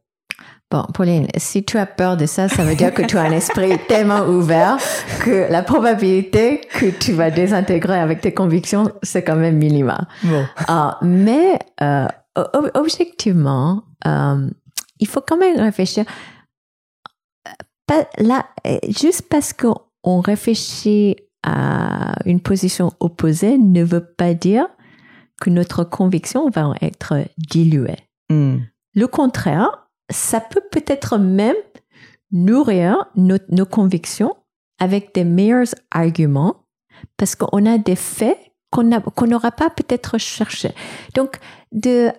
Bon, 0.71 0.84
Pauline, 0.93 1.27
si 1.38 1.63
tu 1.63 1.77
as 1.77 1.86
peur 1.86 2.17
de 2.17 2.25
ça, 2.25 2.49
ça 2.49 2.63
veut 2.63 2.75
dire 2.75 2.91
que 2.91 3.03
tu 3.03 3.17
as 3.17 3.21
un 3.21 3.31
esprit 3.31 3.77
tellement 3.88 4.25
ouvert 4.25 4.77
que 5.23 5.47
la 5.49 5.62
probabilité 5.62 6.62
que 6.79 6.88
tu 6.88 7.13
vas 7.13 7.29
désintégrer 7.29 7.99
avec 7.99 8.21
tes 8.21 8.34
convictions, 8.34 8.91
c'est 9.03 9.23
quand 9.23 9.36
même 9.36 9.58
minima. 9.58 10.08
Bon. 10.23 10.43
Ah, 10.67 10.97
mais 11.03 11.60
euh, 11.84 12.08
objectivement, 12.73 13.84
euh, 14.08 14.49
il 14.99 15.08
faut 15.08 15.21
quand 15.21 15.38
même 15.38 15.60
réfléchir 15.60 16.03
pas, 17.87 18.07
là, 18.17 18.45
euh, 18.65 18.77
juste 18.87 19.23
parce 19.29 19.53
qu'on 19.53 20.19
réfléchit 20.21 21.15
à 21.43 22.15
une 22.25 22.39
position 22.39 22.91
opposée 22.99 23.57
ne 23.57 23.83
veut 23.83 24.05
pas 24.05 24.33
dire 24.33 24.67
que 25.41 25.49
notre 25.49 25.83
conviction 25.83 26.49
va 26.49 26.73
être 26.81 27.25
diluée. 27.37 27.97
Hmm. 28.29 28.57
Le 28.95 29.07
contraire, 29.07 29.89
ça 30.09 30.39
peut 30.39 30.63
peut-être 30.71 31.17
même 31.17 31.55
nourrir 32.31 33.05
nos, 33.15 33.37
nos 33.49 33.65
convictions 33.65 34.35
avec 34.79 35.13
des 35.13 35.23
meilleurs 35.23 35.67
arguments 35.91 36.65
parce 37.17 37.35
qu'on 37.35 37.65
a 37.65 37.77
des 37.77 37.95
faits 37.95 38.37
qu'on 38.71 39.27
n'aura 39.27 39.51
pas 39.51 39.69
peut-être 39.69 40.17
cherché. 40.17 40.71
Donc, 41.13 41.37
de, 41.71 42.11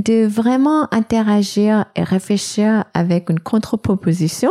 de 0.00 0.26
vraiment 0.26 0.92
interagir 0.92 1.86
et 1.94 2.02
réfléchir 2.02 2.84
avec 2.94 3.30
une 3.30 3.38
contre-proposition, 3.38 4.50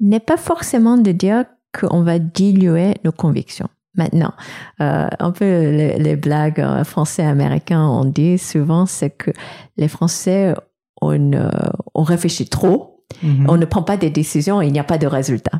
n'est 0.00 0.20
pas 0.20 0.36
forcément 0.36 0.96
de 0.96 1.12
dire 1.12 1.44
qu'on 1.78 2.02
va 2.02 2.18
diluer 2.18 2.94
nos 3.04 3.12
convictions. 3.12 3.68
Maintenant, 3.94 4.32
euh, 4.80 5.08
un 5.18 5.32
peu 5.32 5.44
les, 5.44 6.16
blagues 6.16 6.60
euh, 6.60 6.84
français-américains, 6.84 7.84
on 7.84 8.04
dit 8.04 8.38
souvent, 8.38 8.86
c'est 8.86 9.10
que 9.10 9.32
les 9.76 9.88
Français, 9.88 10.54
on, 11.02 11.32
euh, 11.32 11.50
on 11.94 12.04
réfléchit 12.04 12.48
trop, 12.48 13.04
mm-hmm. 13.24 13.46
on 13.48 13.56
ne 13.56 13.64
prend 13.64 13.82
pas 13.82 13.96
des 13.96 14.10
décisions 14.10 14.62
et 14.62 14.66
il 14.66 14.72
n'y 14.72 14.78
a 14.78 14.84
pas 14.84 14.98
de 14.98 15.06
résultats. 15.06 15.58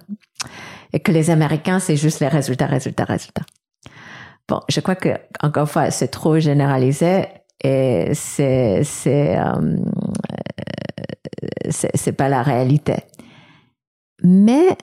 Et 0.92 1.00
que 1.00 1.10
les 1.10 1.30
Américains, 1.30 1.80
c'est 1.80 1.96
juste 1.96 2.20
les 2.20 2.28
résultats, 2.28 2.66
résultats, 2.66 3.04
résultats. 3.04 3.44
Bon, 4.46 4.60
je 4.68 4.80
crois 4.80 4.94
que, 4.94 5.10
encore 5.42 5.64
une 5.64 5.68
fois, 5.68 5.90
c'est 5.90 6.08
trop 6.08 6.38
généralisé 6.38 7.26
et 7.62 8.10
c'est, 8.14 8.82
c'est, 8.84 9.36
euh, 9.36 9.76
c'est 11.68 12.12
pas 12.12 12.28
la 12.28 12.42
réalité. 12.42 12.94
Mais 14.22 14.76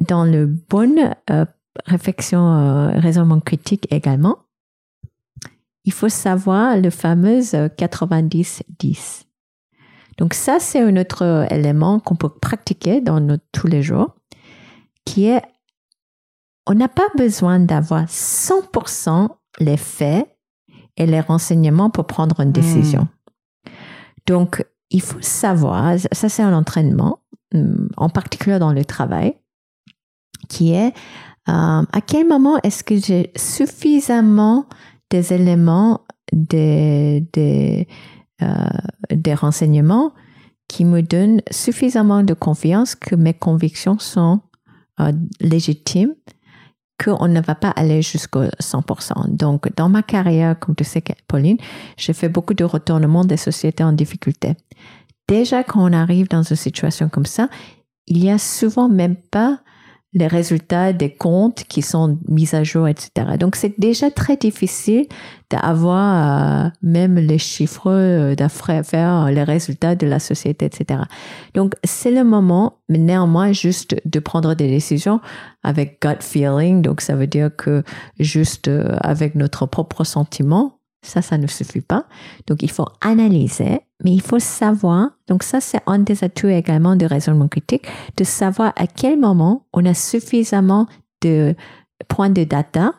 dans 0.00 0.24
le 0.24 0.46
bon 0.46 1.14
euh, 1.30 1.44
réflexion, 1.86 2.40
euh, 2.40 2.98
raisonnement 2.98 3.40
critique 3.40 3.86
également, 3.90 4.38
il 5.84 5.92
faut 5.92 6.08
savoir 6.08 6.76
le 6.76 6.90
fameux 6.90 7.40
90-10. 7.40 9.24
Donc 10.18 10.34
ça, 10.34 10.58
c'est 10.58 10.80
un 10.80 10.96
autre 10.96 11.46
élément 11.50 12.00
qu'on 12.00 12.16
peut 12.16 12.28
pratiquer 12.28 13.00
dans 13.00 13.20
notre, 13.20 13.44
tous 13.52 13.66
les 13.66 13.82
jours, 13.82 14.16
qui 15.04 15.26
est, 15.26 15.42
on 16.66 16.74
n'a 16.74 16.88
pas 16.88 17.08
besoin 17.16 17.60
d'avoir 17.60 18.06
100% 18.06 19.28
les 19.60 19.76
faits 19.76 20.26
et 20.96 21.06
les 21.06 21.20
renseignements 21.20 21.90
pour 21.90 22.06
prendre 22.06 22.40
une 22.40 22.52
décision. 22.52 23.02
Hmm. 23.02 23.70
Donc, 24.26 24.64
il 24.90 25.02
faut 25.02 25.20
savoir, 25.20 25.98
ça 26.12 26.28
c'est 26.28 26.42
un 26.42 26.54
entraînement, 26.54 27.20
euh, 27.20 27.25
en 27.96 28.08
particulier 28.08 28.58
dans 28.58 28.72
le 28.72 28.84
travail, 28.84 29.36
qui 30.48 30.72
est 30.72 30.92
euh, 31.48 31.82
à 31.92 32.00
quel 32.06 32.26
moment 32.26 32.58
est-ce 32.62 32.82
que 32.82 32.96
j'ai 32.96 33.32
suffisamment 33.36 34.66
des 35.10 35.32
éléments, 35.32 36.00
des, 36.32 37.26
des, 37.32 37.86
euh, 38.42 38.46
des 39.10 39.34
renseignements 39.34 40.12
qui 40.68 40.84
me 40.84 41.02
donnent 41.02 41.40
suffisamment 41.50 42.24
de 42.24 42.34
confiance 42.34 42.96
que 42.96 43.14
mes 43.14 43.34
convictions 43.34 43.98
sont 43.98 44.40
légitimes, 45.40 46.14
qu'on 47.02 47.28
ne 47.28 47.40
va 47.40 47.54
pas 47.54 47.70
aller 47.70 48.02
jusqu'au 48.02 48.44
100%. 48.44 49.36
Donc, 49.36 49.74
dans 49.76 49.88
ma 49.88 50.02
carrière, 50.02 50.58
comme 50.58 50.74
tu 50.74 50.84
sais, 50.84 51.04
Pauline, 51.28 51.58
j'ai 51.96 52.14
fait 52.14 52.28
beaucoup 52.28 52.54
de 52.54 52.64
retournements 52.64 53.24
des 53.24 53.36
sociétés 53.36 53.84
en 53.84 53.92
difficulté 53.92 54.54
déjà 55.28 55.64
quand 55.64 55.88
on 55.88 55.92
arrive 55.92 56.28
dans 56.28 56.42
une 56.42 56.56
situation 56.56 57.08
comme 57.08 57.26
ça, 57.26 57.48
il 58.06 58.24
y 58.24 58.30
a 58.30 58.38
souvent 58.38 58.88
même 58.88 59.16
pas 59.16 59.60
les 60.16 60.28
résultats 60.28 60.94
des 60.94 61.10
comptes 61.10 61.64
qui 61.64 61.82
sont 61.82 62.18
mis 62.26 62.54
à 62.54 62.64
jour, 62.64 62.88
etc. 62.88 63.36
Donc 63.38 63.54
c'est 63.54 63.78
déjà 63.78 64.10
très 64.10 64.38
difficile 64.38 65.06
d'avoir 65.50 66.66
euh, 66.66 66.70
même 66.80 67.16
les 67.16 67.36
chiffres 67.36 67.90
euh, 67.90 68.34
d'affaires, 68.34 69.30
les 69.30 69.42
résultats 69.42 69.94
de 69.94 70.06
la 70.06 70.18
société, 70.18 70.64
etc. 70.64 71.02
Donc 71.54 71.74
c'est 71.84 72.10
le 72.10 72.24
moment, 72.24 72.78
mais 72.88 72.96
néanmoins 72.96 73.52
juste 73.52 73.96
de 74.06 74.18
prendre 74.18 74.54
des 74.54 74.68
décisions 74.68 75.20
avec 75.62 76.00
gut 76.00 76.22
feeling. 76.22 76.80
Donc 76.80 77.02
ça 77.02 77.14
veut 77.14 77.26
dire 77.26 77.54
que 77.54 77.82
juste 78.18 78.68
euh, 78.68 78.96
avec 79.02 79.34
notre 79.34 79.66
propre 79.66 80.04
sentiment, 80.04 80.75
ça, 81.02 81.22
ça 81.22 81.38
ne 81.38 81.46
suffit 81.46 81.80
pas. 81.80 82.06
Donc, 82.46 82.62
il 82.62 82.70
faut 82.70 82.86
analyser, 83.00 83.80
mais 84.02 84.12
il 84.12 84.20
faut 84.20 84.38
savoir. 84.38 85.10
Donc, 85.28 85.42
ça, 85.42 85.60
c'est 85.60 85.80
un 85.86 85.98
des 85.98 86.24
atouts 86.24 86.48
également 86.48 86.96
de 86.96 87.06
raisonnement 87.06 87.48
critique, 87.48 87.86
de 88.16 88.24
savoir 88.24 88.72
à 88.76 88.86
quel 88.86 89.18
moment 89.18 89.66
on 89.72 89.84
a 89.84 89.94
suffisamment 89.94 90.86
de 91.22 91.54
points 92.08 92.30
de 92.30 92.44
data 92.44 92.92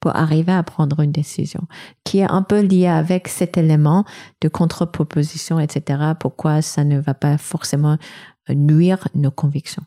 pour 0.00 0.16
arriver 0.16 0.52
à 0.52 0.62
prendre 0.62 1.00
une 1.00 1.12
décision, 1.12 1.60
qui 2.04 2.18
est 2.18 2.30
un 2.30 2.42
peu 2.42 2.60
lié 2.60 2.86
avec 2.86 3.28
cet 3.28 3.58
élément 3.58 4.04
de 4.40 4.48
contre-proposition, 4.48 5.60
etc. 5.60 6.12
Pourquoi 6.18 6.62
ça 6.62 6.84
ne 6.84 6.98
va 6.98 7.12
pas 7.12 7.36
forcément 7.36 7.98
nuire 8.48 9.06
nos 9.14 9.30
convictions. 9.30 9.82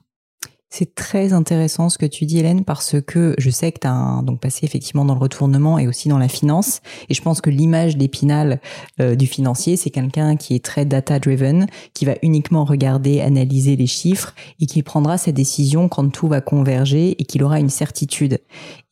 C'est 0.75 0.95
très 0.95 1.33
intéressant 1.33 1.87
ce 1.89 1.99
que 1.99 2.07
tu 2.07 2.25
dis, 2.25 2.39
Hélène, 2.39 2.63
parce 2.63 2.95
que 2.99 3.35
je 3.37 3.51
sais 3.51 3.71
que 3.71 3.81
tu 3.81 3.85
as 3.85 4.21
donc 4.23 4.39
passé 4.39 4.65
effectivement 4.65 5.05
dans 5.05 5.13
le 5.13 5.19
retournement 5.19 5.77
et 5.77 5.87
aussi 5.87 6.09
dans 6.09 6.17
la 6.17 6.27
finance. 6.27 6.81
Et 7.09 7.13
je 7.13 7.21
pense 7.21 7.41
que 7.41 7.51
l'image 7.51 7.95
d'Épinal 7.95 8.59
euh, 8.99 9.13
du 9.13 9.27
financier, 9.27 9.77
c'est 9.77 9.91
quelqu'un 9.91 10.35
qui 10.35 10.55
est 10.55 10.65
très 10.65 10.83
data-driven, 10.85 11.67
qui 11.93 12.05
va 12.05 12.15
uniquement 12.23 12.65
regarder, 12.65 13.21
analyser 13.21 13.75
les 13.75 13.85
chiffres 13.85 14.33
et 14.59 14.65
qui 14.65 14.81
prendra 14.81 15.19
ses 15.19 15.31
décisions 15.31 15.89
quand 15.89 16.11
tout 16.11 16.27
va 16.27 16.41
converger 16.41 17.21
et 17.21 17.25
qu'il 17.25 17.43
aura 17.43 17.59
une 17.59 17.69
certitude. 17.69 18.39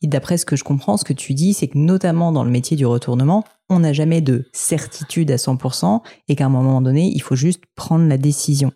Et 0.02 0.06
d'après 0.06 0.38
ce 0.38 0.46
que 0.46 0.54
je 0.54 0.62
comprends, 0.62 0.96
ce 0.96 1.04
que 1.04 1.12
tu 1.12 1.34
dis, 1.34 1.52
c'est 1.52 1.66
que 1.66 1.78
notamment 1.78 2.30
dans 2.30 2.44
le 2.44 2.50
métier 2.52 2.76
du 2.76 2.86
retournement, 2.86 3.42
on 3.68 3.80
n'a 3.80 3.92
jamais 3.92 4.20
de 4.20 4.44
certitude 4.52 5.32
à 5.32 5.36
100% 5.36 6.00
et 6.28 6.36
qu'à 6.36 6.46
un 6.46 6.48
moment 6.48 6.80
donné, 6.80 7.10
il 7.12 7.22
faut 7.22 7.34
juste 7.34 7.62
prendre 7.74 8.06
la 8.06 8.18
décision. 8.18 8.70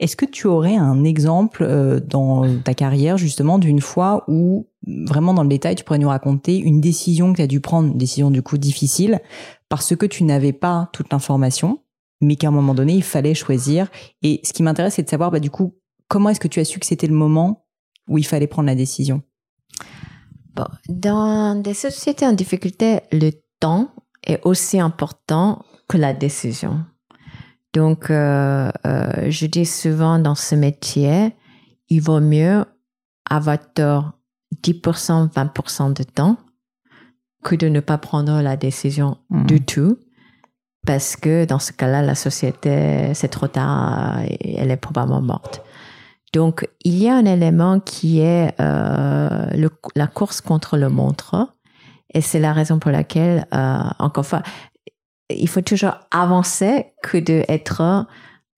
Est-ce 0.00 0.16
que 0.16 0.24
tu 0.24 0.46
aurais 0.46 0.76
un 0.76 1.04
exemple 1.04 1.62
euh, 1.62 2.00
dans 2.00 2.44
ta 2.62 2.74
carrière 2.74 3.18
justement 3.18 3.58
d'une 3.58 3.80
fois 3.80 4.24
où 4.26 4.66
vraiment 4.86 5.34
dans 5.34 5.42
le 5.42 5.48
détail 5.48 5.76
tu 5.76 5.84
pourrais 5.84 5.98
nous 5.98 6.08
raconter 6.08 6.58
une 6.58 6.80
décision 6.80 7.32
que 7.32 7.36
tu 7.36 7.42
as 7.42 7.46
dû 7.46 7.60
prendre, 7.60 7.92
une 7.92 7.98
décision 7.98 8.30
du 8.30 8.42
coup 8.42 8.58
difficile 8.58 9.20
parce 9.68 9.94
que 9.94 10.06
tu 10.06 10.24
n'avais 10.24 10.52
pas 10.52 10.88
toute 10.92 11.12
l'information 11.12 11.82
mais 12.22 12.36
qu'à 12.36 12.48
un 12.48 12.50
moment 12.50 12.74
donné 12.74 12.94
il 12.94 13.02
fallait 13.02 13.34
choisir 13.34 13.88
et 14.22 14.40
ce 14.42 14.52
qui 14.54 14.62
m'intéresse 14.62 14.94
c'est 14.94 15.02
de 15.02 15.08
savoir 15.08 15.30
bah, 15.30 15.38
du 15.38 15.50
coup 15.50 15.74
comment 16.08 16.30
est-ce 16.30 16.40
que 16.40 16.48
tu 16.48 16.60
as 16.60 16.64
su 16.64 16.80
que 16.80 16.86
c'était 16.86 17.06
le 17.06 17.14
moment 17.14 17.66
où 18.08 18.18
il 18.18 18.26
fallait 18.26 18.46
prendre 18.46 18.66
la 18.66 18.74
décision? 18.74 19.22
Bon, 20.54 20.66
Dans 20.88 21.60
des 21.60 21.74
sociétés 21.74 22.26
en 22.26 22.32
difficulté, 22.32 23.00
le 23.12 23.30
temps 23.60 23.90
est 24.26 24.40
aussi 24.44 24.80
important 24.80 25.64
que 25.88 25.96
la 25.96 26.12
décision. 26.12 26.84
Donc, 27.72 28.10
euh, 28.10 28.70
euh, 28.86 29.30
je 29.30 29.46
dis 29.46 29.66
souvent 29.66 30.18
dans 30.18 30.34
ce 30.34 30.54
métier, 30.54 31.34
il 31.88 32.00
vaut 32.00 32.20
mieux 32.20 32.64
avoir 33.28 33.58
tort 33.72 34.12
10%, 34.62 35.32
20% 35.32 35.92
de 35.92 36.02
temps 36.02 36.36
que 37.44 37.54
de 37.54 37.68
ne 37.68 37.80
pas 37.80 37.98
prendre 37.98 38.42
la 38.42 38.56
décision 38.56 39.18
mmh. 39.30 39.46
du 39.46 39.60
tout. 39.64 39.98
Parce 40.86 41.14
que 41.14 41.44
dans 41.44 41.58
ce 41.58 41.72
cas-là, 41.72 42.02
la 42.02 42.14
société, 42.14 43.12
c'est 43.14 43.28
trop 43.28 43.48
tard, 43.48 44.20
elle 44.40 44.70
est 44.70 44.76
probablement 44.76 45.20
morte. 45.20 45.62
Donc, 46.32 46.68
il 46.84 46.96
y 46.96 47.08
a 47.08 47.16
un 47.16 47.24
élément 47.24 47.80
qui 47.80 48.20
est 48.20 48.54
euh, 48.60 49.46
le, 49.52 49.68
la 49.94 50.06
course 50.06 50.40
contre 50.40 50.76
le 50.76 50.88
montre. 50.88 51.48
Et 52.14 52.20
c'est 52.20 52.38
la 52.40 52.52
raison 52.52 52.78
pour 52.78 52.90
laquelle, 52.90 53.46
euh, 53.52 53.78
encore 53.98 54.24
une 54.24 54.28
fois, 54.28 54.42
il 55.30 55.48
faut 55.48 55.62
toujours 55.62 55.94
avancer 56.10 56.86
que 57.02 57.18
d'être 57.18 58.06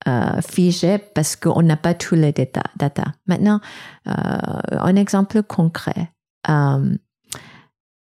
euh, 0.09 0.41
figé 0.41 0.99
parce 0.99 1.37
qu'on 1.37 1.63
n'a 1.63 1.77
pas 1.77 1.95
tous 1.95 2.15
les 2.15 2.33
data. 2.33 2.63
data. 2.77 3.13
Maintenant, 3.27 3.61
euh, 4.09 4.13
un 4.13 4.97
exemple 4.97 5.43
concret. 5.43 6.13
Euh, 6.49 6.97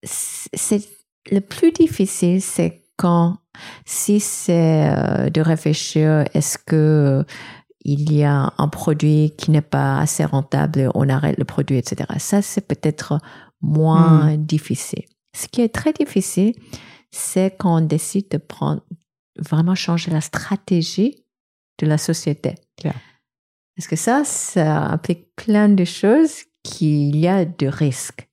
c'est 0.02 0.82
le 1.30 1.40
plus 1.40 1.72
difficile, 1.72 2.40
c'est 2.40 2.84
quand 2.96 3.38
si 3.84 4.20
c'est 4.20 4.90
euh, 4.90 5.30
de 5.30 5.40
réfléchir, 5.40 6.24
est-ce 6.34 6.58
que 6.58 7.24
il 7.84 8.12
y 8.12 8.24
a 8.24 8.52
un 8.58 8.68
produit 8.68 9.32
qui 9.38 9.52
n'est 9.52 9.60
pas 9.60 10.00
assez 10.00 10.24
rentable, 10.24 10.90
on 10.94 11.08
arrête 11.08 11.38
le 11.38 11.44
produit, 11.44 11.76
etc. 11.76 12.10
Ça, 12.18 12.42
c'est 12.42 12.66
peut-être 12.66 13.20
moins 13.60 14.32
hmm. 14.32 14.44
difficile. 14.44 15.04
Ce 15.36 15.46
qui 15.46 15.60
est 15.60 15.72
très 15.72 15.92
difficile, 15.92 16.52
c'est 17.16 17.56
quand 17.56 17.78
on 17.78 17.80
décide 17.80 18.28
de 18.30 18.38
prendre, 18.38 18.82
vraiment 19.38 19.74
changer 19.74 20.10
la 20.10 20.20
stratégie 20.20 21.24
de 21.78 21.86
la 21.86 21.98
société. 21.98 22.54
Parce 22.82 23.88
que 23.88 23.96
ça, 23.96 24.24
ça 24.24 24.84
implique 24.84 25.34
plein 25.36 25.68
de 25.68 25.84
choses 25.84 26.44
qu'il 26.62 27.16
y 27.16 27.28
a 27.28 27.44
de 27.44 27.66
risques. 27.66 28.28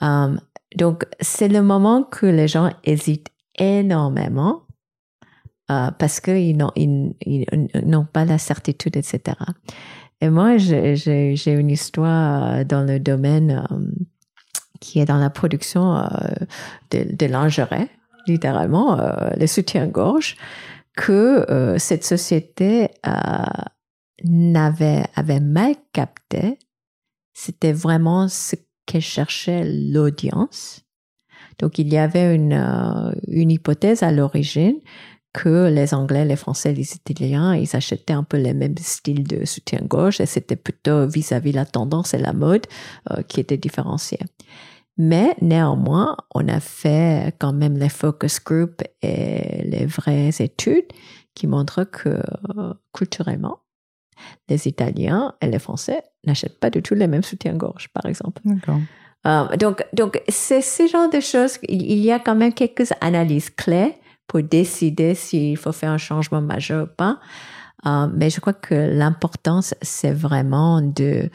Um, 0.00 0.40
donc, 0.76 1.04
c'est 1.20 1.48
le 1.48 1.62
moment 1.62 2.02
que 2.02 2.26
les 2.26 2.48
gens 2.48 2.70
hésitent 2.82 3.30
énormément 3.56 4.62
uh, 5.70 5.90
parce 5.98 6.20
qu'ils 6.20 6.56
n'ont, 6.56 6.72
ils, 6.74 7.14
n'ont 7.84 8.06
pas 8.06 8.24
la 8.24 8.38
certitude, 8.38 8.96
etc. 8.96 9.36
Et 10.20 10.30
moi, 10.30 10.56
j'ai, 10.56 11.34
une 11.46 11.70
histoire 11.70 12.64
dans 12.64 12.84
le 12.84 12.98
domaine 12.98 13.64
um, 13.70 13.92
qui 14.82 14.98
est 14.98 15.04
dans 15.04 15.18
la 15.18 15.30
production 15.30 15.96
euh, 15.96 16.08
de, 16.90 17.06
de, 17.14 17.26
lingerie, 17.26 17.88
littéralement, 18.26 18.98
euh, 18.98 19.30
les 19.36 19.46
soutiens-gorge, 19.46 20.36
que 20.96 21.46
euh, 21.50 21.78
cette 21.78 22.04
société 22.04 22.88
n'avait 24.24 25.04
avait 25.14 25.40
mal 25.40 25.74
capté. 25.92 26.58
C'était 27.32 27.72
vraiment 27.72 28.28
ce 28.28 28.56
qu'elle 28.84 29.00
cherchait 29.00 29.64
l'audience. 29.64 30.82
Donc 31.60 31.78
il 31.78 31.90
y 31.92 31.96
avait 31.96 32.34
une, 32.34 33.14
une 33.28 33.50
hypothèse 33.50 34.02
à 34.02 34.10
l'origine 34.10 34.80
que 35.32 35.70
les 35.72 35.94
Anglais, 35.94 36.24
les 36.24 36.36
Français, 36.36 36.72
les 36.72 36.94
Italiens, 36.94 37.54
ils 37.54 37.74
achetaient 37.74 38.12
un 38.12 38.24
peu 38.24 38.36
les 38.36 38.52
mêmes 38.52 38.76
styles 38.76 39.26
de 39.26 39.44
soutien-gorge 39.44 40.20
et 40.20 40.26
c'était 40.26 40.56
plutôt 40.56 41.06
vis-à-vis 41.06 41.52
la 41.52 41.64
tendance 41.64 42.14
et 42.14 42.18
la 42.18 42.32
mode 42.32 42.66
qui 43.28 43.40
était 43.40 43.56
différenciée. 43.56 44.20
Mais 44.98 45.34
néanmoins, 45.40 46.16
on 46.34 46.46
a 46.48 46.60
fait 46.60 47.34
quand 47.38 47.52
même 47.52 47.78
les 47.78 47.88
focus 47.88 48.42
group 48.42 48.82
et 49.00 49.62
les 49.64 49.86
vraies 49.86 50.30
études 50.38 50.86
qui 51.34 51.46
montrent 51.46 51.84
que 51.84 52.20
culturellement, 52.92 53.62
les 54.48 54.68
Italiens 54.68 55.34
et 55.40 55.46
les 55.46 55.58
Français 55.58 56.02
n'achètent 56.24 56.60
pas 56.60 56.70
du 56.70 56.82
tout 56.82 56.94
les 56.94 57.06
mêmes 57.06 57.22
soutiens-gorge, 57.22 57.88
par 57.88 58.06
exemple. 58.06 58.42
Euh, 59.26 59.56
donc, 59.56 59.84
donc 59.92 60.20
c'est 60.28 60.62
ce 60.62 60.86
genre 60.86 61.08
de 61.08 61.20
choses. 61.20 61.58
Il 61.68 61.98
y 61.98 62.10
a 62.10 62.18
quand 62.18 62.34
même 62.34 62.52
quelques 62.52 62.92
analyses 63.00 63.50
clés 63.50 63.94
pour 64.26 64.42
décider 64.42 65.14
s'il 65.14 65.56
faut 65.56 65.72
faire 65.72 65.90
un 65.90 65.98
changement 65.98 66.40
majeur 66.40 66.84
ou 66.84 66.94
pas. 66.94 67.20
Euh, 67.86 68.08
mais 68.12 68.30
je 68.30 68.40
crois 68.40 68.52
que 68.52 68.74
l'importance, 68.74 69.74
c'est 69.82 70.12
vraiment 70.12 70.80
de 70.80 71.28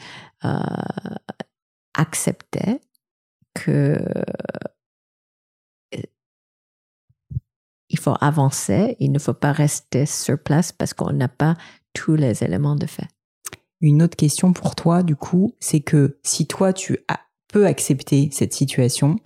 euh, 0.44 0.58
accepter 1.94 2.80
euh, 3.68 3.96
il 7.90 7.98
faut 7.98 8.14
avancer, 8.20 8.96
il 9.00 9.12
ne 9.12 9.18
faut 9.18 9.34
pas 9.34 9.52
rester 9.52 10.06
sur 10.06 10.38
place 10.38 10.72
parce 10.72 10.94
qu'on 10.94 11.12
n'a 11.12 11.28
pas 11.28 11.56
tous 11.94 12.16
les 12.16 12.44
éléments 12.44 12.76
de 12.76 12.86
fait. 12.86 13.08
Une 13.80 14.02
autre 14.02 14.16
question 14.16 14.52
pour 14.52 14.74
toi, 14.74 15.02
du 15.02 15.16
coup, 15.16 15.54
c'est 15.60 15.80
que 15.80 16.18
si 16.22 16.46
toi, 16.46 16.72
tu 16.72 16.98
as, 17.08 17.20
peux 17.48 17.66
accepter 17.66 18.28
cette 18.32 18.52
situation, 18.52 19.16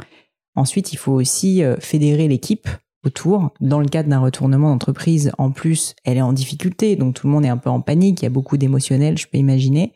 ensuite, 0.54 0.92
il 0.92 0.96
faut 0.96 1.12
aussi 1.12 1.64
euh, 1.64 1.76
fédérer 1.80 2.28
l'équipe 2.28 2.68
autour. 3.04 3.50
Dans 3.60 3.80
le 3.80 3.88
cadre 3.88 4.08
d'un 4.08 4.20
retournement 4.20 4.70
d'entreprise, 4.70 5.32
en 5.38 5.50
plus, 5.50 5.94
elle 6.04 6.18
est 6.18 6.22
en 6.22 6.32
difficulté, 6.32 6.96
donc 6.96 7.14
tout 7.14 7.26
le 7.26 7.32
monde 7.32 7.44
est 7.44 7.48
un 7.48 7.56
peu 7.56 7.70
en 7.70 7.80
panique, 7.80 8.20
il 8.20 8.24
y 8.24 8.26
a 8.26 8.30
beaucoup 8.30 8.56
d'émotionnel, 8.56 9.18
je 9.18 9.26
peux 9.26 9.38
imaginer 9.38 9.92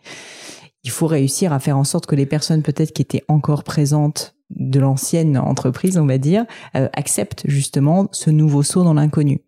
il 0.87 0.91
faut 0.91 1.09
réussir 1.09 1.53
à 1.53 1.59
faire 1.59 1.77
en 1.77 1.83
sorte 1.83 2.07
que 2.07 2.15
les 2.15 2.27
personnes 2.27 2.63
peut-être 2.63 2.93
qui 2.93 3.03
étaient 3.03 3.25
encore 3.27 3.65
présentes 3.65 4.37
de 4.51 4.79
l'ancienne 4.79 5.37
entreprise, 5.37 5.99
on 5.99 6.07
va 6.07 6.17
dire, 6.17 6.47
euh, 6.77 6.89
acceptent 6.93 7.43
justement 7.47 8.09
ce 8.13 8.31
nouveau 8.31 8.63
saut 8.63 8.85
dans 8.85 8.95
l'inconnu. 8.95 9.41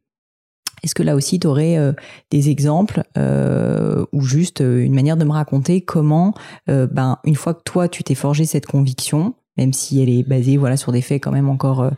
Est-ce 0.83 0.96
que 0.96 1.05
là 1.05 1.14
aussi, 1.14 1.38
tu 1.38 1.46
aurais 1.46 1.79
euh, 1.79 1.92
des 2.33 2.51
exemples 2.51 3.05
euh, 3.16 4.05
ou 4.12 4.22
juste 4.22 4.59
une 4.59 4.94
manière 4.94 5.16
de 5.16 5.22
me 5.22 5.31
raconter 5.31 5.81
comment, 5.81 6.35
ben, 6.66 7.18
une 7.24 7.37
fois 7.37 7.55
que 7.55 7.62
toi, 7.64 7.88
tu 7.88 8.03
t'es 8.03 8.16
forgé 8.16 8.44
cette 8.44 8.66
conviction, 8.66 9.35
même 9.57 9.72
si 9.72 10.03
elle 10.03 10.09
est 10.09 10.24
basée 10.24 10.57
voilà 10.57 10.77
sur 10.77 10.90
des 10.90 11.03
faits 11.03 11.22
quand 11.22 11.33
même 11.33 11.48
encore 11.48 11.88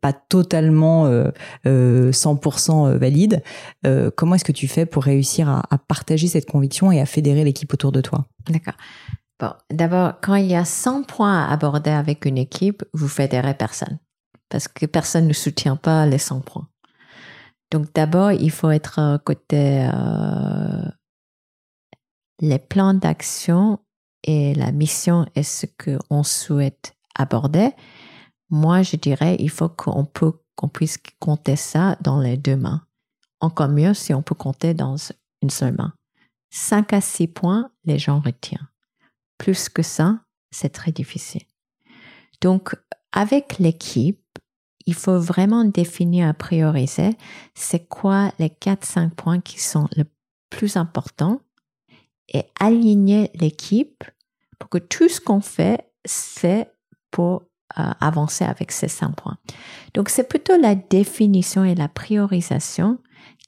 pas 0.00 0.12
totalement 0.12 1.06
euh, 1.66 2.10
100% 2.12 2.88
euh, 2.88 2.98
valide. 2.98 3.42
Euh, 3.86 4.10
comment 4.14 4.34
est-ce 4.34 4.44
que 4.44 4.52
tu 4.52 4.68
fais 4.68 4.86
pour 4.86 5.04
réussir 5.04 5.48
à, 5.48 5.78
partager 5.88 6.28
cette 6.28 6.48
conviction 6.48 6.92
et 6.92 7.00
à 7.00 7.06
fédérer 7.06 7.44
l'équipe 7.44 7.72
autour 7.72 7.92
de 7.92 8.00
toi? 8.00 8.26
D'accord. 8.48 8.74
Bon, 9.38 9.52
d'abord, 9.70 10.14
quand 10.22 10.36
il 10.36 10.46
y 10.46 10.54
a 10.54 10.64
100 10.64 11.02
points 11.02 11.44
à 11.44 11.52
aborder 11.52 11.90
avec 11.90 12.24
une 12.24 12.38
équipe, 12.38 12.84
vous 12.94 13.08
fédérez 13.08 13.54
personne. 13.54 13.98
Parce 14.48 14.68
que 14.68 14.86
personne 14.86 15.26
ne 15.26 15.32
soutient 15.32 15.76
pas 15.76 16.06
les 16.06 16.18
100 16.18 16.40
points. 16.40 16.68
Donc 17.70 17.92
d'abord, 17.94 18.32
il 18.32 18.50
faut 18.50 18.70
être 18.70 18.98
euh, 19.00 19.18
côté 19.18 19.88
euh, 19.92 20.88
les 22.40 22.58
plans 22.58 22.94
d'action 22.94 23.80
et 24.22 24.54
la 24.54 24.72
mission 24.72 25.26
est 25.34 25.42
ce 25.42 25.66
qu'on 25.66 26.22
souhaite 26.22 26.94
aborder. 27.14 27.70
Moi, 28.50 28.82
je 28.82 28.96
dirais, 28.96 29.36
il 29.40 29.50
faut 29.50 29.68
qu'on 29.68 30.68
puisse 30.72 30.98
compter 31.18 31.56
ça 31.56 31.96
dans 32.00 32.20
les 32.20 32.36
deux 32.36 32.56
mains. 32.56 32.86
Encore 33.40 33.68
mieux 33.68 33.94
si 33.94 34.14
on 34.14 34.22
peut 34.22 34.34
compter 34.34 34.74
dans 34.74 34.96
une 35.42 35.50
seule 35.50 35.74
main. 35.74 35.92
5 36.50 36.92
à 36.92 37.00
6 37.00 37.28
points, 37.28 37.70
les 37.84 37.98
gens 37.98 38.20
retiennent. 38.20 38.68
Plus 39.36 39.68
que 39.68 39.82
ça, 39.82 40.20
c'est 40.50 40.70
très 40.70 40.92
difficile. 40.92 41.42
Donc, 42.40 42.74
avec 43.12 43.58
l'équipe, 43.58 44.22
il 44.86 44.94
faut 44.94 45.18
vraiment 45.18 45.64
définir 45.64 46.28
à 46.28 46.34
prioriser 46.34 47.10
c'est 47.54 47.88
quoi 47.88 48.32
les 48.38 48.48
4-5 48.48 49.10
points 49.10 49.40
qui 49.40 49.60
sont 49.60 49.88
les 49.96 50.04
plus 50.48 50.76
importants 50.76 51.40
et 52.32 52.44
aligner 52.60 53.30
l'équipe 53.34 54.04
pour 54.58 54.70
que 54.70 54.78
tout 54.78 55.08
ce 55.08 55.20
qu'on 55.20 55.40
fait, 55.40 55.90
c'est 56.04 56.72
pour 57.10 57.42
euh, 57.78 57.90
avancer 58.00 58.44
avec 58.44 58.72
ces 58.72 58.88
5 58.88 59.14
points. 59.14 59.36
Donc, 59.94 60.08
c'est 60.08 60.28
plutôt 60.28 60.56
la 60.56 60.74
définition 60.74 61.64
et 61.64 61.74
la 61.74 61.88
priorisation 61.88 62.98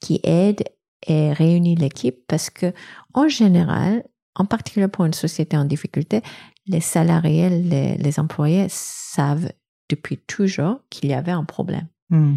qui 0.01 0.19
aident 0.23 0.63
et 1.07 1.33
réunit 1.33 1.75
l'équipe 1.75 2.19
parce 2.27 2.49
que, 2.49 2.73
en 3.13 3.27
général, 3.27 4.03
en 4.35 4.45
particulier 4.45 4.87
pour 4.87 5.05
une 5.05 5.13
société 5.13 5.57
en 5.57 5.65
difficulté, 5.65 6.21
les 6.67 6.81
salariés, 6.81 7.49
les, 7.49 8.19
employés 8.19 8.67
savent 8.69 9.51
depuis 9.89 10.17
toujours 10.17 10.79
qu'il 10.89 11.09
y 11.09 11.13
avait 11.13 11.31
un 11.31 11.43
problème. 11.43 11.87
Hmm. 12.09 12.35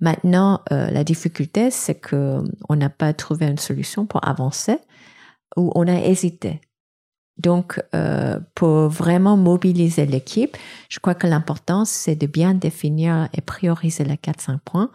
Maintenant, 0.00 0.60
euh, 0.72 0.90
la 0.90 1.04
difficulté, 1.04 1.70
c'est 1.70 1.94
que 1.94 2.42
on 2.68 2.76
n'a 2.76 2.90
pas 2.90 3.12
trouvé 3.12 3.46
une 3.46 3.58
solution 3.58 4.06
pour 4.06 4.26
avancer 4.26 4.78
ou 5.56 5.72
on 5.74 5.86
a 5.88 6.00
hésité. 6.00 6.60
Donc, 7.40 7.82
euh, 7.94 8.38
pour 8.54 8.88
vraiment 8.88 9.38
mobiliser 9.38 10.04
l'équipe, 10.04 10.58
je 10.90 10.98
crois 10.98 11.14
que 11.14 11.26
l'important, 11.26 11.86
c'est 11.86 12.14
de 12.14 12.26
bien 12.26 12.52
définir 12.52 13.30
et 13.32 13.40
prioriser 13.40 14.04
les 14.04 14.16
4-5 14.16 14.58
points 14.58 14.90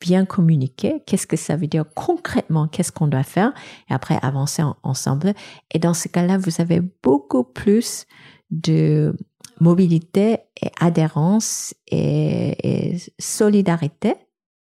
bien 0.00 0.26
communiquer, 0.26 1.02
qu'est-ce 1.06 1.26
que 1.26 1.36
ça 1.36 1.56
veut 1.56 1.66
dire 1.66 1.84
concrètement, 1.94 2.68
qu'est-ce 2.68 2.92
qu'on 2.92 3.06
doit 3.06 3.22
faire, 3.22 3.54
et 3.88 3.94
après 3.94 4.18
avancer 4.20 4.62
ensemble. 4.82 5.32
Et 5.72 5.78
dans 5.78 5.94
ce 5.94 6.08
cas-là, 6.08 6.36
vous 6.36 6.60
avez 6.60 6.82
beaucoup 7.02 7.42
plus 7.42 8.04
de 8.50 9.16
mobilité 9.60 10.40
et 10.60 10.70
adhérence 10.78 11.74
et 11.90 12.98
solidarité 13.18 14.14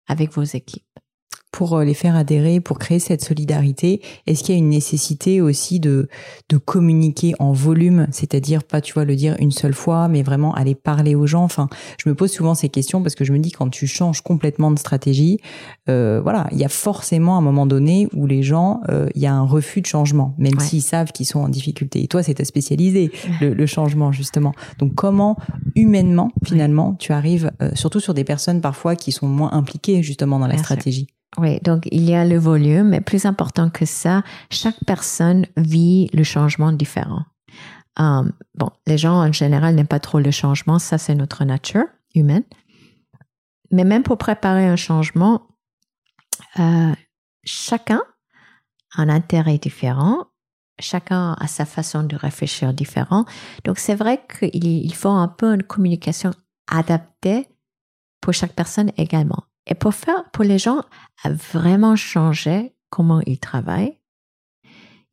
avec 0.08 0.32
vos 0.32 0.42
équipes 0.42 0.89
pour 1.52 1.76
euh, 1.76 1.84
les 1.84 1.94
faire 1.94 2.16
adhérer, 2.16 2.60
pour 2.60 2.78
créer 2.78 2.98
cette 2.98 3.22
solidarité. 3.22 4.00
Est-ce 4.26 4.44
qu'il 4.44 4.54
y 4.54 4.58
a 4.58 4.58
une 4.58 4.68
nécessité 4.70 5.40
aussi 5.40 5.80
de, 5.80 6.08
de 6.48 6.56
communiquer 6.56 7.34
en 7.38 7.52
volume, 7.52 8.06
c'est-à-dire 8.10 8.64
pas, 8.64 8.80
tu 8.80 8.94
vois, 8.94 9.04
le 9.04 9.16
dire 9.16 9.36
une 9.38 9.50
seule 9.50 9.74
fois, 9.74 10.08
mais 10.08 10.22
vraiment 10.22 10.54
aller 10.54 10.74
parler 10.74 11.14
aux 11.14 11.26
gens? 11.26 11.44
Enfin, 11.44 11.68
je 11.98 12.08
me 12.08 12.14
pose 12.14 12.30
souvent 12.30 12.54
ces 12.54 12.68
questions 12.68 13.02
parce 13.02 13.14
que 13.14 13.24
je 13.24 13.32
me 13.32 13.38
dis 13.38 13.50
quand 13.50 13.68
tu 13.68 13.86
changes 13.86 14.20
complètement 14.22 14.70
de 14.70 14.78
stratégie, 14.78 15.38
euh, 15.88 16.20
voilà, 16.22 16.46
il 16.52 16.58
y 16.58 16.64
a 16.64 16.68
forcément 16.68 17.36
un 17.36 17.40
moment 17.40 17.66
donné 17.66 18.08
où 18.14 18.26
les 18.26 18.42
gens, 18.42 18.80
euh, 18.88 19.08
il 19.14 19.22
y 19.22 19.26
a 19.26 19.34
un 19.34 19.42
refus 19.42 19.80
de 19.80 19.86
changement, 19.86 20.34
même 20.38 20.58
s'ils 20.60 20.82
savent 20.82 21.12
qu'ils 21.12 21.26
sont 21.26 21.40
en 21.40 21.48
difficulté. 21.48 22.02
Et 22.02 22.08
toi, 22.08 22.22
c'est 22.22 22.34
ta 22.34 22.44
spécialisé, 22.44 23.10
le, 23.40 23.54
le, 23.54 23.66
changement 23.66 24.12
justement. 24.12 24.52
Donc, 24.78 24.94
comment 24.94 25.36
humainement, 25.74 26.30
finalement, 26.44 26.94
tu 26.98 27.12
arrives, 27.12 27.50
euh, 27.62 27.70
surtout 27.74 28.00
sur 28.00 28.14
des 28.14 28.24
personnes 28.24 28.60
parfois 28.60 28.96
qui 28.96 29.12
sont 29.12 29.28
moins 29.28 29.52
impliquées 29.52 30.02
justement 30.02 30.38
dans 30.38 30.46
la 30.46 30.58
stratégie? 30.58 31.06
Oui, 31.38 31.60
donc 31.60 31.86
il 31.90 32.02
y 32.02 32.14
a 32.14 32.24
le 32.24 32.38
volume, 32.38 32.88
mais 32.88 33.00
plus 33.00 33.24
important 33.24 33.70
que 33.70 33.84
ça, 33.84 34.22
chaque 34.50 34.82
personne 34.86 35.46
vit 35.56 36.08
le 36.12 36.24
changement 36.24 36.72
différent. 36.72 37.24
Um, 37.98 38.32
bon, 38.54 38.70
les 38.86 38.98
gens 38.98 39.14
en 39.14 39.32
général 39.32 39.74
n'aiment 39.74 39.86
pas 39.86 40.00
trop 40.00 40.18
le 40.18 40.30
changement, 40.30 40.78
ça 40.78 40.98
c'est 40.98 41.14
notre 41.14 41.44
nature 41.44 41.84
humaine. 42.14 42.44
Mais 43.70 43.84
même 43.84 44.02
pour 44.02 44.18
préparer 44.18 44.66
un 44.66 44.76
changement, 44.76 45.46
euh, 46.58 46.94
chacun 47.44 48.02
a 48.96 49.02
un 49.02 49.08
intérêt 49.08 49.58
différent, 49.58 50.26
chacun 50.80 51.34
a 51.34 51.46
sa 51.46 51.64
façon 51.64 52.02
de 52.02 52.16
réfléchir 52.16 52.74
différent. 52.74 53.24
Donc 53.64 53.78
c'est 53.78 53.94
vrai 53.94 54.20
qu'il 54.38 54.94
faut 54.94 55.10
un 55.10 55.28
peu 55.28 55.54
une 55.54 55.62
communication 55.62 56.32
adaptée 56.66 57.48
pour 58.20 58.32
chaque 58.32 58.54
personne 58.54 58.90
également. 58.96 59.44
Et 59.70 59.74
pour 59.74 59.94
faire, 59.94 60.28
pour 60.32 60.44
les 60.44 60.58
gens 60.58 60.82
à 61.22 61.30
vraiment 61.30 61.96
changer 61.96 62.74
comment 62.90 63.20
ils 63.24 63.38
travaillent, 63.38 63.96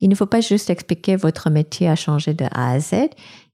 il 0.00 0.08
ne 0.08 0.14
faut 0.14 0.26
pas 0.26 0.40
juste 0.40 0.70
expliquer 0.70 1.16
votre 1.16 1.50
métier 1.50 1.88
a 1.88 1.96
changé 1.96 2.34
de 2.34 2.44
A 2.52 2.72
à 2.72 2.80
Z. 2.80 3.08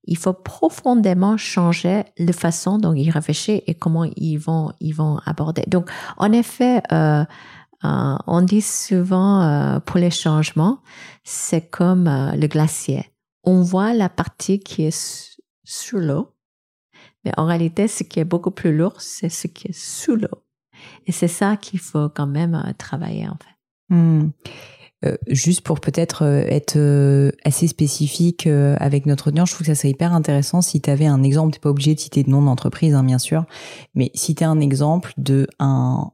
Il 0.04 0.18
faut 0.18 0.34
profondément 0.34 1.36
changer 1.36 2.04
la 2.18 2.32
façon 2.32 2.78
dont 2.78 2.92
ils 2.92 3.10
réfléchissent 3.10 3.62
et 3.66 3.74
comment 3.74 4.04
ils 4.16 4.36
vont, 4.36 4.72
ils 4.80 4.92
vont 4.92 5.18
aborder. 5.24 5.64
Donc, 5.66 5.90
en 6.18 6.32
effet, 6.32 6.82
euh, 6.92 7.24
euh, 7.84 8.16
on 8.26 8.42
dit 8.42 8.60
souvent 8.60 9.42
euh, 9.42 9.80
pour 9.80 9.98
les 9.98 10.10
changements, 10.10 10.80
c'est 11.22 11.70
comme 11.70 12.04
le 12.04 12.46
glacier. 12.46 13.10
On 13.42 13.62
voit 13.62 13.94
la 13.94 14.10
partie 14.10 14.60
qui 14.60 14.84
est 14.84 15.38
sous 15.64 15.98
l'eau, 15.98 16.34
mais 17.24 17.32
en 17.38 17.46
réalité, 17.46 17.88
ce 17.88 18.02
qui 18.02 18.20
est 18.20 18.24
beaucoup 18.24 18.50
plus 18.50 18.76
lourd, 18.76 19.00
c'est 19.00 19.30
ce 19.30 19.46
qui 19.46 19.68
est 19.68 19.78
sous 19.78 20.16
l'eau. 20.16 20.44
Et 21.06 21.12
c'est 21.12 21.28
ça 21.28 21.56
qu'il 21.56 21.80
faut 21.80 22.08
quand 22.08 22.26
même 22.26 22.54
euh, 22.54 22.72
travailler 22.76 23.28
en 23.28 23.36
fait. 23.36 23.94
Hmm. 23.94 24.30
Euh, 25.04 25.16
juste 25.28 25.60
pour 25.60 25.80
peut-être 25.80 26.24
euh, 26.24 26.44
être 26.48 26.78
assez 27.44 27.66
spécifique 27.68 28.46
avec 28.46 29.04
notre 29.04 29.28
audience, 29.28 29.50
je 29.50 29.54
trouve 29.54 29.66
que 29.66 29.74
ça 29.74 29.78
serait 29.78 29.90
hyper 29.90 30.14
intéressant 30.14 30.62
si 30.62 30.80
tu 30.80 30.88
avais 30.88 31.06
un 31.06 31.22
exemple, 31.22 31.52
tu 31.52 31.58
n'es 31.58 31.60
pas 31.60 31.68
obligé 31.68 31.94
de 31.94 32.00
citer 32.00 32.22
de 32.22 32.30
nom 32.30 32.40
d'entreprise, 32.40 32.94
hein, 32.94 33.04
bien 33.04 33.18
sûr, 33.18 33.44
mais 33.94 34.10
si 34.14 34.34
tu 34.34 34.44
as 34.44 34.48
un 34.48 34.60
exemple 34.60 35.12
de 35.18 35.46
un, 35.58 36.10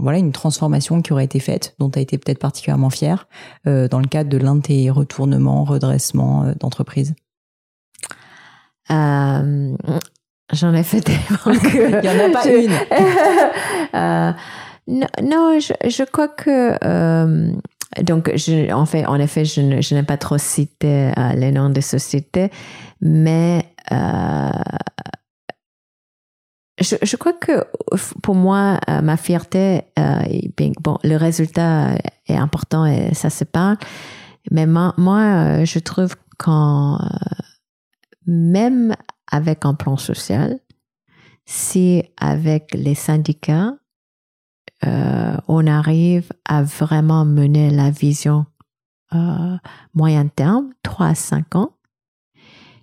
voilà, 0.00 0.18
une 0.18 0.32
transformation 0.32 1.02
qui 1.02 1.12
aurait 1.12 1.26
été 1.26 1.38
faite, 1.38 1.74
dont 1.78 1.90
tu 1.90 1.98
as 1.98 2.02
été 2.02 2.16
peut-être 2.16 2.38
particulièrement 2.38 2.90
fier, 2.90 3.28
dans 3.66 4.00
le 4.00 4.08
cadre 4.08 4.30
de 4.30 4.38
l'un 4.38 4.56
de 4.56 4.62
tes 4.62 4.90
retournements, 4.90 5.64
redressements 5.64 6.54
d'entreprise. 6.58 7.14
J'en 10.52 10.74
ai 10.74 10.82
fait 10.82 11.00
tellement 11.00 11.58
que... 11.60 11.76
Il 11.76 12.00
n'y 12.00 12.08
en 12.08 12.28
a 12.28 12.32
pas 12.32 12.48
une. 12.48 12.72
euh, 13.94 14.32
non, 15.22 15.58
je, 15.60 15.72
je, 15.88 16.04
crois 16.04 16.28
que... 16.28 16.76
Euh, 16.84 17.52
donc, 18.02 18.30
je, 18.36 18.72
en 18.72 18.86
fait, 18.86 19.06
en 19.06 19.18
effet, 19.18 19.44
je, 19.44 19.80
je 19.80 19.94
n'ai 19.94 20.02
pas 20.02 20.16
trop 20.16 20.38
cité 20.38 21.12
euh, 21.16 21.32
les 21.34 21.52
noms 21.52 21.70
des 21.70 21.80
sociétés, 21.80 22.50
mais 23.00 23.64
euh, 23.92 24.50
je, 26.80 26.96
je, 27.02 27.16
crois 27.16 27.32
que 27.32 27.64
pour 28.22 28.34
moi, 28.34 28.78
euh, 28.88 29.00
ma 29.02 29.16
fierté, 29.16 29.82
euh, 29.98 30.22
bon, 30.80 30.98
le 31.02 31.16
résultat 31.16 31.96
est 32.26 32.36
important 32.36 32.86
et 32.86 33.12
ça 33.14 33.30
se 33.30 33.44
parle, 33.44 33.76
mais 34.50 34.66
moi, 34.66 34.94
moi 34.96 35.64
je 35.64 35.78
trouve 35.78 36.14
quand 36.38 36.98
même 38.26 38.94
avec 39.30 39.64
un 39.64 39.74
plan 39.74 39.96
social, 39.96 40.58
si 41.46 42.02
avec 42.16 42.74
les 42.74 42.94
syndicats, 42.94 43.74
euh, 44.86 45.36
on 45.48 45.66
arrive 45.66 46.32
à 46.44 46.62
vraiment 46.62 47.24
mener 47.24 47.70
la 47.70 47.90
vision 47.90 48.46
euh, 49.14 49.56
moyen 49.94 50.28
terme, 50.28 50.70
3 50.82 51.06
à 51.06 51.14
5 51.14 51.56
ans, 51.56 51.72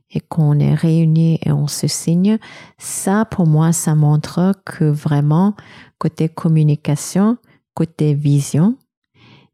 et 0.09 0.19
qu'on 0.19 0.59
est 0.59 0.73
réunis 0.73 1.39
et 1.43 1.51
on 1.51 1.67
se 1.67 1.87
signe, 1.87 2.37
ça 2.77 3.25
pour 3.25 3.47
moi, 3.47 3.73
ça 3.73 3.95
montre 3.95 4.53
que 4.65 4.85
vraiment, 4.85 5.55
côté 5.97 6.29
communication, 6.29 7.37
côté 7.73 8.13
vision 8.13 8.77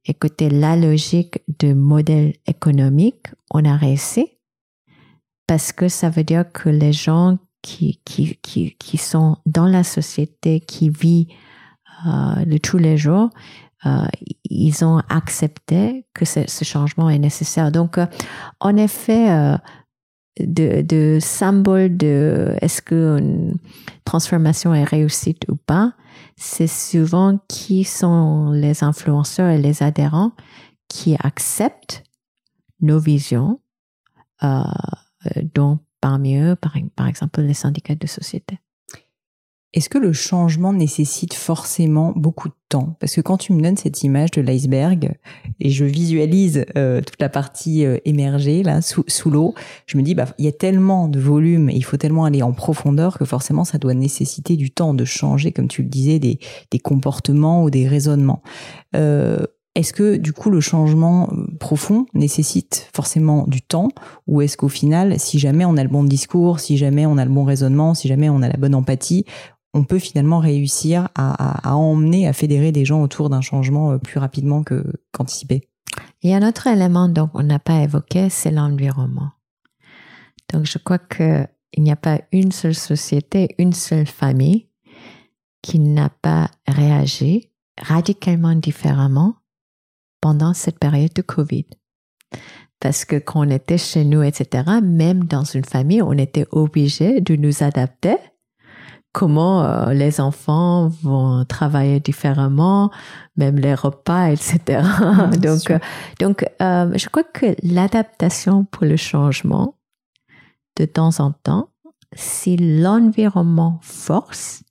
et 0.05 0.13
côté 0.13 0.49
la 0.49 0.75
logique 0.75 1.39
de 1.59 1.73
modèle 1.73 2.35
économique, 2.45 3.27
on 3.51 3.63
a 3.65 3.75
réussi 3.75 4.27
parce 5.53 5.71
que 5.71 5.87
ça 5.87 6.09
veut 6.09 6.23
dire 6.23 6.51
que 6.51 6.67
les 6.67 6.93
gens 6.93 7.37
qui, 7.61 8.01
qui, 8.05 8.39
qui, 8.41 8.75
qui 8.79 8.97
sont 8.97 9.37
dans 9.45 9.67
la 9.67 9.83
société, 9.83 10.61
qui 10.61 10.89
vivent 10.89 11.27
euh, 12.07 12.43
de 12.43 12.57
tous 12.57 12.79
les 12.79 12.97
jours, 12.97 13.29
euh, 13.85 14.07
ils 14.45 14.83
ont 14.83 15.03
accepté 15.09 16.07
que 16.15 16.25
ce, 16.25 16.63
changement 16.63 17.07
est 17.07 17.19
nécessaire. 17.19 17.71
Donc, 17.71 17.99
euh, 17.99 18.07
en 18.61 18.75
effet, 18.77 19.29
euh, 19.29 19.55
de, 20.39 20.81
de 20.81 21.19
symbole 21.21 21.97
de 21.97 22.55
est-ce 22.59 22.81
qu'une 22.81 23.55
transformation 24.05 24.73
est 24.73 24.85
réussite 24.85 25.45
ou 25.49 25.55
pas, 25.55 25.93
c'est 26.35 26.65
souvent 26.65 27.37
qui 27.47 27.83
sont 27.83 28.49
les 28.49 28.83
influenceurs 28.83 29.51
et 29.51 29.59
les 29.59 29.83
adhérents 29.83 30.31
qui 30.87 31.15
acceptent 31.19 32.03
nos 32.81 32.97
visions, 32.97 33.59
dont 35.53 35.79
parmi 36.03 36.35
eux, 36.35 36.57
par, 36.57 37.07
exemple, 37.07 37.41
les 37.41 37.53
syndicats 37.53 37.95
de 37.95 38.07
société. 38.07 38.59
Est-ce 39.73 39.87
que 39.87 39.97
le 39.97 40.11
changement 40.11 40.73
nécessite 40.73 41.33
forcément 41.33 42.11
beaucoup 42.13 42.49
de 42.49 42.53
temps? 42.67 42.97
Parce 42.99 43.15
que 43.15 43.21
quand 43.21 43.37
tu 43.37 43.53
me 43.53 43.61
donnes 43.61 43.77
cette 43.77 44.03
image 44.03 44.31
de 44.31 44.41
l'iceberg 44.41 45.17
et 45.61 45.69
je 45.69 45.85
visualise 45.85 46.65
euh, 46.75 47.01
toute 47.01 47.21
la 47.21 47.29
partie 47.29 47.85
euh, 47.85 47.97
émergée 48.03 48.63
là 48.63 48.81
sous, 48.81 49.29
l'eau, 49.31 49.55
je 49.87 49.97
me 49.97 50.03
dis 50.03 50.13
bah 50.13 50.27
il 50.37 50.45
y 50.45 50.47
a 50.47 50.51
tellement 50.51 51.07
de 51.07 51.19
volume 51.19 51.69
et 51.69 51.75
il 51.75 51.83
faut 51.83 51.97
tellement 51.97 52.25
aller 52.25 52.43
en 52.43 52.51
profondeur 52.51 53.17
que 53.17 53.25
forcément 53.25 53.63
ça 53.63 53.79
doit 53.79 53.95
nécessiter 53.95 54.57
du 54.57 54.69
temps 54.69 54.93
de 54.93 55.05
changer, 55.05 55.51
comme 55.53 55.69
tu 55.69 55.81
le 55.81 55.89
disais, 55.89 56.19
des, 56.19 56.37
comportements 56.83 57.63
ou 57.63 57.71
des 57.71 57.87
raisonnements. 57.87 58.43
Euh, 58.95 59.43
est-ce 59.75 59.91
que 59.91 60.17
du 60.17 60.33
coup 60.33 60.49
le 60.49 60.61
changement 60.61 61.29
euh, 61.31 61.47
profond 61.59 62.05
nécessite 62.13 62.89
forcément 62.95 63.45
du 63.47 63.61
temps 63.61 63.89
ou 64.27 64.41
est-ce 64.41 64.55
qu'au 64.55 64.69
final, 64.69 65.19
si 65.19 65.39
jamais 65.39 65.65
on 65.65 65.77
a 65.77 65.83
le 65.83 65.89
bon 65.89 66.03
discours, 66.03 66.59
si 66.59 66.77
jamais 66.77 67.05
on 67.05 67.17
a 67.17 67.25
le 67.25 67.31
bon 67.31 67.43
raisonnement, 67.43 67.93
si 67.93 68.07
jamais 68.07 68.29
on 68.29 68.41
a 68.41 68.47
la 68.47 68.57
bonne 68.57 68.75
empathie, 68.75 69.25
on 69.73 69.83
peut 69.83 69.97
finalement 69.97 70.37
réussir 70.37 71.09
à, 71.15 71.75
emmener, 71.75 72.27
à 72.27 72.33
fédérer 72.33 72.71
des 72.71 72.85
gens 72.85 73.01
autour 73.01 73.29
d'un 73.29 73.41
changement 73.41 73.91
euh, 73.91 73.97
plus 73.97 74.19
rapidement 74.19 74.63
que 74.63 74.83
qu'anticipé? 75.11 75.67
Il 76.21 76.29
y 76.29 76.33
a 76.33 76.37
un 76.37 76.47
autre 76.47 76.67
élément 76.67 77.09
dont 77.09 77.29
on 77.33 77.43
n'a 77.43 77.59
pas 77.59 77.81
évoqué, 77.81 78.29
c'est 78.29 78.51
l'environnement. 78.51 79.31
Donc 80.51 80.65
je 80.65 80.77
crois 80.77 80.99
qu'il 80.99 81.47
n'y 81.79 81.91
a 81.91 81.95
pas 81.95 82.21
une 82.31 82.51
seule 82.51 82.75
société, 82.75 83.55
une 83.57 83.73
seule 83.73 84.05
famille 84.05 84.67
qui 85.63 85.79
n'a 85.79 86.09
pas 86.09 86.51
réagi 86.67 87.49
radicalement 87.81 88.53
différemment 88.53 89.35
pendant 90.23 90.53
cette 90.53 90.79
période 90.79 91.11
de 91.13 91.21
Covid. 91.21 91.65
Parce 92.79 93.03
que 93.03 93.17
quand 93.17 93.45
on 93.45 93.49
était 93.49 93.77
chez 93.77 94.05
nous, 94.05 94.23
etc., 94.23 94.63
même 94.81 95.25
dans 95.25 95.43
une 95.43 95.65
famille, 95.65 96.01
on 96.01 96.13
était 96.13 96.47
obligé 96.51 97.19
de 97.19 97.35
nous 97.35 97.61
adapter 97.61 98.15
comment 99.11 99.65
euh, 99.65 99.91
les 99.91 100.21
enfants 100.21 100.87
vont 100.87 101.43
travailler 101.43 101.99
différemment, 101.99 102.89
même 103.35 103.57
les 103.57 103.75
repas, 103.75 104.29
etc. 104.31 104.81
donc, 105.41 105.69
euh, 105.69 105.79
donc 106.21 106.45
euh, 106.61 106.97
je 106.97 107.09
crois 107.09 107.25
que 107.25 107.57
l'adaptation 107.61 108.63
pour 108.63 108.85
le 108.85 108.95
changement, 108.95 109.75
de 110.77 110.85
temps 110.85 111.19
en 111.19 111.33
temps, 111.33 111.69
si 112.15 112.55
l'environnement 112.55 113.77
force, 113.81 114.63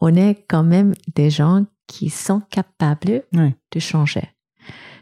on 0.00 0.16
est 0.16 0.44
quand 0.48 0.64
même 0.64 0.94
des 1.14 1.30
gens 1.30 1.64
qui 1.86 2.10
sont 2.10 2.40
capables 2.40 3.22
de 3.32 3.78
changer. 3.78 4.33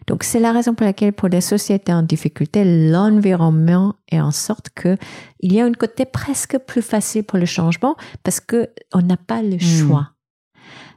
Donc, 0.07 0.25
c'est 0.25 0.41
la 0.41 0.53
raison 0.53 0.75
pour 0.75 0.85
laquelle, 0.85 1.13
pour 1.13 1.29
les 1.29 1.41
sociétés 1.41 1.93
en 1.93 2.03
difficulté, 2.03 2.65
l'environnement 2.91 3.95
est 4.11 4.21
en 4.21 4.31
sorte 4.31 4.71
que 4.75 4.97
il 5.41 5.53
y 5.53 5.61
a 5.61 5.65
un 5.65 5.73
côté 5.73 6.05
presque 6.05 6.59
plus 6.59 6.83
facile 6.83 7.25
pour 7.25 7.39
le 7.39 7.47
changement 7.47 7.97
parce 8.23 8.41
que 8.41 8.71
on 8.93 9.03
n'a 9.03 9.17
pas 9.17 9.43
le 9.43 9.57
hmm. 9.57 9.61
choix. 9.61 10.09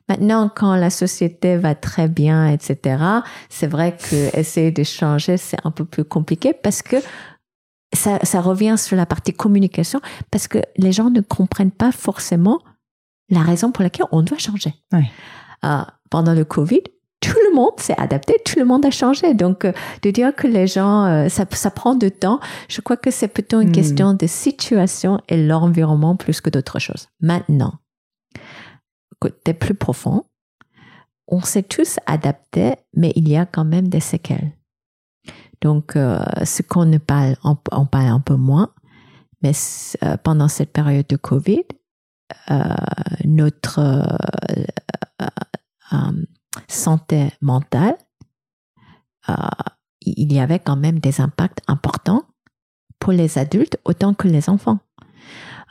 Maintenant, 0.08 0.52
quand 0.54 0.76
la 0.76 0.92
société 0.92 1.58
va 1.58 1.74
très 1.74 2.08
bien, 2.08 2.48
etc., 2.48 3.04
c'est 3.50 3.68
vrai 3.68 3.98
que 3.98 4.38
essayer 4.38 4.72
de 4.72 4.84
changer, 4.84 5.38
c'est 5.38 5.58
un 5.64 5.72
peu 5.72 5.84
plus 5.84 6.04
compliqué 6.04 6.54
parce 6.54 6.84
que 6.84 6.98
ça, 7.92 8.20
ça 8.24 8.42
revient 8.42 8.76
sur 8.78 8.96
la 8.98 9.08
partie 9.08 9.34
communication 9.34 10.00
parce 10.30 10.48
que 10.48 10.60
les 10.78 10.92
gens 10.92 11.10
ne 11.10 11.22
comprennent 11.22 11.72
pas 11.72 11.92
forcément 11.92 12.60
la 13.30 13.42
raison 13.42 13.72
pour 13.72 13.84
laquelle 13.84 14.06
on 14.12 14.22
doit 14.22 14.38
changer. 14.38 14.74
Euh, 14.94 15.82
pendant 16.12 16.34
le 16.34 16.46
Covid, 16.46 16.84
tout 17.26 17.40
le 17.50 17.56
monde 17.56 17.80
s'est 17.80 18.00
adapté, 18.00 18.38
tout 18.46 18.60
le 18.60 18.66
monde 18.66 18.86
a 18.86 18.92
changé. 18.92 19.34
Donc, 19.34 19.66
euh, 19.66 19.74
de 20.04 20.12
dire 20.12 20.36
que 20.36 20.48
les 20.48 20.68
gens, 20.68 21.06
euh, 21.06 21.30
ça, 21.30 21.46
ça, 21.52 21.72
prend 21.72 21.96
du 21.96 22.12
temps, 22.12 22.40
je 22.70 22.82
crois 22.82 22.98
que 22.98 23.10
c'est 23.10 23.28
plutôt 23.28 23.62
une 23.62 23.70
hmm. 23.70 23.74
question 23.74 24.14
de 24.14 24.28
situation 24.28 25.20
et 25.28 25.38
l'environnement 25.38 26.16
plus 26.16 26.40
que 26.40 26.50
d'autres 26.52 26.80
choses. 26.80 27.08
Maintenant, 27.22 27.74
côté 29.20 29.54
plus 29.54 29.74
profond, 29.74 30.24
on 31.28 31.42
s'est 31.42 31.64
tous 31.64 31.98
adaptés, 32.06 32.76
mais 32.94 33.12
il 33.16 33.28
y 33.28 33.38
a 33.38 33.48
quand 33.48 33.66
même 33.66 33.88
des 33.88 34.00
séquelles. 34.00 34.52
Donc, 35.62 35.96
euh, 35.96 36.20
ce 36.44 36.62
qu'on 36.62 36.86
ne 36.86 37.00
parle, 37.00 37.36
on, 37.44 37.86
parle 37.86 38.08
un 38.08 38.20
peu 38.20 38.36
moins, 38.36 38.72
mais 39.42 39.54
pendant 40.24 40.48
cette 40.48 40.72
période 40.72 41.08
de 41.08 41.16
Covid, 41.16 41.64
notre 43.24 43.80
santé 46.68 47.32
mentale, 47.42 47.98
euh, 49.30 49.34
il 50.02 50.32
y 50.32 50.40
avait 50.40 50.60
quand 50.60 50.76
même 50.76 51.00
des 51.00 51.22
impacts 51.22 51.62
importants 51.68 52.24
pour 53.00 53.12
les 53.12 53.38
adultes 53.38 53.78
autant 53.86 54.14
que 54.14 54.28
les 54.28 54.50
enfants. 54.50 54.80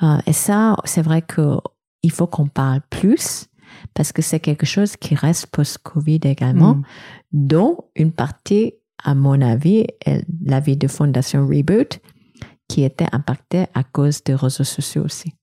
Euh, 0.03 0.19
et 0.27 0.33
ça, 0.33 0.77
c'est 0.85 1.03
vrai 1.03 1.23
qu'il 1.23 2.13
faut 2.13 2.27
qu'on 2.27 2.49
parle 2.49 2.81
plus 2.91 3.47
parce 3.95 4.13
que 4.13 4.23
c'est 4.23 4.41
quelque 4.41 4.67
chose 4.67 4.97
qui 4.97 5.15
reste 5.15 5.47
post-Covid 5.49 6.21
également, 6.25 6.75
mm. 6.75 6.85
dont 7.33 7.79
une 7.95 8.13
partie, 8.13 8.75
à 9.03 9.15
mon 9.15 9.41
avis, 9.41 9.87
est 10.05 10.25
l'avis 10.45 10.77
de 10.77 10.89
Fondation 10.89 11.47
Reboot, 11.47 12.01
qui 12.69 12.83
était 12.83 13.09
impactée 13.13 13.67
à 13.75 13.85
cause 13.85 14.23
des 14.25 14.35
réseaux 14.35 14.65
sociaux 14.65 15.05
aussi. 15.05 15.35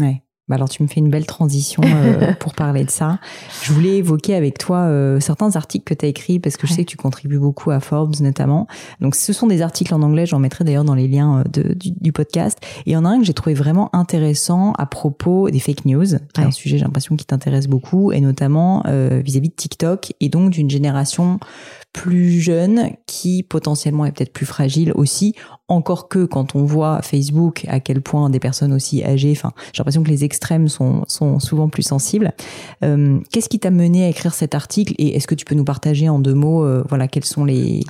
Ouais. 0.00 0.23
Bah 0.46 0.56
alors 0.56 0.68
tu 0.68 0.82
me 0.82 0.88
fais 0.88 1.00
une 1.00 1.08
belle 1.08 1.24
transition 1.24 1.82
euh, 1.86 2.34
pour 2.38 2.52
parler 2.52 2.84
de 2.84 2.90
ça. 2.90 3.18
Je 3.62 3.72
voulais 3.72 3.96
évoquer 3.96 4.34
avec 4.34 4.58
toi 4.58 4.80
euh, 4.80 5.18
certains 5.18 5.56
articles 5.56 5.84
que 5.84 5.98
tu 5.98 6.04
as 6.04 6.08
écrits 6.08 6.38
parce 6.38 6.58
que 6.58 6.66
je 6.66 6.74
sais 6.74 6.84
que 6.84 6.90
tu 6.90 6.98
contribues 6.98 7.38
beaucoup 7.38 7.70
à 7.70 7.80
Forbes 7.80 8.20
notamment. 8.20 8.66
Donc 9.00 9.14
ce 9.14 9.32
sont 9.32 9.46
des 9.46 9.62
articles 9.62 9.94
en 9.94 10.02
anglais, 10.02 10.26
j'en 10.26 10.38
mettrai 10.38 10.64
d'ailleurs 10.64 10.84
dans 10.84 10.94
les 10.94 11.08
liens 11.08 11.38
euh, 11.38 11.44
de, 11.50 11.74
du, 11.74 12.12
podcast. 12.12 12.58
Et 12.84 12.90
il 12.90 12.92
y 12.92 12.96
en 12.96 13.06
a 13.06 13.08
un 13.08 13.20
que 13.20 13.24
j'ai 13.24 13.32
trouvé 13.32 13.54
vraiment 13.54 13.88
intéressant 13.96 14.72
à 14.72 14.84
propos 14.84 15.48
des 15.48 15.60
fake 15.60 15.86
news, 15.86 16.04
qui 16.34 16.40
est 16.40 16.44
un 16.44 16.50
sujet 16.50 16.76
j'ai 16.76 16.84
l'impression 16.84 17.16
qui 17.16 17.24
t'intéresse 17.24 17.66
beaucoup, 17.66 18.12
et 18.12 18.20
notamment 18.20 18.82
vis-à-vis 18.84 19.48
de 19.48 19.54
TikTok 19.54 20.12
et 20.20 20.28
donc 20.28 20.50
d'une 20.50 20.68
génération 20.68 21.38
plus 21.94 22.40
jeune 22.40 22.90
qui 23.06 23.44
potentiellement 23.44 24.04
est 24.04 24.12
peut-être 24.12 24.32
plus 24.32 24.46
fragile 24.46 24.92
aussi 24.96 25.34
encore 25.68 26.08
que 26.08 26.24
quand 26.26 26.54
on 26.54 26.64
voit 26.64 27.00
Facebook 27.02 27.64
à 27.68 27.80
quel 27.80 28.02
point 28.02 28.28
des 28.28 28.38
personnes 28.38 28.72
aussi 28.72 29.02
âgées 29.02 29.32
enfin 29.32 29.52
j'ai 29.72 29.80
l'impression 29.80 30.02
que 30.02 30.10
les 30.10 30.24
extrêmes 30.24 30.68
sont 30.68 31.04
sont 31.08 31.38
souvent 31.40 31.68
plus 31.68 31.82
sensibles. 31.82 32.32
Euh, 32.82 33.18
qu'est-ce 33.32 33.48
qui 33.48 33.58
t'a 33.58 33.70
mené 33.70 34.04
à 34.04 34.08
écrire 34.08 34.34
cet 34.34 34.54
article 34.54 34.94
et 34.98 35.16
est-ce 35.16 35.26
que 35.26 35.34
tu 35.34 35.44
peux 35.44 35.54
nous 35.54 35.64
partager 35.64 36.08
en 36.08 36.18
deux 36.18 36.34
mots 36.34 36.64
euh, 36.64 36.84
voilà 36.88 37.08
quelles 37.08 37.24
sont 37.24 37.44
les, 37.44 37.82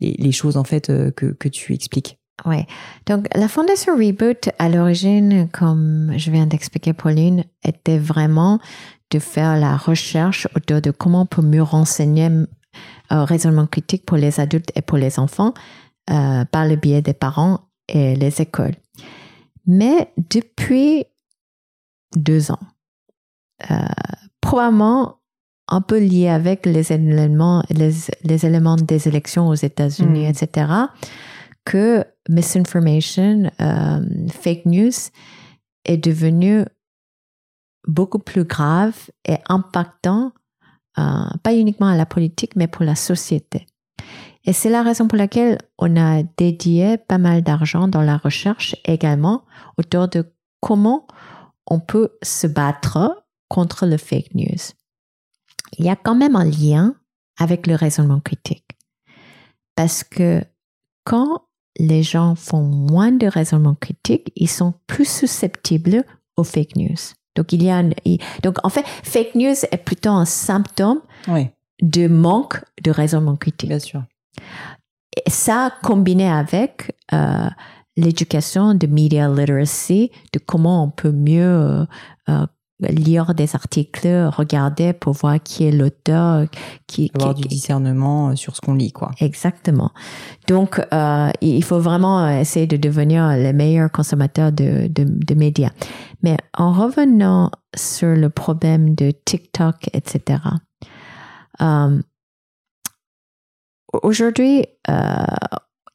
les, 0.00 0.32
choses 0.32 0.56
en 0.56 0.64
fait 0.64 0.90
euh, 0.90 1.10
que 1.10 1.26
que 1.26 1.48
tu 1.48 1.72
expliques? 1.74 2.18
Oui. 2.44 2.64
Donc, 3.06 3.26
la 3.36 3.46
Fondation 3.46 3.94
Reboot, 3.94 4.48
à 4.58 4.68
l'origine, 4.68 5.48
comme 5.52 6.12
je 6.16 6.30
viens 6.30 6.46
d'expliquer 6.46 6.92
Pauline, 6.92 7.44
était 7.64 7.98
vraiment 7.98 8.58
de 9.10 9.18
faire 9.18 9.56
la 9.56 9.76
recherche 9.76 10.48
autour 10.56 10.80
de 10.80 10.90
comment 10.90 11.22
on 11.22 11.26
peut 11.26 11.42
mieux 11.42 11.62
renseigner 11.62 12.28
euh, 13.12 13.24
raisonnement 13.24 13.66
critique 13.66 14.06
pour 14.06 14.16
les 14.16 14.40
adultes 14.40 14.72
et 14.74 14.80
pour 14.80 14.96
les 14.96 15.18
enfants 15.18 15.52
euh, 16.10 16.44
par 16.44 16.66
le 16.66 16.76
biais 16.76 17.02
des 17.02 17.14
parents 17.14 17.68
et 17.88 18.16
les 18.16 18.40
écoles. 18.40 18.74
Mais 19.66 20.12
depuis 20.16 21.04
deux 22.16 22.50
ans, 22.50 22.58
euh, 23.70 23.76
probablement 24.40 25.20
un 25.68 25.80
peu 25.80 25.98
lié 25.98 26.28
avec 26.28 26.66
les 26.66 26.92
éléments, 26.92 27.62
les, 27.70 28.44
éléments 28.44 28.76
des 28.76 29.08
élections 29.08 29.48
aux 29.48 29.54
États-Unis, 29.54 30.26
mm. 30.26 30.30
etc., 30.30 30.72
que 31.64 32.04
misinformation, 32.28 33.50
fake 34.28 34.66
news 34.66 34.90
est 35.84 35.96
devenu 35.96 36.64
beaucoup 37.86 38.18
plus 38.18 38.44
grave 38.44 39.10
et 39.24 39.36
impactant 39.48 40.32
euh, 40.98 41.30
pas 41.42 41.54
uniquement 41.54 41.88
à 41.88 41.96
la 41.96 42.06
politique, 42.06 42.54
mais 42.54 42.66
pour 42.66 42.84
la 42.84 42.94
société. 42.94 43.66
Et 44.44 44.52
c'est 44.52 44.70
la 44.70 44.82
raison 44.82 45.06
pour 45.06 45.18
laquelle 45.18 45.58
on 45.78 45.96
a 45.96 46.22
dédié 46.36 46.98
pas 46.98 47.18
mal 47.18 47.42
d'argent 47.42 47.86
dans 47.86 48.02
la 48.02 48.16
recherche 48.16 48.74
également 48.84 49.44
autour 49.78 50.08
de 50.08 50.32
comment 50.60 51.06
on 51.66 51.78
peut 51.78 52.10
se 52.22 52.46
battre 52.46 53.24
contre 53.48 53.86
le 53.86 53.96
fake 53.96 54.34
news. 54.34 54.72
Il 55.78 55.84
y 55.84 55.90
a 55.90 55.96
quand 55.96 56.14
même 56.14 56.36
un 56.36 56.44
lien 56.44 56.94
avec 57.38 57.66
le 57.66 57.74
raisonnement 57.74 58.20
critique. 58.20 58.76
Parce 59.76 60.04
que 60.04 60.44
quand 61.04 61.42
les 61.78 62.02
gens 62.02 62.34
font 62.34 62.62
moins 62.62 63.12
de 63.12 63.26
raisonnement 63.26 63.74
critique, 63.74 64.32
ils 64.36 64.50
sont 64.50 64.74
plus 64.86 65.08
susceptibles 65.08 66.04
aux 66.36 66.44
fake 66.44 66.76
news. 66.76 66.96
Donc, 67.34 67.52
il 67.52 67.62
y 67.62 67.70
a 67.70 67.82
donc, 68.42 68.56
en 68.62 68.68
fait, 68.68 68.84
fake 69.02 69.34
news 69.34 69.54
est 69.70 69.82
plutôt 69.82 70.10
un 70.10 70.26
symptôme 70.26 71.00
de 71.80 72.06
manque 72.06 72.62
de 72.82 72.90
raisonnement 72.90 73.36
critique. 73.36 73.70
Bien 73.70 73.78
sûr. 73.78 74.02
Et 75.16 75.30
ça, 75.30 75.72
combiné 75.82 76.28
avec 76.28 76.96
euh, 77.12 77.48
l'éducation 77.96 78.74
de 78.74 78.86
media 78.86 79.28
literacy, 79.28 80.10
de 80.32 80.38
comment 80.38 80.84
on 80.84 80.90
peut 80.90 81.12
mieux 81.12 81.42
euh, 81.42 81.84
euh, 82.28 82.46
lire 82.88 83.34
des 83.34 83.54
articles, 83.54 84.30
regarder 84.36 84.92
pour 84.92 85.12
voir 85.12 85.42
qui 85.42 85.64
est 85.64 85.72
l'auteur, 85.72 86.46
qui 86.86 87.10
avoir 87.14 87.34
qui, 87.34 87.42
du 87.42 87.48
discernement 87.48 88.30
euh, 88.30 88.36
sur 88.36 88.56
ce 88.56 88.60
qu'on 88.60 88.74
lit, 88.74 88.92
quoi. 88.92 89.10
Exactement. 89.20 89.90
Donc, 90.48 90.80
euh, 90.92 91.30
il 91.40 91.62
faut 91.62 91.80
vraiment 91.80 92.28
essayer 92.28 92.66
de 92.66 92.76
devenir 92.76 93.28
les 93.28 93.52
meilleurs 93.52 93.90
consommateurs 93.90 94.52
de, 94.52 94.88
de, 94.88 95.04
de, 95.06 95.34
médias. 95.34 95.70
Mais 96.22 96.36
en 96.56 96.72
revenant 96.72 97.50
sur 97.76 98.14
le 98.14 98.30
problème 98.30 98.94
de 98.94 99.12
TikTok, 99.24 99.88
etc. 99.92 100.40
Euh, 101.60 102.00
Aujourd'hui, 103.92 104.64
euh, 104.88 105.24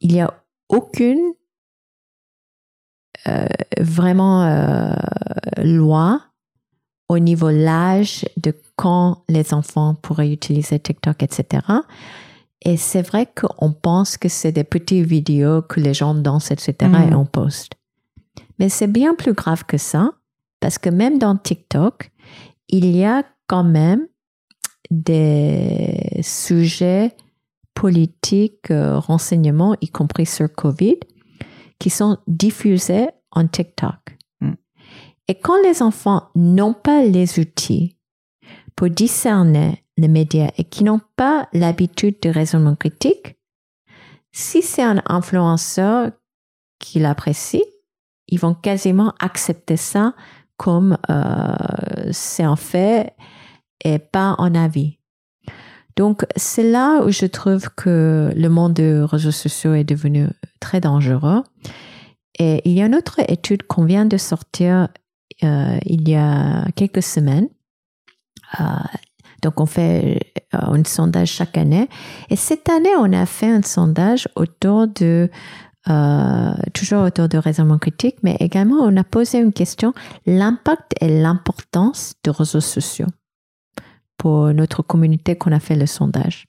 il 0.01 0.13
n'y 0.13 0.21
a 0.21 0.33
aucune 0.69 1.33
euh, 3.27 3.47
vraiment 3.79 4.43
euh, 4.43 4.93
loi 5.63 6.21
au 7.09 7.19
niveau 7.19 7.49
l'âge 7.49 8.25
de 8.37 8.53
quand 8.75 9.23
les 9.27 9.53
enfants 9.53 9.95
pourraient 9.95 10.31
utiliser 10.31 10.79
TikTok, 10.79 11.23
etc. 11.23 11.65
Et 12.61 12.77
c'est 12.77 13.01
vrai 13.01 13.27
qu'on 13.27 13.71
pense 13.71 14.17
que 14.17 14.29
c'est 14.29 14.51
des 14.51 14.63
petites 14.63 15.05
vidéos 15.05 15.61
que 15.61 15.79
les 15.79 15.93
gens 15.93 16.13
dansent, 16.13 16.51
etc. 16.51 16.75
et 17.09 17.15
on 17.15 17.25
poste. 17.25 17.73
Mais 18.59 18.69
c'est 18.69 18.87
bien 18.87 19.15
plus 19.15 19.33
grave 19.33 19.63
que 19.65 19.77
ça, 19.77 20.11
parce 20.59 20.77
que 20.77 20.89
même 20.89 21.17
dans 21.17 21.35
TikTok, 21.35 22.11
il 22.69 22.95
y 22.95 23.05
a 23.05 23.23
quand 23.47 23.63
même 23.63 24.07
des 24.91 26.19
sujets 26.21 27.15
politiques, 27.77 28.71
euh, 28.71 28.97
renseignements, 28.97 29.75
y 29.81 29.89
compris 29.89 30.25
sur 30.25 30.51
COVID, 30.51 30.97
qui 31.77 31.91
sont 31.91 32.17
diffusés 32.25 33.07
en 33.29 33.47
TikTok. 33.47 34.17
Mm. 34.41 34.53
Et 35.27 35.35
quand 35.35 35.61
les 35.61 35.83
enfants 35.83 36.29
n'ont 36.33 36.73
pas 36.73 37.03
les 37.03 37.39
outils 37.39 37.95
pour 38.75 38.89
discerner 38.89 39.83
les 39.95 40.07
médias 40.07 40.49
et 40.57 40.63
qui 40.63 40.83
n'ont 40.83 41.01
pas 41.17 41.49
l'habitude 41.53 42.17
de 42.23 42.29
raisonnement 42.29 42.75
critique, 42.75 43.35
si 44.31 44.63
c'est 44.63 44.81
un 44.81 45.03
influenceur 45.05 46.13
qui 46.79 46.97
l'apprécie, 46.97 47.63
ils 48.27 48.39
vont 48.39 48.55
quasiment 48.55 49.13
accepter 49.19 49.77
ça 49.77 50.15
comme 50.57 50.97
euh, 51.11 52.09
c'est 52.11 52.43
un 52.43 52.55
fait 52.55 53.15
et 53.83 53.99
pas 53.99 54.33
un 54.39 54.55
avis. 54.55 54.96
Donc, 55.97 56.25
c'est 56.35 56.63
là 56.63 57.01
où 57.03 57.09
je 57.09 57.25
trouve 57.25 57.69
que 57.75 58.31
le 58.35 58.49
monde 58.49 58.73
des 58.73 59.01
réseaux 59.01 59.31
sociaux 59.31 59.73
est 59.73 59.83
devenu 59.83 60.27
très 60.59 60.79
dangereux. 60.79 61.41
Et 62.37 62.61
il 62.65 62.73
y 62.73 62.83
a 62.83 62.85
une 62.85 62.93
autre 62.93 63.19
étude 63.27 63.63
qu'on 63.63 63.83
vient 63.83 64.05
de 64.05 64.17
sortir 64.17 64.89
euh, 65.43 65.79
il 65.85 66.07
y 66.07 66.15
a 66.15 66.65
quelques 66.75 67.01
semaines. 67.01 67.49
Euh, 68.59 68.63
donc, 69.41 69.59
on 69.59 69.65
fait 69.65 70.19
euh, 70.53 70.59
un 70.61 70.83
sondage 70.83 71.31
chaque 71.31 71.57
année. 71.57 71.89
Et 72.29 72.35
cette 72.35 72.69
année, 72.69 72.95
on 72.99 73.11
a 73.11 73.25
fait 73.25 73.49
un 73.49 73.63
sondage 73.63 74.29
autour 74.35 74.87
de, 74.87 75.31
toujours 76.75 77.05
autour 77.05 77.27
de 77.27 77.39
raisonnement 77.39 77.79
critique, 77.79 78.17
mais 78.21 78.37
également, 78.39 78.83
on 78.83 78.95
a 78.97 79.03
posé 79.03 79.39
une 79.39 79.53
question, 79.53 79.93
l'impact 80.27 80.93
et 81.01 81.07
l'importance 81.07 82.13
des 82.23 82.29
réseaux 82.29 82.61
sociaux 82.61 83.07
pour 84.17 84.53
notre 84.53 84.81
communauté 84.81 85.35
qu'on 85.35 85.51
a 85.51 85.59
fait 85.59 85.75
le 85.75 85.85
sondage. 85.85 86.45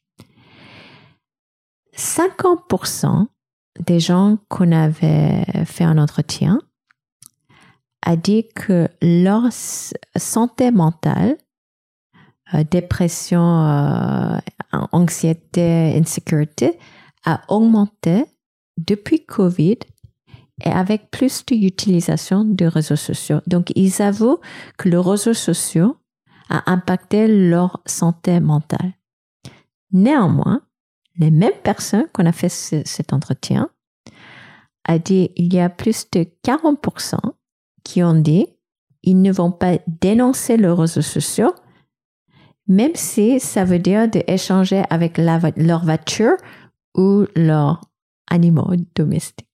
50% 1.97 3.27
des 3.87 4.01
gens 4.01 4.39
qu'on 4.49 4.73
avait 4.73 5.45
fait 5.65 5.85
un 5.85 5.99
entretien 5.99 6.61
a 8.03 8.17
dit 8.17 8.49
que 8.55 8.89
leur 9.03 9.43
santé 9.53 10.71
mentale, 10.71 11.37
euh, 12.55 12.65
dépression, 12.65 13.43
euh, 13.43 14.39
anxiété, 14.93 15.95
insécurité 15.99 16.79
a 17.25 17.41
augmenté 17.49 18.25
depuis 18.79 19.25
Covid 19.25 19.79
et 20.65 20.71
avec 20.71 21.11
plus 21.11 21.45
d'utilisation 21.45 22.45
de 22.45 22.65
réseaux 22.65 22.97
sociaux. 22.97 23.41
Donc, 23.47 23.73
ils 23.77 24.01
avouent 24.01 24.41
que 24.77 24.89
les 24.89 24.97
réseaux 24.97 25.35
sociaux 25.35 25.97
a 26.49 26.71
impacté 26.71 27.27
leur 27.27 27.81
santé 27.87 28.41
mentale. 28.41 28.95
Néanmoins, 29.93 30.63
les 31.17 31.31
mêmes 31.31 31.61
personnes 31.63 32.07
qu'on 32.13 32.27
a 32.27 32.33
fait 32.33 32.49
cet 32.49 33.13
entretien 33.13 33.71
a 34.85 34.99
dit 34.99 35.31
il 35.37 35.53
y 35.53 35.61
a 35.61 35.69
plus 35.69 36.09
de 36.11 36.27
40% 36.45 37.17
qui 37.85 38.03
ont 38.03 38.15
dit 38.15 38.47
ils 39.03 39.21
ne 39.21 39.33
vont 39.33 39.53
pas 39.53 39.79
dénoncer 39.87 40.57
les 40.57 40.69
réseaux 40.69 41.03
sociaux, 41.03 41.55
même 42.67 42.95
si 42.95 43.41
ça 43.41 43.65
veut 43.65 43.79
dire 43.79 44.09
d'échanger 44.09 44.83
avec 44.91 45.19
leur 45.19 45.85
voiture 45.85 46.37
ou 46.97 47.25
leurs 47.37 47.81
animaux 48.31 48.73
domestiques. 48.95 49.47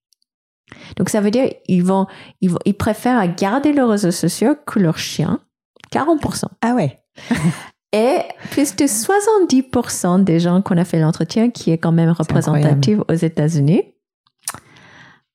Donc 0.96 1.08
ça 1.08 1.20
veut 1.20 1.30
dire 1.30 1.50
ils 1.66 1.84
vont, 1.84 2.06
ils, 2.40 2.50
vont, 2.50 2.58
ils 2.64 2.76
préfèrent 2.76 3.34
garder 3.34 3.72
les 3.72 3.82
réseaux 3.82 4.10
sociaux 4.10 4.56
que 4.66 4.78
leurs 4.78 4.98
chiens 4.98 5.40
40%. 5.94 6.44
Ah 6.60 6.74
ouais. 6.74 7.00
Et 7.92 8.18
plus 8.50 8.74
de 8.74 8.86
70% 8.86 10.24
des 10.24 10.40
gens 10.40 10.62
qu'on 10.62 10.76
a 10.76 10.84
fait 10.84 10.98
l'entretien, 10.98 11.50
qui 11.50 11.70
est 11.70 11.78
quand 11.78 11.92
même 11.92 12.10
représentatif 12.10 12.98
aux 13.08 13.14
États-Unis, 13.14 13.84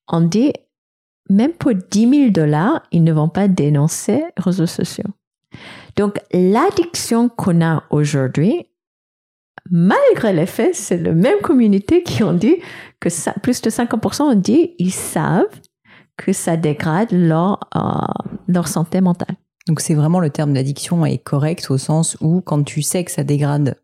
ont 0.08 0.20
dit, 0.20 0.52
même 1.30 1.52
pour 1.52 1.72
10 1.72 2.10
000 2.10 2.30
dollars, 2.30 2.82
ils 2.92 3.02
ne 3.02 3.12
vont 3.12 3.30
pas 3.30 3.48
dénoncer 3.48 4.18
les 4.36 4.42
réseaux 4.44 4.66
sociaux. 4.66 5.08
Donc, 5.96 6.18
l'addiction 6.34 7.30
qu'on 7.30 7.64
a 7.64 7.84
aujourd'hui, 7.88 8.66
malgré 9.70 10.34
les 10.34 10.46
faits, 10.46 10.74
c'est 10.74 10.98
la 10.98 11.12
même 11.12 11.40
communauté 11.40 12.02
qui 12.02 12.22
ont 12.22 12.34
dit 12.34 12.56
que 13.00 13.08
ça, 13.08 13.32
plus 13.42 13.62
de 13.62 13.70
50% 13.70 14.22
ont 14.22 14.34
dit, 14.34 14.74
ils 14.78 14.92
savent 14.92 15.60
que 16.18 16.34
ça 16.34 16.58
dégrade 16.58 17.10
leur, 17.10 17.58
euh, 17.74 17.80
leur 18.48 18.68
santé 18.68 19.00
mentale. 19.00 19.36
Donc 19.66 19.80
c'est 19.80 19.94
vraiment 19.94 20.20
le 20.20 20.30
terme 20.30 20.52
d'addiction 20.52 21.04
est 21.04 21.18
correct 21.18 21.70
au 21.70 21.78
sens 21.78 22.16
où 22.20 22.40
quand 22.40 22.62
tu 22.64 22.82
sais 22.82 23.04
que 23.04 23.10
ça 23.10 23.24
dégrade 23.24 23.76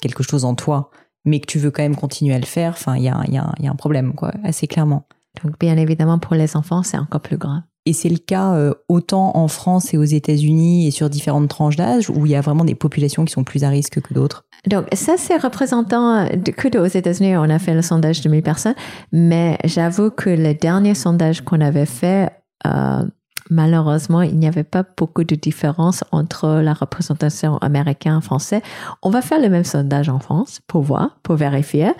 quelque 0.00 0.22
chose 0.22 0.44
en 0.44 0.54
toi, 0.54 0.90
mais 1.24 1.40
que 1.40 1.46
tu 1.46 1.58
veux 1.58 1.70
quand 1.70 1.82
même 1.82 1.96
continuer 1.96 2.34
à 2.34 2.38
le 2.38 2.46
faire, 2.46 2.72
enfin 2.72 2.96
il 2.96 3.02
y 3.02 3.08
a, 3.08 3.22
y, 3.28 3.36
a, 3.36 3.52
y 3.60 3.66
a, 3.66 3.70
un 3.70 3.76
problème 3.76 4.14
quoi, 4.14 4.32
assez 4.44 4.66
clairement. 4.66 5.06
Donc 5.44 5.58
bien 5.58 5.76
évidemment 5.76 6.18
pour 6.18 6.34
les 6.34 6.56
enfants 6.56 6.82
c'est 6.82 6.98
encore 6.98 7.20
plus 7.20 7.36
grave. 7.36 7.62
Et 7.86 7.92
c'est 7.92 8.08
le 8.08 8.18
cas 8.18 8.54
euh, 8.54 8.74
autant 8.88 9.36
en 9.36 9.48
France 9.48 9.94
et 9.94 9.96
aux 9.96 10.04
États-Unis 10.04 10.86
et 10.86 10.90
sur 10.90 11.08
différentes 11.08 11.48
tranches 11.48 11.76
d'âge 11.76 12.10
où 12.10 12.26
il 12.26 12.32
y 12.32 12.36
a 12.36 12.40
vraiment 12.42 12.64
des 12.64 12.74
populations 12.74 13.24
qui 13.24 13.32
sont 13.32 13.44
plus 13.44 13.64
à 13.64 13.70
risque 13.70 14.00
que 14.00 14.14
d'autres. 14.14 14.44
Donc 14.68 14.86
ça 14.92 15.14
c'est 15.16 15.36
représentant 15.36 16.24
de, 16.26 16.50
que 16.50 16.76
aux 16.78 16.86
États-Unis 16.86 17.36
on 17.36 17.48
a 17.48 17.58
fait 17.58 17.74
le 17.74 17.82
sondage 17.82 18.20
de 18.20 18.28
1000 18.28 18.42
personnes, 18.42 18.74
mais 19.12 19.58
j'avoue 19.64 20.10
que 20.10 20.30
le 20.30 20.54
dernier 20.54 20.94
sondage 20.94 21.42
qu'on 21.42 21.60
avait 21.60 21.86
fait 21.86 22.30
euh, 22.66 23.02
malheureusement, 23.50 24.22
il 24.22 24.38
n'y 24.38 24.46
avait 24.46 24.64
pas 24.64 24.84
beaucoup 24.96 25.24
de 25.24 25.34
différence 25.34 26.04
entre 26.12 26.60
la 26.60 26.72
représentation 26.72 27.58
américaine-français. 27.58 28.62
On 29.02 29.10
va 29.10 29.20
faire 29.20 29.40
le 29.40 29.48
même 29.48 29.64
sondage 29.64 30.08
en 30.08 30.18
France 30.18 30.60
pour 30.66 30.82
voir, 30.82 31.18
pour 31.22 31.34
vérifier. 31.34 31.92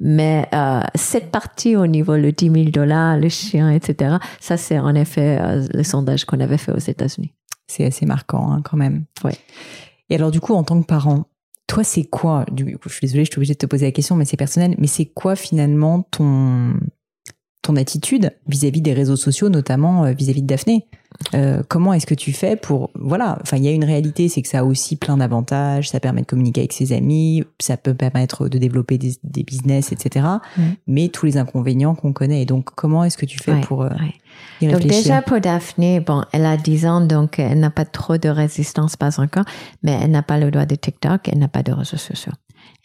Mais 0.00 0.48
euh, 0.52 0.80
cette 0.94 1.30
partie 1.30 1.76
au 1.76 1.86
niveau 1.86 2.16
le 2.16 2.32
10 2.32 2.50
000 2.50 2.64
dollars, 2.70 3.16
le 3.16 3.28
chien, 3.28 3.70
etc., 3.70 4.16
ça 4.40 4.56
c'est 4.56 4.78
en 4.78 4.94
effet 4.94 5.38
euh, 5.40 5.66
le 5.72 5.82
sondage 5.82 6.24
qu'on 6.24 6.40
avait 6.40 6.58
fait 6.58 6.72
aux 6.72 6.78
États-Unis. 6.78 7.32
C'est 7.66 7.86
assez 7.86 8.06
marquant 8.06 8.52
hein, 8.52 8.62
quand 8.62 8.76
même. 8.76 9.04
Oui. 9.24 9.32
Et 10.10 10.16
alors 10.16 10.30
du 10.30 10.40
coup, 10.40 10.54
en 10.54 10.62
tant 10.62 10.80
que 10.80 10.86
parent, 10.86 11.24
toi, 11.66 11.82
c'est 11.82 12.04
quoi 12.04 12.44
du 12.52 12.78
Je 12.84 12.88
suis 12.88 13.06
désolée, 13.06 13.24
je 13.24 13.30
suis 13.30 13.38
obligée 13.38 13.54
de 13.54 13.58
te 13.58 13.66
poser 13.66 13.86
la 13.86 13.92
question, 13.92 14.14
mais 14.14 14.24
c'est 14.24 14.36
personnel. 14.36 14.76
Mais 14.78 14.86
c'est 14.86 15.06
quoi 15.06 15.34
finalement 15.34 16.02
ton 16.02 16.74
ton 17.66 17.76
attitude 17.76 18.30
vis-à-vis 18.46 18.80
des 18.80 18.92
réseaux 18.92 19.16
sociaux, 19.16 19.48
notamment 19.48 20.04
euh, 20.04 20.12
vis-à-vis 20.12 20.42
de 20.42 20.46
Daphné. 20.46 20.86
Euh, 21.34 21.62
comment 21.66 21.92
est-ce 21.92 22.06
que 22.06 22.14
tu 22.14 22.32
fais 22.32 22.56
pour 22.56 22.90
voilà 22.94 23.38
enfin 23.40 23.56
il 23.56 23.64
y 23.64 23.68
a 23.68 23.70
une 23.70 23.84
réalité 23.84 24.28
c'est 24.28 24.42
que 24.42 24.48
ça 24.48 24.58
a 24.58 24.64
aussi 24.64 24.96
plein 24.96 25.16
d'avantages 25.16 25.88
ça 25.88 25.98
permet 25.98 26.20
de 26.20 26.26
communiquer 26.26 26.60
avec 26.60 26.74
ses 26.74 26.92
amis 26.92 27.42
ça 27.58 27.78
peut 27.78 27.94
permettre 27.94 28.48
de 28.48 28.58
développer 28.58 28.98
des, 28.98 29.14
des 29.24 29.42
business 29.42 29.92
etc 29.92 30.26
mm. 30.58 30.62
mais 30.88 31.08
tous 31.08 31.24
les 31.24 31.38
inconvénients 31.38 31.94
qu'on 31.94 32.12
connaît 32.12 32.42
et 32.42 32.44
donc 32.44 32.68
comment 32.74 33.02
est-ce 33.02 33.16
que 33.16 33.24
tu 33.24 33.38
fais 33.38 33.58
pour 33.62 33.84
euh, 33.84 33.90
y 34.60 34.66
donc 34.66 34.82
déjà 34.82 35.22
pour 35.22 35.40
Daphné 35.40 36.00
bon 36.00 36.22
elle 36.32 36.44
a 36.44 36.58
10 36.58 36.86
ans 36.86 37.00
donc 37.00 37.38
elle 37.38 37.60
n'a 37.60 37.70
pas 37.70 37.86
trop 37.86 38.18
de 38.18 38.28
résistance 38.28 38.96
pas 38.96 39.18
encore 39.18 39.44
mais 39.82 39.98
elle 40.02 40.10
n'a 40.10 40.22
pas 40.22 40.38
le 40.38 40.50
droit 40.50 40.66
de 40.66 40.74
TikTok 40.74 41.28
elle 41.28 41.38
n'a 41.38 41.48
pas 41.48 41.62
de 41.62 41.72
réseaux 41.72 41.96
sociaux 41.96 42.32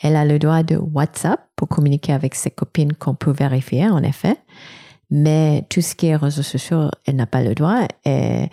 elle 0.01 0.15
a 0.15 0.25
le 0.25 0.39
droit 0.39 0.63
de 0.63 0.77
WhatsApp 0.77 1.41
pour 1.55 1.67
communiquer 1.67 2.13
avec 2.13 2.35
ses 2.35 2.51
copines 2.51 2.93
qu'on 2.93 3.15
peut 3.15 3.31
vérifier, 3.31 3.87
en 3.87 4.01
effet. 4.03 4.35
Mais 5.09 5.65
tout 5.69 5.81
ce 5.81 5.93
qui 5.93 6.07
est 6.07 6.15
réseaux 6.15 6.41
sociaux, 6.41 6.89
elle 7.05 7.17
n'a 7.17 7.27
pas 7.27 7.41
le 7.41 7.53
droit. 7.53 7.81
Et 8.05 8.49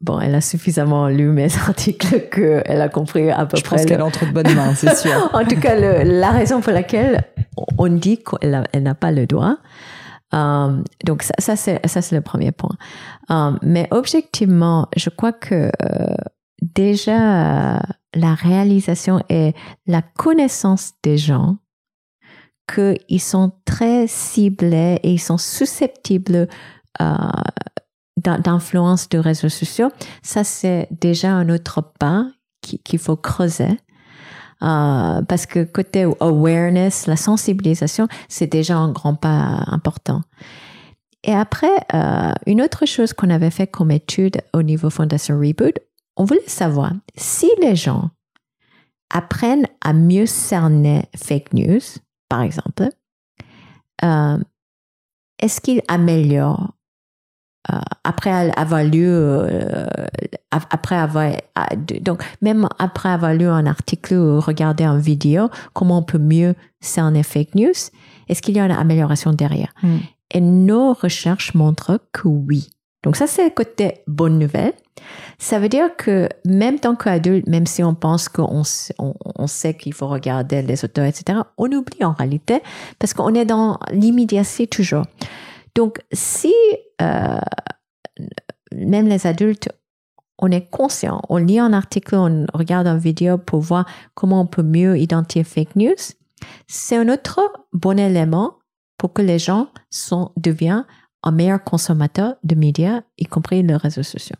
bon, 0.00 0.20
elle 0.20 0.34
a 0.34 0.40
suffisamment 0.40 1.08
lu 1.08 1.28
mes 1.28 1.54
articles 1.66 2.28
qu'elle 2.30 2.80
a 2.80 2.88
compris 2.88 3.30
à 3.30 3.46
peu 3.46 3.56
près. 3.56 3.58
Je 3.58 3.64
pense 3.64 3.84
qu'elle 3.86 4.02
entre 4.02 4.26
de 4.26 4.30
bonnes 4.30 4.54
mains, 4.54 4.74
c'est 4.74 4.94
sûr. 4.94 5.30
en 5.32 5.44
tout 5.44 5.58
cas, 5.58 5.74
la 6.04 6.30
raison 6.30 6.60
pour 6.60 6.72
laquelle 6.72 7.24
on 7.78 7.88
dit 7.88 8.22
qu'elle 8.22 8.82
n'a 8.82 8.94
pas 8.94 9.10
le 9.10 9.26
droit. 9.26 9.56
Um, 10.32 10.82
donc 11.04 11.22
ça, 11.22 11.34
ça 11.38 11.54
c'est 11.54 11.86
ça 11.86 12.02
c'est 12.02 12.16
le 12.16 12.20
premier 12.20 12.50
point. 12.50 12.76
Um, 13.28 13.58
mais 13.62 13.86
objectivement, 13.92 14.88
je 14.96 15.08
crois 15.08 15.32
que 15.32 15.70
euh, 15.82 16.14
déjà 16.60 17.80
la 18.16 18.34
réalisation 18.34 19.20
et 19.28 19.54
la 19.86 20.02
connaissance 20.02 20.92
des 21.02 21.18
gens 21.18 21.56
qu'ils 22.72 23.20
sont 23.20 23.52
très 23.64 24.06
ciblés 24.06 24.98
et 25.02 25.12
ils 25.12 25.20
sont 25.20 25.38
susceptibles 25.38 26.48
euh, 27.00 27.14
d'influence 28.16 29.08
de 29.08 29.18
réseaux 29.18 29.48
sociaux, 29.48 29.90
ça 30.22 30.42
c'est 30.42 30.88
déjà 30.90 31.32
un 31.32 31.48
autre 31.48 31.82
pas 31.98 32.26
qu'il 32.60 32.98
faut 32.98 33.16
creuser. 33.16 33.78
Euh, 34.62 35.20
parce 35.22 35.44
que 35.44 35.64
côté 35.64 36.04
awareness, 36.20 37.06
la 37.06 37.16
sensibilisation, 37.16 38.08
c'est 38.28 38.46
déjà 38.46 38.76
un 38.76 38.90
grand 38.90 39.14
pas 39.14 39.62
important. 39.66 40.22
Et 41.22 41.34
après, 41.34 41.76
euh, 41.92 42.32
une 42.46 42.62
autre 42.62 42.86
chose 42.86 43.12
qu'on 43.12 43.30
avait 43.30 43.50
fait 43.50 43.66
comme 43.66 43.90
étude 43.90 44.38
au 44.54 44.62
niveau 44.62 44.88
Fondation 44.88 45.38
Reboot, 45.38 45.78
on 46.16 46.24
voulait 46.24 46.40
savoir 46.46 46.92
si 47.16 47.48
les 47.60 47.76
gens 47.76 48.10
apprennent 49.10 49.66
à 49.82 49.92
mieux 49.92 50.26
cerner 50.26 51.04
fake 51.16 51.52
news, 51.52 51.80
par 52.28 52.42
exemple, 52.42 52.88
euh, 54.04 54.38
est-ce 55.38 55.60
qu'ils 55.60 55.82
améliorent 55.88 56.72
euh, 57.72 57.78
après 58.04 58.30
avoir 58.56 58.84
lu, 58.84 59.06
euh, 59.06 59.86
après 60.50 60.96
avoir, 60.96 61.32
donc 62.00 62.22
même 62.40 62.68
après 62.78 63.08
avoir 63.08 63.34
lu 63.34 63.46
un 63.46 63.66
article 63.66 64.14
ou 64.14 64.40
regardé 64.40 64.84
une 64.84 65.00
vidéo, 65.00 65.48
comment 65.72 65.98
on 65.98 66.02
peut 66.02 66.18
mieux 66.18 66.54
cerner 66.80 67.22
fake 67.22 67.54
news 67.56 67.74
Est-ce 68.28 68.40
qu'il 68.40 68.56
y 68.56 68.60
a 68.60 68.64
une 68.64 68.72
amélioration 68.72 69.32
derrière? 69.32 69.74
Hmm. 69.82 69.98
Et 70.32 70.40
nos 70.40 70.92
recherches 70.92 71.54
montrent 71.54 72.00
que 72.12 72.28
oui. 72.28 72.70
Donc 73.02 73.16
ça, 73.16 73.26
c'est 73.26 73.44
le 73.44 73.50
côté 73.50 74.02
bonne 74.06 74.38
nouvelle. 74.38 74.74
Ça 75.38 75.58
veut 75.58 75.68
dire 75.68 75.94
que 75.96 76.28
même 76.46 76.80
tant 76.80 76.96
qu'adulte, 76.96 77.46
même 77.46 77.66
si 77.66 77.82
on 77.82 77.94
pense 77.94 78.28
qu'on 78.28 78.62
on, 78.98 79.46
sait 79.46 79.74
qu'il 79.74 79.92
faut 79.92 80.08
regarder 80.08 80.62
les 80.62 80.84
auteurs, 80.84 81.04
etc., 81.04 81.40
on 81.58 81.70
oublie 81.72 82.04
en 82.04 82.12
réalité 82.12 82.62
parce 82.98 83.12
qu'on 83.12 83.34
est 83.34 83.44
dans 83.44 83.78
l'immédiateté 83.90 84.66
toujours. 84.66 85.04
Donc, 85.74 86.00
si 86.10 86.54
euh, 87.02 87.38
même 88.74 89.08
les 89.08 89.26
adultes, 89.26 89.68
on 90.38 90.50
est 90.50 90.70
conscient, 90.70 91.20
on 91.28 91.36
lit 91.36 91.58
un 91.58 91.72
article, 91.72 92.14
on 92.14 92.46
regarde 92.54 92.86
une 92.86 92.98
vidéo 92.98 93.38
pour 93.38 93.60
voir 93.60 93.86
comment 94.14 94.40
on 94.40 94.46
peut 94.46 94.62
mieux 94.62 94.98
identifier 94.98 95.44
fake 95.44 95.76
news, 95.76 95.94
c'est 96.66 96.96
un 96.96 97.08
autre 97.08 97.40
bon 97.72 97.98
élément 97.98 98.58
pour 98.98 99.12
que 99.12 99.22
les 99.22 99.38
gens 99.38 99.68
sont, 99.90 100.32
deviennent 100.36 100.84
un 101.22 101.30
meilleur 101.30 101.62
consommateur 101.62 102.36
de 102.44 102.54
médias, 102.54 103.02
y 103.18 103.24
compris 103.24 103.62
les 103.62 103.76
réseaux 103.76 104.02
sociaux. 104.02 104.36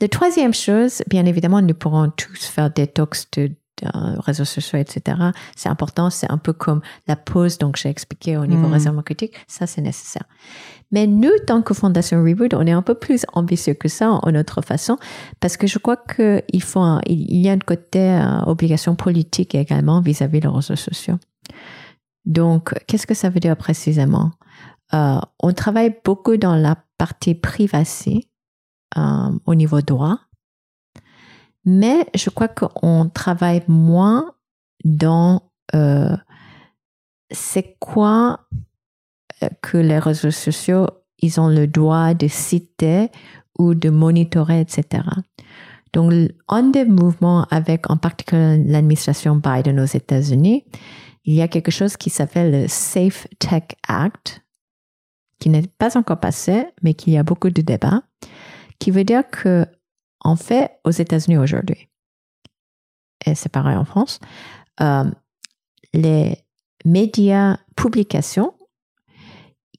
La 0.00 0.08
troisième 0.08 0.54
chose, 0.54 1.02
bien 1.08 1.24
évidemment, 1.24 1.62
nous 1.62 1.74
pourrons 1.74 2.10
tous 2.10 2.44
faire 2.44 2.70
détox 2.70 3.28
de, 3.36 3.52
réseaux 4.18 4.44
sociaux, 4.44 4.78
etc. 4.78 5.16
C'est 5.56 5.68
important, 5.68 6.10
c'est 6.10 6.30
un 6.30 6.38
peu 6.38 6.52
comme 6.52 6.80
la 7.06 7.16
pause, 7.16 7.58
donc 7.58 7.76
j'ai 7.76 7.88
expliqué 7.88 8.36
au 8.36 8.46
niveau 8.46 8.68
mm. 8.68 8.72
raisonnement 8.72 9.02
critique, 9.02 9.34
ça 9.48 9.66
c'est 9.66 9.80
nécessaire. 9.80 10.24
Mais 10.92 11.06
nous, 11.06 11.32
tant 11.46 11.60
que 11.60 11.74
Fondation 11.74 12.22
Reboot, 12.22 12.54
on 12.54 12.66
est 12.66 12.72
un 12.72 12.82
peu 12.82 12.94
plus 12.94 13.26
ambitieux 13.32 13.74
que 13.74 13.88
ça 13.88 14.10
en 14.10 14.30
notre 14.30 14.62
façon, 14.62 14.96
parce 15.40 15.56
que 15.56 15.66
je 15.66 15.78
crois 15.78 15.96
qu'il 15.96 16.62
faut, 16.62 16.84
il 17.06 17.40
y 17.40 17.48
a 17.48 17.52
un 17.52 17.58
côté 17.58 18.00
euh, 18.00 18.42
obligation 18.46 18.94
politique 18.94 19.54
également 19.54 20.00
vis-à-vis 20.00 20.40
des 20.40 20.48
réseaux 20.48 20.76
sociaux. 20.76 21.18
Donc, 22.24 22.74
qu'est-ce 22.86 23.06
que 23.06 23.14
ça 23.14 23.28
veut 23.28 23.40
dire 23.40 23.56
précisément? 23.56 24.30
Euh, 24.94 25.18
On 25.40 25.52
travaille 25.52 25.94
beaucoup 26.04 26.36
dans 26.36 26.56
la 26.56 26.76
partie 26.96 27.34
privacité 27.34 28.28
euh, 28.96 29.30
au 29.46 29.54
niveau 29.54 29.80
droit, 29.80 30.18
mais 31.64 32.06
je 32.14 32.30
crois 32.30 32.48
qu'on 32.48 33.08
travaille 33.08 33.62
moins 33.68 34.32
dans 34.84 35.42
euh, 35.74 36.16
c'est 37.30 37.76
quoi 37.80 38.40
euh, 39.42 39.48
que 39.62 39.78
les 39.78 39.98
réseaux 39.98 40.30
sociaux, 40.30 40.86
ils 41.18 41.40
ont 41.40 41.48
le 41.48 41.66
droit 41.66 42.14
de 42.14 42.28
citer 42.28 43.10
ou 43.58 43.74
de 43.74 43.88
monitorer, 43.88 44.60
etc. 44.60 45.04
Donc, 45.92 46.12
un 46.48 46.62
des 46.64 46.84
mouvements 46.84 47.46
avec 47.50 47.88
en 47.88 47.96
particulier 47.96 48.62
l'administration 48.64 49.36
Biden 49.36 49.78
aux 49.78 49.84
États-Unis, 49.84 50.64
il 51.24 51.34
y 51.34 51.40
a 51.40 51.48
quelque 51.48 51.70
chose 51.70 51.96
qui 51.96 52.10
s'appelle 52.10 52.62
le 52.62 52.68
Safe 52.68 53.26
Tech 53.38 53.62
Act, 53.88 54.42
qui 55.38 55.48
n'est 55.48 55.66
pas 55.78 55.96
encore 55.96 56.20
passé, 56.20 56.66
mais 56.82 56.94
qu'il 56.94 57.12
y 57.12 57.16
a 57.16 57.22
beaucoup 57.22 57.48
de 57.48 57.62
débats, 57.62 58.02
qui 58.78 58.90
veut 58.90 59.04
dire 59.04 59.28
que, 59.28 59.66
en 60.20 60.36
fait, 60.36 60.78
aux 60.84 60.90
États-Unis 60.90 61.38
aujourd'hui, 61.38 61.88
et 63.26 63.34
c'est 63.34 63.50
pareil 63.50 63.76
en 63.76 63.84
France, 63.84 64.20
euh, 64.80 65.04
les 65.92 66.44
médias 66.84 67.58
publications, 67.76 68.54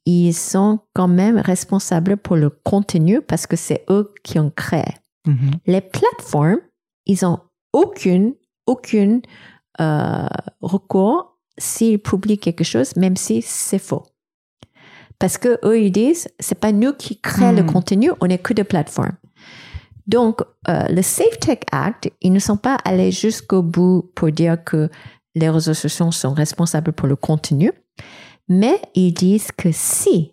ils 0.05 0.33
sont 0.33 0.79
quand 0.93 1.07
même 1.07 1.37
responsables 1.37 2.17
pour 2.17 2.35
le 2.35 2.49
contenu 2.49 3.21
parce 3.21 3.47
que 3.47 3.55
c'est 3.55 3.85
eux 3.89 4.13
qui 4.23 4.39
ont 4.39 4.51
créé. 4.51 4.85
Mm-hmm. 5.27 5.53
Les 5.65 5.81
plateformes, 5.81 6.61
ils 7.05 7.25
ont 7.25 7.39
aucune, 7.73 8.35
aucune 8.67 9.21
euh, 9.81 10.27
recours 10.61 11.37
s'ils 11.57 11.99
publient 11.99 12.37
quelque 12.37 12.63
chose, 12.63 12.95
même 12.95 13.15
si 13.15 13.41
c'est 13.41 13.79
faux. 13.79 14.03
Parce 15.20 15.38
que 15.38 15.59
eux, 15.63 15.80
ils 15.80 15.91
disent, 15.91 16.28
c'est 16.39 16.59
pas 16.59 16.72
nous 16.72 16.93
qui 16.93 17.20
créons 17.20 17.51
le 17.51 17.63
hmm. 17.63 17.72
contenu, 17.72 18.11
on 18.22 18.30
est 18.30 18.38
que 18.38 18.53
de 18.53 18.63
plateformes. 18.63 19.18
Donc, 20.07 20.41
euh, 20.68 20.88
le 20.89 21.01
Safe 21.01 21.39
Tech 21.39 21.59
Act, 21.72 22.11
ils 22.22 22.32
ne 22.32 22.39
sont 22.39 22.57
pas 22.57 22.78
allés 22.86 23.11
jusqu'au 23.11 23.63
bout 23.63 24.11
pour 24.16 24.32
dire 24.32 24.63
que 24.63 24.89
les 25.34 25.49
réseaux 25.49 25.74
sociaux 25.74 26.11
sont 26.11 26.34
responsables 26.34 26.93
pour 26.93 27.07
le 27.07 27.16
contenu, 27.16 27.72
mais 28.47 28.80
ils 28.93 29.13
disent 29.13 29.51
que 29.51 29.70
si 29.72 30.32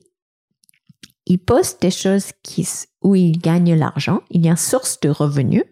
ils 1.27 1.39
postent 1.39 1.81
des 1.81 1.91
choses 1.91 2.33
qui, 2.43 2.69
où 3.03 3.15
ils 3.15 3.39
gagnent 3.39 3.75
l'argent, 3.75 4.21
il 4.31 4.45
y 4.45 4.49
a 4.49 4.51
une 4.51 4.57
source 4.57 5.01
de 5.01 5.09
revenus, 5.09 5.65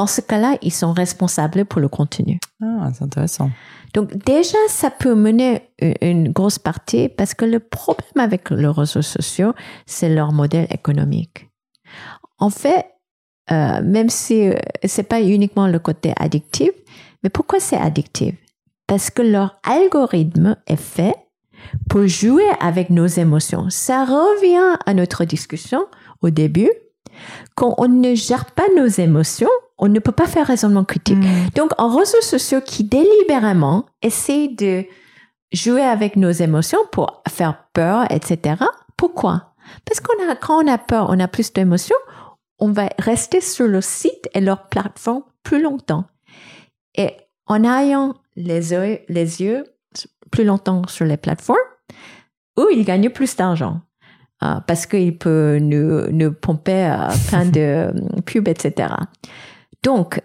dans 0.00 0.06
ce 0.06 0.22
cas-là, 0.22 0.56
ils 0.62 0.72
sont 0.72 0.94
responsables 0.94 1.66
pour 1.66 1.78
le 1.78 1.88
contenu. 1.88 2.38
Ah, 2.62 2.88
c'est 2.94 3.04
intéressant. 3.04 3.50
Donc 3.92 4.16
déjà, 4.24 4.56
ça 4.68 4.90
peut 4.90 5.14
mener 5.14 5.68
une 6.00 6.32
grosse 6.32 6.58
partie 6.58 7.10
parce 7.10 7.34
que 7.34 7.44
le 7.44 7.60
problème 7.60 8.16
avec 8.16 8.48
les 8.48 8.66
réseaux 8.68 9.02
sociaux, 9.02 9.52
c'est 9.84 10.08
leur 10.08 10.32
modèle 10.32 10.66
économique. 10.70 11.50
En 12.38 12.48
fait, 12.48 12.86
euh, 13.52 13.82
même 13.82 14.08
si 14.08 14.48
euh, 14.48 14.54
c'est 14.84 15.02
pas 15.02 15.20
uniquement 15.20 15.66
le 15.66 15.78
côté 15.78 16.14
addictif, 16.18 16.70
mais 17.22 17.28
pourquoi 17.28 17.60
c'est 17.60 17.76
addictif? 17.76 18.34
Parce 18.86 19.10
que 19.10 19.20
leur 19.20 19.60
algorithme 19.64 20.56
est 20.66 20.80
fait 20.80 21.14
pour 21.90 22.06
jouer 22.06 22.48
avec 22.58 22.88
nos 22.88 23.06
émotions. 23.06 23.68
Ça 23.68 24.06
revient 24.06 24.78
à 24.86 24.94
notre 24.94 25.26
discussion 25.26 25.84
au 26.22 26.30
début. 26.30 26.70
Quand 27.54 27.74
on 27.76 27.88
ne 27.88 28.14
gère 28.14 28.46
pas 28.46 28.66
nos 28.74 28.86
émotions, 28.86 29.50
on 29.80 29.88
ne 29.88 29.98
peut 29.98 30.12
pas 30.12 30.26
faire 30.26 30.46
raisonnement 30.46 30.84
critique. 30.84 31.16
Hmm. 31.16 31.48
Donc, 31.56 31.70
en 31.78 31.88
réseaux 31.96 32.20
sociaux 32.20 32.60
qui 32.60 32.84
délibérément 32.84 33.86
essaient 34.02 34.48
de 34.48 34.84
jouer 35.52 35.82
avec 35.82 36.16
nos 36.16 36.30
émotions 36.30 36.78
pour 36.92 37.22
faire 37.28 37.64
peur, 37.72 38.04
etc. 38.10 38.62
Pourquoi? 38.96 39.54
Parce 39.86 40.00
qu'on 40.00 40.30
a, 40.30 40.36
quand 40.36 40.62
on 40.62 40.68
a 40.68 40.78
peur, 40.78 41.06
on 41.08 41.18
a 41.18 41.28
plus 41.28 41.52
d'émotions, 41.52 41.96
on 42.58 42.70
va 42.70 42.90
rester 42.98 43.40
sur 43.40 43.66
le 43.66 43.80
site 43.80 44.28
et 44.34 44.40
leur 44.40 44.68
plateforme 44.68 45.22
plus 45.42 45.62
longtemps. 45.62 46.04
Et 46.94 47.16
en 47.46 47.64
ayant 47.64 48.14
les 48.36 48.72
yeux, 48.72 48.98
les 49.08 49.42
yeux 49.42 49.64
plus 50.30 50.44
longtemps 50.44 50.86
sur 50.86 51.06
les 51.06 51.16
plateformes, 51.16 51.58
où 52.58 52.66
ils 52.70 52.84
gagnent 52.84 53.10
plus 53.10 53.34
d'argent. 53.34 53.80
Euh, 54.42 54.54
parce 54.66 54.86
qu'il 54.86 55.18
peut 55.18 55.58
nous, 55.60 56.10
nous 56.10 56.32
pomper 56.32 56.86
euh, 56.86 57.08
plein 57.28 57.44
de 57.44 57.92
pubs, 58.24 58.48
etc. 58.48 58.94
Donc, 59.82 60.22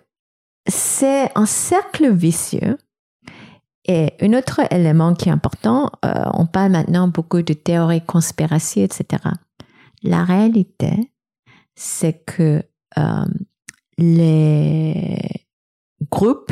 c'est 0.67 1.31
un 1.35 1.45
cercle 1.45 2.11
vicieux. 2.11 2.77
Et 3.87 4.13
un 4.19 4.33
autre 4.33 4.61
élément 4.71 5.13
qui 5.13 5.29
est 5.29 5.31
important, 5.31 5.91
euh, 6.03 6.23
on 6.33 6.47
parle 6.47 6.71
maintenant 6.71 7.07
beaucoup 7.07 7.43
de 7.43 7.53
théories 7.53 8.01
conspiracy, 8.01 8.81
etc. 8.81 9.23
La 10.01 10.23
réalité, 10.23 11.11
c'est 11.75 12.23
que 12.25 12.63
euh, 12.97 13.25
les 13.99 15.19
groupes 16.09 16.51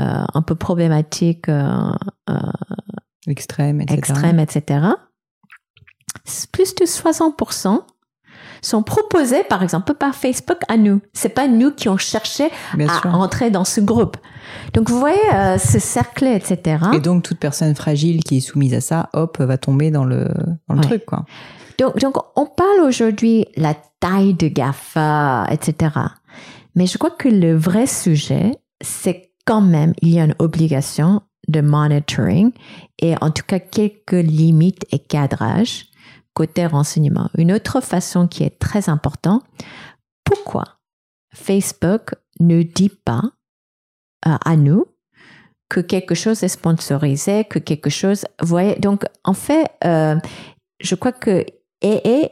euh, 0.00 0.24
un 0.34 0.42
peu 0.42 0.56
problématiques, 0.56 1.48
extrêmes, 3.28 3.80
etc., 3.82 3.98
extrêmes, 3.98 4.40
etc., 4.40 4.86
plus 6.50 6.74
de 6.74 6.84
60% 6.84 7.84
sont 8.62 8.82
proposés, 8.82 9.42
par 9.44 9.62
exemple, 9.62 9.94
par 9.94 10.14
Facebook 10.14 10.58
à 10.68 10.76
nous. 10.76 11.00
C'est 11.12 11.30
pas 11.30 11.48
nous 11.48 11.70
qui 11.72 11.88
ont 11.88 11.96
cherché 11.96 12.48
Bien 12.74 12.88
à 12.88 13.00
sûr. 13.00 13.14
entrer 13.14 13.50
dans 13.50 13.64
ce 13.64 13.80
groupe. 13.80 14.16
Donc, 14.74 14.88
vous 14.90 14.98
voyez, 14.98 15.18
euh, 15.34 15.58
ce 15.58 15.78
cercle, 15.78 16.26
etc. 16.26 16.84
Et 16.94 17.00
donc, 17.00 17.22
toute 17.22 17.38
personne 17.38 17.74
fragile 17.74 18.22
qui 18.24 18.38
est 18.38 18.40
soumise 18.40 18.74
à 18.74 18.80
ça, 18.80 19.08
hop, 19.12 19.38
va 19.40 19.58
tomber 19.58 19.90
dans 19.90 20.04
le, 20.04 20.28
dans 20.68 20.74
le 20.74 20.80
Ouais. 20.80 20.86
truc, 20.86 21.04
quoi. 21.06 21.24
Donc, 21.78 21.98
donc, 21.98 22.16
on 22.36 22.46
parle 22.46 22.80
aujourd'hui 22.86 23.46
la 23.56 23.74
taille 24.00 24.34
de 24.34 24.48
GAFA, 24.48 25.46
etc. 25.50 25.94
Mais 26.74 26.86
je 26.86 26.98
crois 26.98 27.10
que 27.10 27.28
le 27.28 27.56
vrai 27.56 27.86
sujet, 27.86 28.52
c'est 28.80 29.32
quand 29.46 29.60
même, 29.60 29.92
il 30.02 30.10
y 30.10 30.20
a 30.20 30.24
une 30.24 30.34
obligation 30.38 31.22
de 31.48 31.60
monitoring 31.62 32.52
et 33.00 33.14
en 33.20 33.30
tout 33.30 33.42
cas 33.46 33.58
quelques 33.58 34.12
limites 34.12 34.84
et 34.92 34.98
cadrages 35.00 35.86
côté 36.34 36.66
renseignement. 36.66 37.28
Une 37.36 37.52
autre 37.52 37.80
façon 37.80 38.26
qui 38.26 38.42
est 38.42 38.58
très 38.58 38.88
importante, 38.88 39.42
pourquoi 40.24 40.78
Facebook 41.34 42.14
ne 42.40 42.62
dit 42.62 42.88
pas 42.88 43.22
euh, 44.26 44.36
à 44.44 44.56
nous 44.56 44.86
que 45.68 45.80
quelque 45.80 46.14
chose 46.14 46.42
est 46.42 46.48
sponsorisé, 46.48 47.44
que 47.44 47.58
quelque 47.58 47.90
chose, 47.90 48.24
vous 48.40 48.48
voyez, 48.48 48.74
donc 48.76 49.04
en 49.24 49.34
fait, 49.34 49.70
euh, 49.84 50.16
je 50.80 50.94
crois 50.96 51.12
que 51.12 51.44
et, 51.82 52.08
et 52.08 52.30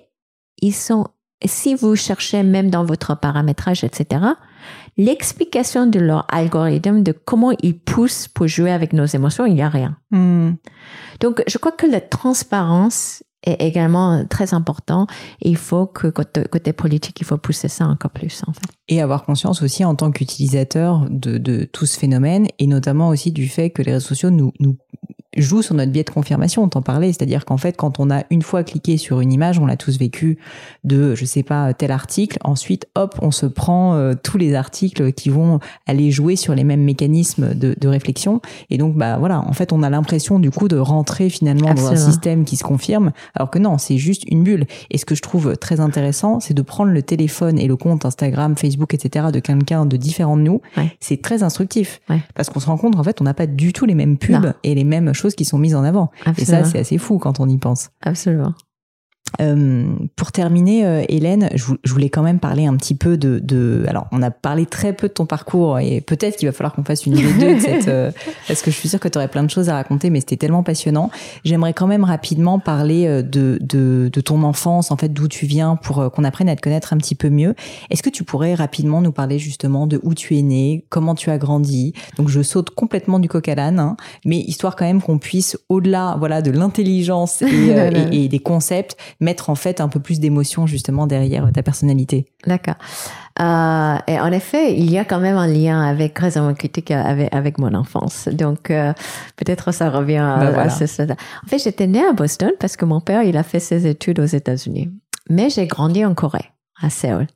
ils 0.61 0.75
sont, 0.75 1.07
si 1.45 1.75
vous 1.75 1.95
cherchez 1.95 2.43
même 2.43 2.71
dans 2.71 2.85
votre 2.85 3.19
paramétrage, 3.19 3.85
etc., 3.85 4.25
l'explication 4.97 5.87
de 5.87 6.01
leur 6.01 6.27
algorithme, 6.29 7.03
de 7.03 7.13
comment 7.13 7.53
ils 7.63 7.79
poussent 7.79 8.29
pour 8.29 8.49
jouer 8.49 8.73
avec 8.73 8.93
nos 8.93 9.07
émotions, 9.07 9.47
il 9.47 9.55
n'y 9.55 9.63
a 9.63 9.69
rien. 9.69 9.97
Hmm. 10.11 10.55
Donc, 11.21 11.43
je 11.47 11.59
crois 11.59 11.73
que 11.73 11.87
la 11.87 12.01
transparence 12.01 13.23
est 13.49 13.61
également 13.61 14.25
très 14.27 14.55
important. 14.55 15.07
Il 15.41 15.57
faut 15.57 15.87
que 15.87 16.09
côté, 16.09 16.45
côté 16.51 16.73
politique, 16.73 17.21
il 17.21 17.25
faut 17.25 17.39
pousser 17.39 17.69
ça 17.69 17.87
encore 17.87 18.11
plus, 18.11 18.43
en 18.47 18.53
fait. 18.53 18.78
Et 18.89 19.03
avoir 19.03 19.25
conscience 19.25 19.63
aussi 19.63 19.85
en 19.85 19.95
tant 19.95 20.11
qu'utilisateur 20.11 21.07
de, 21.11 21.39
de 21.39 21.65
tout 21.65 21.87
ce 21.87 21.99
phénomène 21.99 22.47
et 22.59 22.67
notamment 22.67 23.09
aussi 23.09 23.33
du 23.33 23.49
fait 23.49 23.71
que 23.71 23.83
les 23.83 23.93
réseaux 23.93 24.09
sociaux 24.09 24.31
nous, 24.31 24.53
nous 24.61 24.77
jouent 25.37 25.63
sur 25.63 25.75
notre 25.75 25.93
biais 25.93 26.05
de 26.05 26.11
confirmation, 26.11 26.63
on 26.63 26.69
t'en 26.69 26.83
parlait, 26.83 27.13
c'est-à-dire 27.13 27.45
qu'en 27.45 27.57
fait, 27.57 27.77
quand 27.77 28.01
on 28.01 28.11
a 28.11 28.25
une 28.31 28.43
fois 28.43 28.65
cliqué 28.65 28.97
sur 28.97 29.21
une 29.21 29.33
image, 29.33 29.59
on 29.59 29.67
l'a 29.67 29.77
tous 29.77 29.99
vécu 29.99 30.39
de, 30.85 31.15
je 31.15 31.25
sais 31.25 31.43
pas, 31.43 31.73
tel 31.75 31.91
article, 31.91 32.39
ensuite, 32.45 32.87
hop, 32.95 33.19
on 33.23 33.31
se 33.31 33.47
prend 33.47 33.95
euh, 33.95 34.15
tous 34.21 34.39
les 34.39 34.55
articles 34.55 35.13
qui 35.13 35.29
vont 35.29 35.61
aller 35.87 36.11
jouer 36.11 36.37
sur 36.37 36.55
les 36.55 36.65
mêmes 36.65 36.83
mécanismes 36.83 37.55
de, 37.55 37.77
de 37.79 37.89
réflexion. 37.89 38.41
Et 38.71 38.79
donc, 38.79 38.97
bah 38.97 39.19
voilà, 39.19 39.41
en 39.41 39.53
fait, 39.53 39.73
on 39.73 39.83
a 39.83 39.91
l'impression 39.91 40.39
du 40.39 40.51
coup 40.51 40.69
de 40.69 40.79
rentrer 40.79 41.29
finalement 41.29 41.75
dans 41.75 41.89
un 41.89 41.97
système 41.97 42.45
qui 42.45 42.57
se 42.57 42.65
confirme, 42.65 43.13
alors 43.35 43.51
que 43.51 43.59
non, 43.59 43.79
c'est 43.79 43.99
juste 43.99 44.25
une 44.29 44.43
bulle. 44.43 44.67
Et 44.91 44.99
ce 44.99 45.05
que 45.05 45.15
je 45.15 45.23
trouve 45.23 45.57
très 45.57 45.81
intéressant, 45.81 46.41
c'est 46.41 46.55
de 46.55 46.63
prendre 46.63 46.93
le 46.93 47.03
téléphone 47.03 47.59
et 47.59 47.67
le 47.67 47.77
compte 47.77 48.05
Instagram, 48.05 48.57
Facebook, 48.57 48.78
etc. 48.85 49.27
de 49.33 49.41
quelqu'un 49.41 49.87
de 49.87 49.97
différent 49.97 50.37
de 50.37 50.43
nous. 50.43 50.61
Ouais. 50.77 50.97
C'est 51.01 51.21
très 51.23 51.43
instructif. 51.43 52.01
Ouais. 52.09 52.21
Parce 52.35 52.51
qu'on 52.51 52.61
se 52.61 52.67
rend 52.67 52.77
compte, 52.77 52.97
en 52.97 53.03
fait, 53.03 53.21
on 53.21 53.25
n'a 53.25 53.35
pas 53.35 53.47
du 53.47 53.73
tout 53.73 53.87
les 53.87 53.95
mêmes 53.95 54.19
pubs 54.19 54.43
Non. 54.45 54.53
et 54.65 54.75
les 54.75 54.85
mêmes 54.85 55.13
choses 55.13 55.35
qui 55.35 55.45
sont 55.45 55.59
mises 55.59 55.75
en 55.75 55.85
avant. 55.85 56.11
Et 56.37 56.45
ça, 56.45 56.65
c'est 56.65 56.79
assez 56.79 56.99
fou 56.99 57.19
quand 57.19 57.41
on 57.41 57.49
y 57.49 57.59
pense. 57.59 57.91
Absolument. 58.03 58.55
Euh, 59.41 59.85
pour 60.17 60.33
terminer, 60.33 60.85
euh, 60.87 61.05
Hélène, 61.09 61.49
je, 61.55 61.73
je 61.85 61.93
voulais 61.93 62.09
quand 62.09 62.23
même 62.23 62.39
parler 62.41 62.67
un 62.67 62.77
petit 62.77 62.95
peu 62.95 63.17
de, 63.17 63.39
de. 63.39 63.85
Alors, 63.89 64.07
on 64.11 64.23
a 64.23 64.31
parlé 64.31 64.67
très 64.67 64.93
peu 64.93 65.09
de 65.09 65.13
ton 65.13 65.27
parcours 65.27 65.79
et 65.79 66.01
peut-être 66.01 66.37
qu'il 66.37 66.49
va 66.49 66.53
falloir 66.53 66.75
qu'on 66.75 66.83
fasse 66.85 67.07
une 67.07 67.15
vidéo 67.15 67.55
de 67.55 67.61
cette. 67.61 67.89
euh, 67.89 68.11
parce 68.49 68.63
que 68.63 68.71
je 68.71 68.77
suis 68.77 68.89
sûre 68.89 69.01
que 69.01 69.09
tu 69.09 69.19
aurais 69.19 69.29
plein 69.29 69.43
de 69.45 69.51
choses 69.51 69.69
à 69.69 69.75
raconter, 69.75 70.11
mais 70.11 70.21
c'était 70.21 70.37
tellement 70.37 70.63
passionnant. 70.63 71.11
J'aimerais 71.45 71.73
quand 71.73 71.87
même 71.87 72.05
rapidement 72.05 72.59
parler 72.59 73.07
euh, 73.07 73.23
de, 73.23 73.59
de, 73.61 74.11
de 74.13 74.21
ton 74.21 74.43
enfance, 74.43 74.91
en 74.91 74.97
fait, 74.97 75.09
d'où 75.13 75.29
tu 75.29 75.47
viens, 75.47 75.77
pour 75.77 76.01
euh, 76.01 76.09
qu'on 76.09 76.25
apprenne 76.25 76.49
à 76.49 76.57
te 76.57 76.61
connaître 76.63 76.93
un 76.93 76.97
petit 76.97 77.15
peu 77.15 77.29
mieux. 77.29 77.55
Est-ce 77.91 78.03
que 78.03 78.11
tu 78.11 78.25
pourrais 78.25 78.55
rapidement 78.55 79.01
nous 79.01 79.13
parler 79.13 79.39
justement 79.39 79.87
de 79.87 80.01
où 80.03 80.15
tu 80.15 80.37
es 80.39 80.43
né, 80.43 80.85
comment 80.89 81.15
tu 81.15 81.31
as 81.31 81.39
grandi? 81.39 81.93
Donc, 82.17 82.29
je 82.29 82.43
saute 82.43 82.71
complètement 82.71 83.19
du 83.19 83.29
coq 83.29 83.47
à 83.49 83.55
l'âne, 83.55 83.79
hein, 83.79 83.97
mais 84.25 84.39
histoire 84.39 84.75
quand 84.75 84.85
même 84.87 85.03
qu'on 85.03 85.19
puisse, 85.19 85.57
au-delà, 85.69 86.17
voilà, 86.19 86.43
de 86.43 86.51
l'intelligence 86.51 87.43
et, 87.43 87.47
euh, 87.77 87.91
et- 88.11 88.25
et 88.25 88.29
des 88.29 88.39
concepts, 88.39 88.97
mettre 89.21 89.51
en 89.51 89.55
fait 89.55 89.81
un 89.81 89.89
peu 89.89 90.01
plus 90.01 90.21
d'émotion 90.21 90.67
justement 90.67 91.07
derrière 91.07 91.51
ta 91.53 91.63
personnalité. 91.63 92.27
D'accord. 92.47 92.77
Euh, 93.41 93.97
et 94.07 94.19
en 94.19 94.33
effet, 94.33 94.77
il 94.77 94.91
y 94.91 94.99
a 94.99 95.05
quand 95.05 95.21
même 95.21 95.37
un 95.37 95.47
lien 95.47 95.81
avec 95.81 96.19
raisonnement 96.19 96.55
critique 96.55 96.91
avec, 96.91 97.33
avec 97.35 97.59
mon 97.59 97.75
enfance. 97.75 98.29
Donc, 98.29 98.71
euh, 98.71 98.93
peut-être 99.37 99.73
ça 99.73 99.91
revient 99.91 100.17
à, 100.17 100.37
Ben 100.39 100.51
voilà. 100.51 100.63
à 100.63 100.71
ce 100.71 100.87
stade. 100.87 101.17
En 101.45 101.49
fait, 101.49 101.59
j'étais 101.59 101.87
née 101.87 102.05
à 102.05 102.13
Boston 102.13 102.53
parce 102.59 102.77
que 102.77 102.85
mon 102.85 103.01
père, 103.01 103.23
il 103.23 103.37
a 103.37 103.43
fait 103.43 103.61
ses 103.61 103.87
études 103.87 104.21
aux 104.21 104.27
États-Unis. 104.27 104.91
Mais 105.31 105.51
j'ai 105.51 105.67
grandi 105.67 106.05
en 106.05 106.15
Corée, 106.15 106.51
à 106.81 106.91
Séoul. 106.91 107.27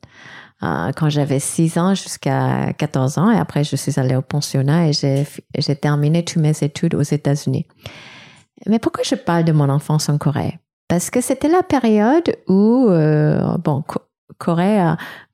Euh, 0.63 0.91
quand 0.95 1.09
j'avais 1.09 1.39
6 1.39 1.77
ans 1.77 1.93
jusqu'à 1.93 2.71
14 2.77 3.17
ans, 3.17 3.29
et 3.31 3.37
après, 3.37 3.63
je 3.63 3.75
suis 3.75 3.99
allée 3.99 4.15
au 4.15 4.21
pensionnat 4.21 4.87
et 4.87 4.93
j'ai 4.93 5.75
terminé 5.75 6.23
toutes 6.23 6.41
mes 6.41 6.63
études 6.63 6.95
aux 6.95 7.01
États-Unis. 7.01 7.65
Mais 8.67 8.79
pourquoi 8.79 9.03
je 9.03 9.15
parle 9.15 9.43
de 9.43 9.51
mon 9.51 9.69
enfance 9.69 10.07
en 10.07 10.17
Corée? 10.17 10.59
Parce 10.87 11.09
que 11.09 11.21
c'était 11.21 11.49
la 11.49 11.63
période 11.63 12.35
où, 12.47 12.87
euh, 12.89 13.57
bon, 13.57 13.81
Co- 13.81 14.01
Corée, 14.37 14.79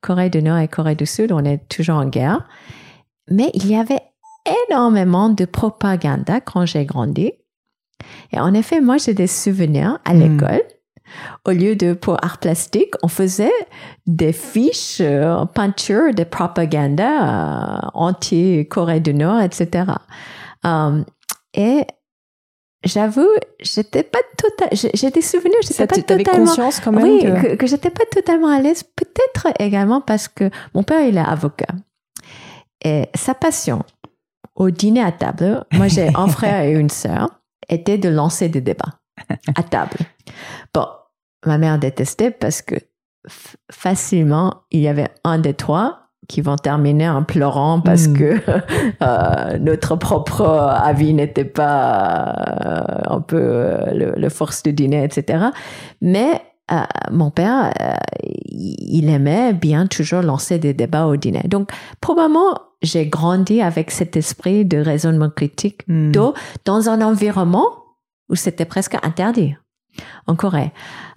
Corée 0.02 0.30
du 0.30 0.41
Nord 0.43 0.60
et 0.60 0.68
Corée 0.68 0.95
du 0.95 1.06
Sud, 1.06 1.32
on 1.32 1.43
est 1.43 1.68
toujours 1.70 1.97
en 1.97 2.06
guerre. 2.06 2.47
Mais 3.30 3.52
il 3.54 3.68
y 3.68 3.76
avait 3.76 4.02
énormément 4.70 5.30
de 5.30 5.45
propagande 5.45 6.26
quand 6.45 6.66
j'ai 6.66 6.86
grandi. 6.86 7.32
Et 8.32 8.39
en 8.39 8.54
effet, 8.54 8.80
moi, 8.82 8.97
j'ai 8.97 9.14
des 9.14 9.28
souvenirs 9.28 10.00
à 10.06 10.14
Mm. 10.14 10.20
l'école. 10.20 10.62
Au 11.45 11.52
lieu 11.52 11.76
de 11.76 11.93
pour 11.93 12.24
art 12.24 12.38
plastique, 12.38 12.93
on 13.02 13.08
faisait 13.08 13.52
des 14.06 14.32
fiches 14.32 15.02
euh, 15.02 15.34
en 15.34 15.47
peinture 15.47 16.14
de 16.14 16.24
propagande 16.24 17.02
euh, 17.02 17.80
anti-Corée 17.95 19.00
du 19.00 19.16
Nord, 19.16 19.41
etc. 19.41 19.86
Um, 20.64 21.06
et 21.56 21.86
j'avoue, 22.84 23.27
j'étais 23.59 24.03
pas 24.03 24.19
total, 24.38 24.69
j'ai 24.71 25.11
des 25.11 25.21
souvenirs, 25.21 25.57
j'étais 25.61 25.86
pas 25.88 25.95
totalement 25.95 26.45
conscience 26.45 26.80
quand 26.80 26.91
même 26.91 27.03
oui, 27.03 27.21
que- 27.21 27.41
que, 27.51 27.55
que 27.55 27.67
j'étais 27.67 27.89
pas 27.89 28.05
totalement 28.11 28.47
à 28.49 28.59
l'aise. 28.61 28.84
Peut-être 28.84 29.47
également 29.59 30.01
parce 30.01 30.27
que 30.27 30.49
mon 30.73 30.84
père, 30.84 31.01
il 31.01 31.17
est 31.17 31.21
avocat. 31.21 31.73
Et 32.84 33.09
sa 33.15 33.34
passion 33.34 33.84
au 34.55 34.69
dîner 34.71 35.01
à 35.03 35.11
table, 35.11 35.65
moi 35.73 35.88
j'ai 35.88 36.07
un 36.15 36.27
frère 36.27 36.61
et 36.63 36.71
une 36.71 36.89
sœur, 36.89 37.30
était 37.67 37.97
de 37.97 38.09
lancer 38.09 38.49
des 38.49 38.61
débats 38.61 38.99
à 39.55 39.63
table. 39.63 39.97
Bon, 40.73 40.88
ma 41.45 41.57
mère 41.57 41.77
détestait 41.80 42.32
parce 42.32 42.61
que 42.61 42.75
facilement, 43.71 44.63
il 44.71 44.80
y 44.82 44.88
avait 44.88 45.09
un 45.23 45.38
des 45.39 45.53
trois 45.53 46.09
qui 46.30 46.39
vont 46.41 46.55
terminer 46.55 47.09
en 47.09 47.23
pleurant 47.23 47.82
parce 47.82 48.07
Mm. 48.07 48.13
que 48.17 48.39
euh, 49.03 49.57
notre 49.59 49.97
propre 49.97 50.43
avis 50.43 51.13
n'était 51.13 51.43
pas 51.43 52.34
euh, 52.65 53.15
un 53.15 53.19
peu 53.19 53.38
euh, 53.41 53.91
le, 53.93 54.13
le 54.15 54.30
force 54.30 54.63
du 54.63 54.71
dîner, 54.71 55.03
etc. 55.03 55.47
Mais 56.01 56.41
euh, 56.71 56.75
mon 57.11 57.32
père, 57.32 57.73
euh, 57.82 57.93
il 58.51 59.09
aimait 59.09 59.53
bien 59.53 59.88
toujours 59.88 60.21
lancer 60.21 60.59
des 60.59 60.73
débats 60.73 61.07
au 61.07 61.15
dîner. 61.17 61.41
Donc, 61.47 61.71
probablement, 61.99 62.59
j'ai 62.84 63.07
grandi 63.07 63.61
avec 63.61 63.89
cet 63.91 64.15
esprit 64.15 64.65
de 64.65 64.77
raisonnement 64.77 65.30
critique 65.30 65.82
Hmm. 65.88 66.11
d'eau 66.11 66.34
dans 66.65 66.89
un 66.89 67.01
environnement 67.01 67.67
où 68.30 68.36
c'était 68.36 68.65
presque 68.65 68.95
interdit 69.03 69.55
en 70.28 70.36
Corée. 70.36 70.72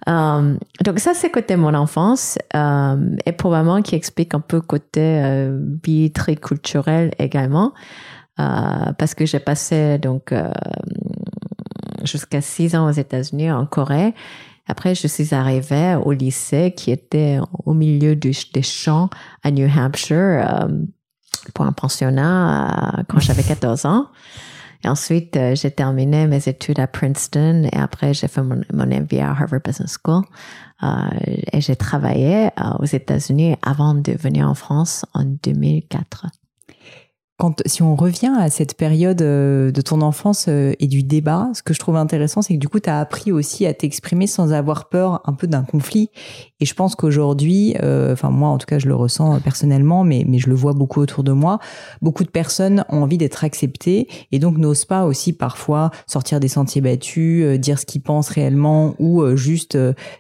Euh, 0.09 0.57
donc 0.85 0.99
ça, 0.99 1.15
c'est 1.15 1.31
côté 1.31 1.57
mon 1.57 1.75
enfance 1.75 2.39
euh, 2.55 3.17
et 3.27 3.33
probablement 3.33 3.83
qui 3.83 3.95
explique 3.95 4.35
un 4.35 4.41
peu 4.41 4.61
côté 4.61 5.01
euh, 5.01 5.59
très 6.15 6.37
culturel 6.37 7.13
également 7.19 7.73
euh, 8.41 8.93
parce 8.99 9.15
que 9.15 9.27
j'ai 9.27 9.41
passé 9.41 9.99
donc 9.99 10.35
jusqu'à 12.05 12.41
six 12.41 12.75
ans 12.75 12.89
aux 12.89 12.93
États-Unis 12.93 13.53
en 13.53 13.67
Corée. 13.67 14.15
Après, 14.69 14.95
je 14.95 15.07
suis 15.07 15.35
arrivée 15.35 15.97
au 16.03 16.13
lycée 16.13 16.73
qui 16.77 16.93
était 16.93 17.39
au 17.65 17.75
milieu 17.75 18.15
des 18.17 18.63
champs 18.63 19.11
à 19.43 19.51
New 19.51 19.69
Hampshire 19.69 20.69
pour 21.53 21.67
un 21.67 21.73
pensionnat 21.73 23.05
quand 23.09 23.19
j'avais 23.19 23.43
14 23.43 23.87
ans. 23.87 24.07
Et 24.85 24.89
ensuite, 24.89 25.37
euh, 25.37 25.55
j'ai 25.55 25.71
terminé 25.71 26.27
mes 26.27 26.49
études 26.49 26.81
à 26.81 26.87
Princeton 26.87 27.69
et 27.73 27.77
après, 27.77 28.15
j'ai 28.15 28.29
fait 28.29 28.43
mon, 28.43 28.63
mon 28.73 28.87
MBA 28.87 29.25
à 29.25 29.31
Harvard 29.31 29.61
Business 29.65 29.97
School. 30.03 30.23
Euh, 30.83 30.87
et 31.53 31.61
j'ai 31.61 31.77
travaillé 31.77 32.47
euh, 32.47 32.73
aux 32.81 32.85
États-Unis 32.85 33.57
avant 33.63 33.95
de 33.95 34.13
venir 34.13 34.49
en 34.49 34.55
France 34.55 35.05
en 35.15 35.25
2004. 35.25 36.27
Si 37.67 37.83
on 37.83 37.97
revient 37.97 38.33
à 38.39 38.51
cette 38.51 38.77
période 38.77 39.23
euh, 39.23 39.71
de 39.71 39.81
ton 39.81 40.01
enfance 40.01 40.47
euh, 40.49 40.73
et 40.79 40.87
du 40.87 41.03
débat, 41.03 41.51
ce 41.55 41.63
que 41.63 41.75
je 41.75 41.79
trouve 41.79 41.97
intéressant, 41.97 42.43
c'est 42.43 42.55
que 42.55 42.59
du 42.59 42.69
coup, 42.69 42.81
tu 42.81 42.91
as 42.91 43.01
appris 43.01 43.33
aussi 43.33 43.67
à 43.67 43.75
t'exprimer 43.75 44.27
sans 44.27 44.53
avoir 44.53 44.89
peur 44.89 45.21
un 45.25 45.33
peu 45.33 45.47
d'un 45.47 45.63
conflit. 45.63 46.11
Et 46.61 46.65
je 46.65 46.75
pense 46.75 46.95
qu'aujourd'hui, 46.95 47.75
euh, 47.83 48.13
enfin 48.13 48.31
moi 48.31 48.49
en 48.49 48.59
tout 48.59 48.67
cas, 48.67 48.79
je 48.79 48.87
le 48.87 48.95
ressens 48.95 49.41
personnellement, 49.41 50.05
mais, 50.05 50.25
mais 50.29 50.39
je 50.39 50.49
le 50.49 50.55
vois 50.55 50.73
beaucoup 50.75 51.01
autour 51.01 51.25
de 51.25 51.33
moi, 51.33 51.59
beaucoup 52.01 52.25
de 52.25 52.31
personnes 52.31 52.85
ont 52.89 53.03
envie 53.03 53.19
d'être 53.19 53.45
acceptées 53.45 54.07
et 54.31 54.39
donc 54.39 54.59
n'osent 54.59 54.85
pas 54.85 55.05
aussi 55.05 55.33
parfois 55.33 55.91
sortir 56.07 56.39
des 56.39 56.49
sentiers 56.49 56.81
battus, 56.81 57.59
dire 57.59 57.79
ce 57.79 57.87
qu'ils 57.87 58.03
pensent 58.03 58.29
réellement 58.29 58.95
ou 59.01 59.25
juste 59.35 59.77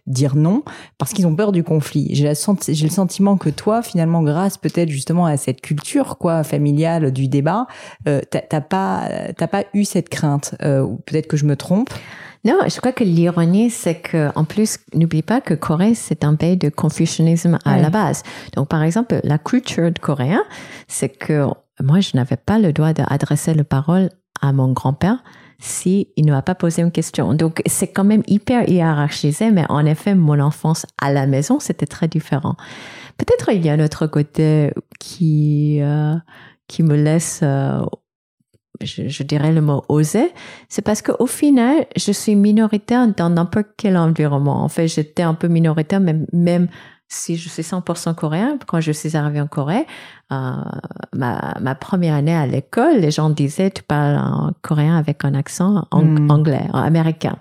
dire 0.06 0.34
non 0.34 0.64
parce 0.98 1.12
qu'ils 1.12 1.26
ont 1.26 1.36
peur 1.36 1.52
du 1.52 1.62
conflit. 1.62 2.08
J'ai 2.12 2.28
le 2.28 2.90
sentiment 2.90 3.36
que 3.36 3.50
toi, 3.50 3.82
finalement, 3.82 4.22
grâce 4.22 4.58
peut-être 4.58 4.88
justement 4.88 5.26
à 5.26 5.36
cette 5.36 5.60
culture 5.60 6.18
quoi 6.18 6.42
familiale 6.42 7.11
du 7.12 7.28
débat, 7.28 7.66
euh, 8.08 8.20
t'as 8.30 8.60
pas 8.60 9.08
t'as 9.36 9.46
pas 9.46 9.64
eu 9.74 9.84
cette 9.84 10.08
crainte. 10.08 10.54
Euh, 10.62 10.86
Peut-être 11.06 11.28
que 11.28 11.36
je 11.36 11.44
me 11.44 11.56
trompe. 11.56 11.90
Non, 12.44 12.58
je 12.66 12.76
crois 12.78 12.90
que 12.92 13.04
l'ironie, 13.04 13.70
c'est 13.70 13.94
que, 13.94 14.30
en 14.34 14.44
plus, 14.44 14.78
n'oublie 14.94 15.22
pas 15.22 15.40
que 15.40 15.54
Corée, 15.54 15.94
c'est 15.94 16.24
un 16.24 16.34
pays 16.34 16.56
de 16.56 16.70
confucianisme 16.70 17.58
à 17.64 17.78
la 17.78 17.88
base. 17.88 18.24
Donc, 18.56 18.68
par 18.68 18.82
exemple, 18.82 19.20
la 19.22 19.38
culture 19.38 19.92
de 19.92 19.98
coréen, 20.00 20.42
c'est 20.88 21.08
que 21.08 21.46
moi, 21.80 22.00
je 22.00 22.16
n'avais 22.16 22.36
pas 22.36 22.58
le 22.58 22.72
droit 22.72 22.92
d'adresser 22.92 23.54
la 23.54 23.62
parole 23.62 24.08
à 24.40 24.52
mon 24.52 24.72
grand-père 24.72 25.22
si 25.60 26.08
il 26.16 26.26
ne 26.26 26.32
m'a 26.32 26.42
pas 26.42 26.56
posé 26.56 26.82
une 26.82 26.90
question. 26.90 27.34
Donc, 27.34 27.62
c'est 27.66 27.86
quand 27.86 28.04
même 28.04 28.24
hyper 28.26 28.68
hiérarchisé, 28.68 29.52
mais 29.52 29.64
en 29.68 29.86
effet, 29.86 30.16
mon 30.16 30.40
enfance 30.40 30.84
à 31.00 31.12
la 31.12 31.26
maison, 31.26 31.60
c'était 31.60 31.86
très 31.86 32.08
différent. 32.08 32.56
Peut-être 33.16 33.50
il 33.52 33.64
y 33.64 33.70
a 33.70 33.74
un 33.74 33.84
autre 33.84 34.08
côté 34.08 34.72
qui, 34.98 35.78
euh, 35.80 36.16
qui 36.72 36.82
me 36.82 36.96
laisse, 36.96 37.40
euh, 37.42 37.84
je, 38.80 39.22
dirais 39.22 39.52
le 39.52 39.60
mot 39.60 39.84
oser, 39.90 40.32
c'est 40.70 40.80
parce 40.80 41.02
qu'au 41.02 41.26
final, 41.26 41.84
je 41.96 42.12
suis 42.12 42.34
minoritaire 42.34 43.06
dans 43.08 43.28
n'importe 43.28 43.68
quel 43.76 43.98
environnement. 43.98 44.64
En 44.64 44.70
fait, 44.70 44.88
j'étais 44.88 45.22
un 45.22 45.34
peu 45.34 45.48
minoritaire, 45.48 46.00
même, 46.00 46.26
même 46.32 46.68
si 47.08 47.36
je 47.36 47.50
suis 47.50 47.62
100% 47.62 48.14
coréen, 48.14 48.56
quand 48.66 48.80
je 48.80 48.90
suis 48.90 49.18
arrivée 49.18 49.42
en 49.42 49.48
Corée, 49.48 49.86
euh, 50.32 50.52
ma, 51.12 51.54
ma, 51.60 51.74
première 51.74 52.14
année 52.14 52.34
à 52.34 52.46
l'école, 52.46 53.00
les 53.00 53.10
gens 53.10 53.28
disaient, 53.28 53.70
tu 53.70 53.82
parles 53.82 54.16
en 54.16 54.52
coréen 54.62 54.96
avec 54.96 55.26
un 55.26 55.34
accent 55.34 55.86
hmm. 55.92 56.30
anglais, 56.30 56.66
américain 56.72 57.36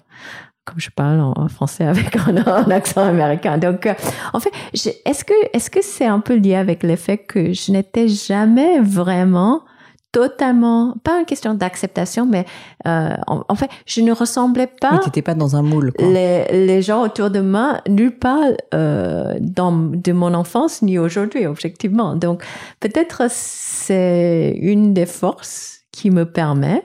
comme 0.66 0.80
je 0.80 0.89
parle 0.89 1.20
en 1.22 1.47
français 1.47 1.86
avec 1.86 2.16
un, 2.16 2.72
accent 2.72 3.01
américain. 3.01 3.57
Donc, 3.57 3.86
euh, 3.86 3.93
en 4.34 4.39
fait, 4.39 4.51
est-ce 4.74 5.24
que 5.26 5.34
est-ce 5.53 5.70
que 5.70 5.82
c'est 5.82 6.05
un 6.05 6.20
peu 6.20 6.36
lié 6.36 6.55
avec 6.55 6.84
le 6.84 6.95
fait 6.95 7.18
que 7.18 7.53
je 7.53 7.72
n'étais 7.72 8.07
jamais 8.07 8.80
vraiment 8.80 9.64
totalement 10.12 10.95
pas 11.05 11.20
une 11.20 11.26
question 11.26 11.53
d'acceptation 11.53 12.26
mais 12.26 12.45
euh, 12.86 13.16
en, 13.28 13.55
fait 13.55 13.70
je 13.86 14.01
ne 14.01 14.12
ressemblais 14.12 14.68
pas 14.68 14.97
tu 14.99 15.05
n'étais 15.05 15.22
pas 15.22 15.36
dans 15.36 15.55
un 15.55 15.62
moule 15.62 15.93
quoi. 15.93 16.05
Les, 16.05 16.43
les 16.51 16.82
gens 16.82 17.01
autour 17.01 17.30
de 17.30 17.39
moi 17.39 17.80
nulle 17.88 18.18
part 18.18 18.43
euh, 18.74 19.38
dans 19.39 19.72
de 19.72 20.12
mon 20.12 20.34
enfance 20.34 20.82
ni 20.82 20.99
aujourd'hui 20.99 21.45
objectivement 21.45 22.18
donc 22.18 22.43
peut-être 22.82 23.24
c'est 23.30 24.53
une 24.62 24.93
des 24.93 25.05
forces 25.05 25.80
qui 25.93 26.12
me 26.12 26.26
permet 26.26 26.84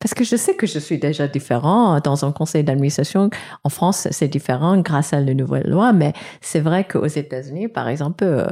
parce 0.00 0.14
que 0.14 0.24
je 0.24 0.34
sais 0.34 0.54
que 0.54 0.66
je 0.66 0.78
suis 0.78 0.98
déjà 0.98 1.28
différent 1.28 2.00
dans 2.00 2.24
un 2.24 2.32
conseil 2.32 2.64
d'administration. 2.64 3.28
En 3.64 3.68
France, 3.68 4.08
c'est 4.10 4.28
différent 4.28 4.78
grâce 4.80 5.12
à 5.12 5.20
la 5.20 5.34
nouvelle 5.34 5.68
loi, 5.68 5.92
mais 5.92 6.14
c'est 6.40 6.60
vrai 6.60 6.84
qu'aux 6.84 7.06
États-Unis, 7.06 7.68
par 7.68 7.86
exemple, 7.86 8.24
euh, 8.24 8.46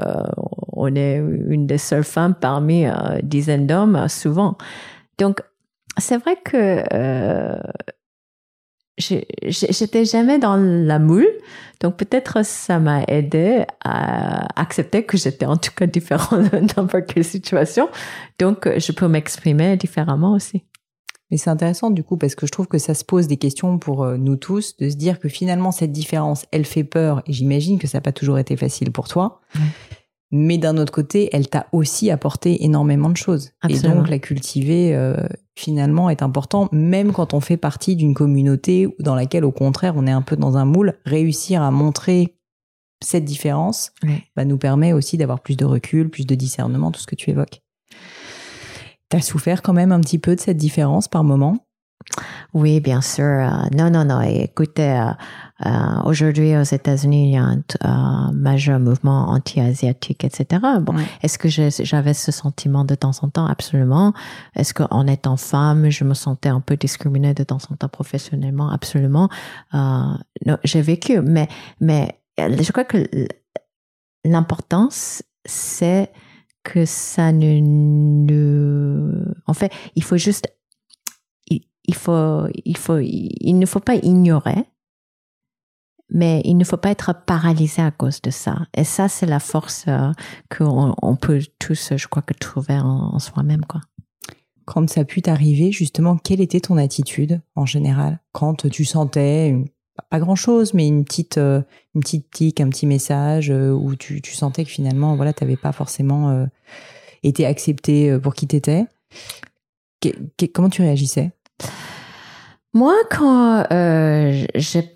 on 0.75 0.95
est 0.95 1.17
une 1.17 1.67
des 1.67 1.79
seules 1.79 2.05
femmes 2.05 2.35
parmi 2.39 2.87
euh, 2.87 2.93
dizaines 3.23 3.67
d'hommes, 3.67 4.09
souvent. 4.09 4.59
Donc, 5.17 5.41
c'est 5.97 6.19
vrai 6.19 6.37
que 6.45 6.85
euh, 6.93 7.59
j'étais 8.99 10.05
jamais 10.05 10.39
dans 10.39 10.57
la 10.57 10.99
moule, 10.99 11.29
donc 11.81 11.97
peut-être 11.97 12.45
ça 12.45 12.79
m'a 12.79 13.05
aidé 13.09 13.65
à 13.83 14.61
accepter 14.61 15.05
que 15.05 15.17
j'étais 15.17 15.47
en 15.47 15.57
tout 15.57 15.73
cas 15.75 15.87
différent 15.87 16.37
dans 16.53 16.61
n'importe 16.61 17.07
quelle 17.07 17.25
situation. 17.25 17.89
Donc, 18.39 18.69
je 18.79 18.93
peux 18.93 19.09
m'exprimer 19.09 19.79
différemment 19.79 20.33
aussi. 20.33 20.63
Mais 21.31 21.37
c'est 21.37 21.51
intéressant 21.51 21.91
du 21.91 22.03
coup 22.03 22.17
parce 22.17 22.35
que 22.35 22.47
je 22.47 22.53
trouve 22.53 22.69
que 22.69 22.79
ça 22.79 22.95
se 22.95 23.05
pose 23.05 23.27
des 23.27 23.37
questions 23.37 23.79
pour 23.79 24.03
euh, 24.03 24.17
nous 24.17 24.37
tous 24.37 24.77
de 24.77 24.89
se 24.89 24.97
dire 24.97 25.19
que 25.19 25.29
finalement 25.29 25.73
cette 25.73 25.93
différence, 25.93 26.47
elle 26.53 26.65
fait 26.65 26.85
peur 26.85 27.23
et 27.27 27.33
j'imagine 27.33 27.79
que 27.79 27.87
ça 27.87 27.99
n'a 27.99 28.03
pas 28.03 28.13
toujours 28.13 28.39
été 28.39 28.57
facile 28.57 28.93
pour 28.93 29.09
toi. 29.09 29.41
Mais 30.31 30.59
d'un 30.59 30.77
autre 30.77 30.93
côté, 30.93 31.31
elle 31.33 31.49
t'a 31.49 31.69
aussi 31.73 32.11
apporté 32.11 32.63
énormément 32.65 33.09
de 33.09 33.17
choses. 33.17 33.53
Et 33.69 33.79
donc 33.79 34.11
la 34.11 34.19
cultiver 34.19 34.95
euh, 34.95 35.17
finalement 35.57 36.11
est 36.11 36.23
important, 36.23 36.69
même 36.71 37.13
quand 37.13 37.33
on 37.33 37.41
fait 37.41 37.57
partie 37.57 37.97
d'une 37.97 38.13
communauté 38.13 38.89
dans 38.99 39.15
laquelle 39.15 39.45
au 39.45 39.53
contraire 39.53 39.95
on 39.97 40.07
est 40.07 40.13
un 40.13 40.23
peu 40.23 40.37
dans 40.37 40.57
un 40.57 40.67
moule. 40.67 40.99
Réussir 41.07 41.63
à 41.63 41.71
montrer 41.71 42.39
cette 43.03 43.25
différence 43.25 43.93
bah, 44.37 44.45
nous 44.45 44.59
permet 44.59 44.93
aussi 44.93 45.17
d'avoir 45.17 45.41
plus 45.41 45.57
de 45.57 45.65
recul, 45.65 46.11
plus 46.11 46.27
de 46.27 46.35
discernement, 46.35 46.91
tout 46.91 47.01
ce 47.01 47.07
que 47.07 47.15
tu 47.15 47.31
évoques. 47.31 47.63
T'as 49.09 49.21
souffert 49.21 49.63
quand 49.63 49.73
même 49.73 49.93
un 49.93 50.01
petit 50.01 50.19
peu 50.19 50.35
de 50.35 50.41
cette 50.41 50.57
différence 50.57 51.09
par 51.09 51.25
moment? 51.25 51.59
Oui, 52.55 52.81
bien 52.81 53.01
sûr. 53.01 53.25
Euh, 53.25 53.49
non, 53.77 53.91
non, 53.91 54.05
non. 54.05 54.21
Écoutez, 54.23 54.91
euh, 54.91 55.11
euh, 55.67 56.03
aujourd'hui 56.05 56.57
aux 56.57 56.63
États-Unis, 56.63 57.29
il 57.29 57.35
y 57.35 57.37
a 57.37 57.45
un 57.83 58.33
majeur 58.33 58.81
mouvement 58.81 59.29
anti-asiatique, 59.29 60.25
etc. 60.25 60.63
Bon, 60.81 60.95
est-ce 61.23 61.39
que 61.39 61.49
j'avais 61.49 62.15
ce 62.15 62.33
sentiment 62.33 62.85
de 62.85 62.95
temps 62.95 63.13
en 63.23 63.29
temps? 63.29 63.47
Absolument. 63.47 64.15
Est-ce 64.55 64.73
qu'en 64.73 65.07
étant 65.07 65.37
femme, 65.37 65.91
je 65.91 66.05
me 66.05 66.15
sentais 66.15 66.49
un 66.49 66.61
peu 66.61 66.77
discriminée 66.77 67.35
de 67.35 67.45
temps 67.45 67.59
en 67.71 67.77
temps 67.77 67.89
professionnellement? 67.89 68.71
Absolument. 68.71 69.29
j'ai 70.65 70.83
vécu, 70.83 71.21
mais 71.21 71.49
mais 71.81 72.19
je 72.39 72.73
crois 72.73 72.85
que 72.85 73.07
l'importance, 74.25 75.23
c'est 75.45 76.11
que 76.65 76.85
ça 76.85 77.33
ne, 77.33 77.61
ne, 77.61 79.35
en 79.47 79.55
fait, 79.55 79.73
il 79.95 80.03
faut 80.03 80.17
juste, 80.17 80.53
il, 81.49 81.95
faut, 81.95 82.47
il 82.65 82.77
faut, 82.77 82.99
il 82.99 83.55
ne 83.59 83.67
faut 83.67 83.81
pas 83.81 83.97
ignorer, 83.97 84.65
mais 86.11 86.41
il 86.45 86.57
ne 86.57 86.65
faut 86.65 86.77
pas 86.77 86.91
être 86.91 87.15
paralysé 87.27 87.83
à 87.83 87.91
cause 87.91 88.23
de 88.23 88.31
ça. 88.31 88.67
Et 88.75 88.85
ça, 88.85 89.09
c'est 89.09 89.27
la 89.27 89.41
force 89.41 89.85
euh, 89.89 90.11
qu'on 90.51 90.95
on 91.03 91.17
peut 91.17 91.41
tous, 91.59 91.93
je 91.97 92.09
crois, 92.09 92.23
que 92.23 92.35
trouver 92.35 92.79
en, 92.79 93.19
soi-même, 93.19 93.65
quoi. 93.65 93.81
Quand 94.65 94.89
ça 94.91 95.01
a 95.01 95.05
pu 95.05 95.23
t'arriver, 95.23 95.73
justement, 95.73 96.19
quelle 96.19 96.43
était 96.43 96.61
ton 96.61 96.77
attitude 96.77 97.41
en 97.55 97.65
général? 97.65 98.21
Quand 98.33 98.69
tu 98.69 98.85
sentais 98.85 99.57
pas 100.11 100.19
grand 100.19 100.37
chose, 100.37 100.75
mais 100.75 100.87
une 100.87 101.05
petite, 101.05 101.39
euh, 101.39 101.63
une 101.95 102.01
petite 102.01 102.31
tique, 102.31 102.61
un 102.61 102.69
petit 102.69 102.87
message 102.87 103.51
euh, 103.51 103.71
où 103.71 103.97
tu, 103.97 104.21
tu, 104.23 104.35
sentais 104.35 104.65
que 104.65 104.71
finalement, 104.71 105.17
voilà, 105.17 105.33
t'avais 105.33 105.57
pas 105.57 105.73
forcément 105.73 106.31
euh, 106.31 106.47
été 107.23 107.47
accepté 107.47 108.17
pour 108.19 108.35
qui 108.35 108.47
t'étais. 108.47 108.87
comment 110.55 110.71
tu 110.71 110.83
réagissais? 110.83 111.33
Moi, 112.75 112.95
quand 113.11 113.65
euh, 113.73 114.47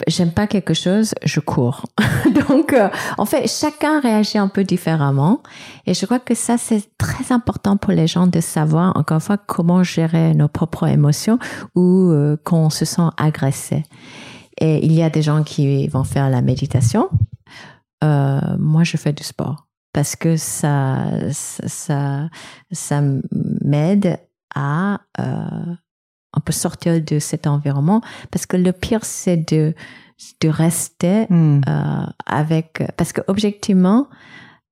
j'aime 0.06 0.30
pas 0.30 0.46
quelque 0.46 0.74
chose, 0.74 1.14
je 1.24 1.40
cours. 1.40 1.86
Donc, 2.48 2.76
en 3.18 3.24
fait, 3.24 3.48
chacun 3.48 3.98
réagit 3.98 4.38
un 4.38 4.48
peu 4.48 4.62
différemment. 4.62 5.42
Et 5.86 5.94
je 5.94 6.04
crois 6.04 6.20
que 6.20 6.34
ça, 6.34 6.58
c'est 6.58 6.84
très 6.98 7.32
important 7.32 7.76
pour 7.78 7.92
les 7.92 8.06
gens 8.06 8.26
de 8.26 8.40
savoir, 8.40 8.96
encore 8.96 9.16
une 9.16 9.20
fois, 9.22 9.38
comment 9.38 9.82
gérer 9.82 10.34
nos 10.34 10.48
propres 10.48 10.86
émotions 10.86 11.38
ou 11.74 12.12
qu'on 12.44 12.70
se 12.70 12.84
sent 12.84 13.08
agressé. 13.16 13.82
Et 14.60 14.84
il 14.84 14.92
y 14.92 15.02
a 15.02 15.10
des 15.10 15.22
gens 15.22 15.42
qui 15.42 15.88
vont 15.88 16.04
faire 16.04 16.30
la 16.30 16.42
méditation. 16.42 17.08
Euh, 18.04 18.40
moi, 18.58 18.84
je 18.84 18.96
fais 18.96 19.12
du 19.12 19.22
sport 19.22 19.66
parce 19.92 20.16
que 20.16 20.36
ça, 20.36 21.04
ça, 21.30 22.28
ça 22.70 23.02
m'aide 23.64 24.18
à 24.54 25.00
euh, 25.20 25.74
un 26.34 26.40
peu 26.44 26.52
sortir 26.52 27.02
de 27.02 27.18
cet 27.18 27.46
environnement. 27.46 28.00
Parce 28.30 28.46
que 28.46 28.56
le 28.56 28.72
pire, 28.72 29.04
c'est 29.04 29.36
de, 29.36 29.74
de 30.40 30.48
rester 30.48 31.26
hmm. 31.28 31.60
euh, 31.68 32.06
avec. 32.26 32.82
Parce 32.96 33.12
que 33.12 33.20
objectivement, 33.26 34.08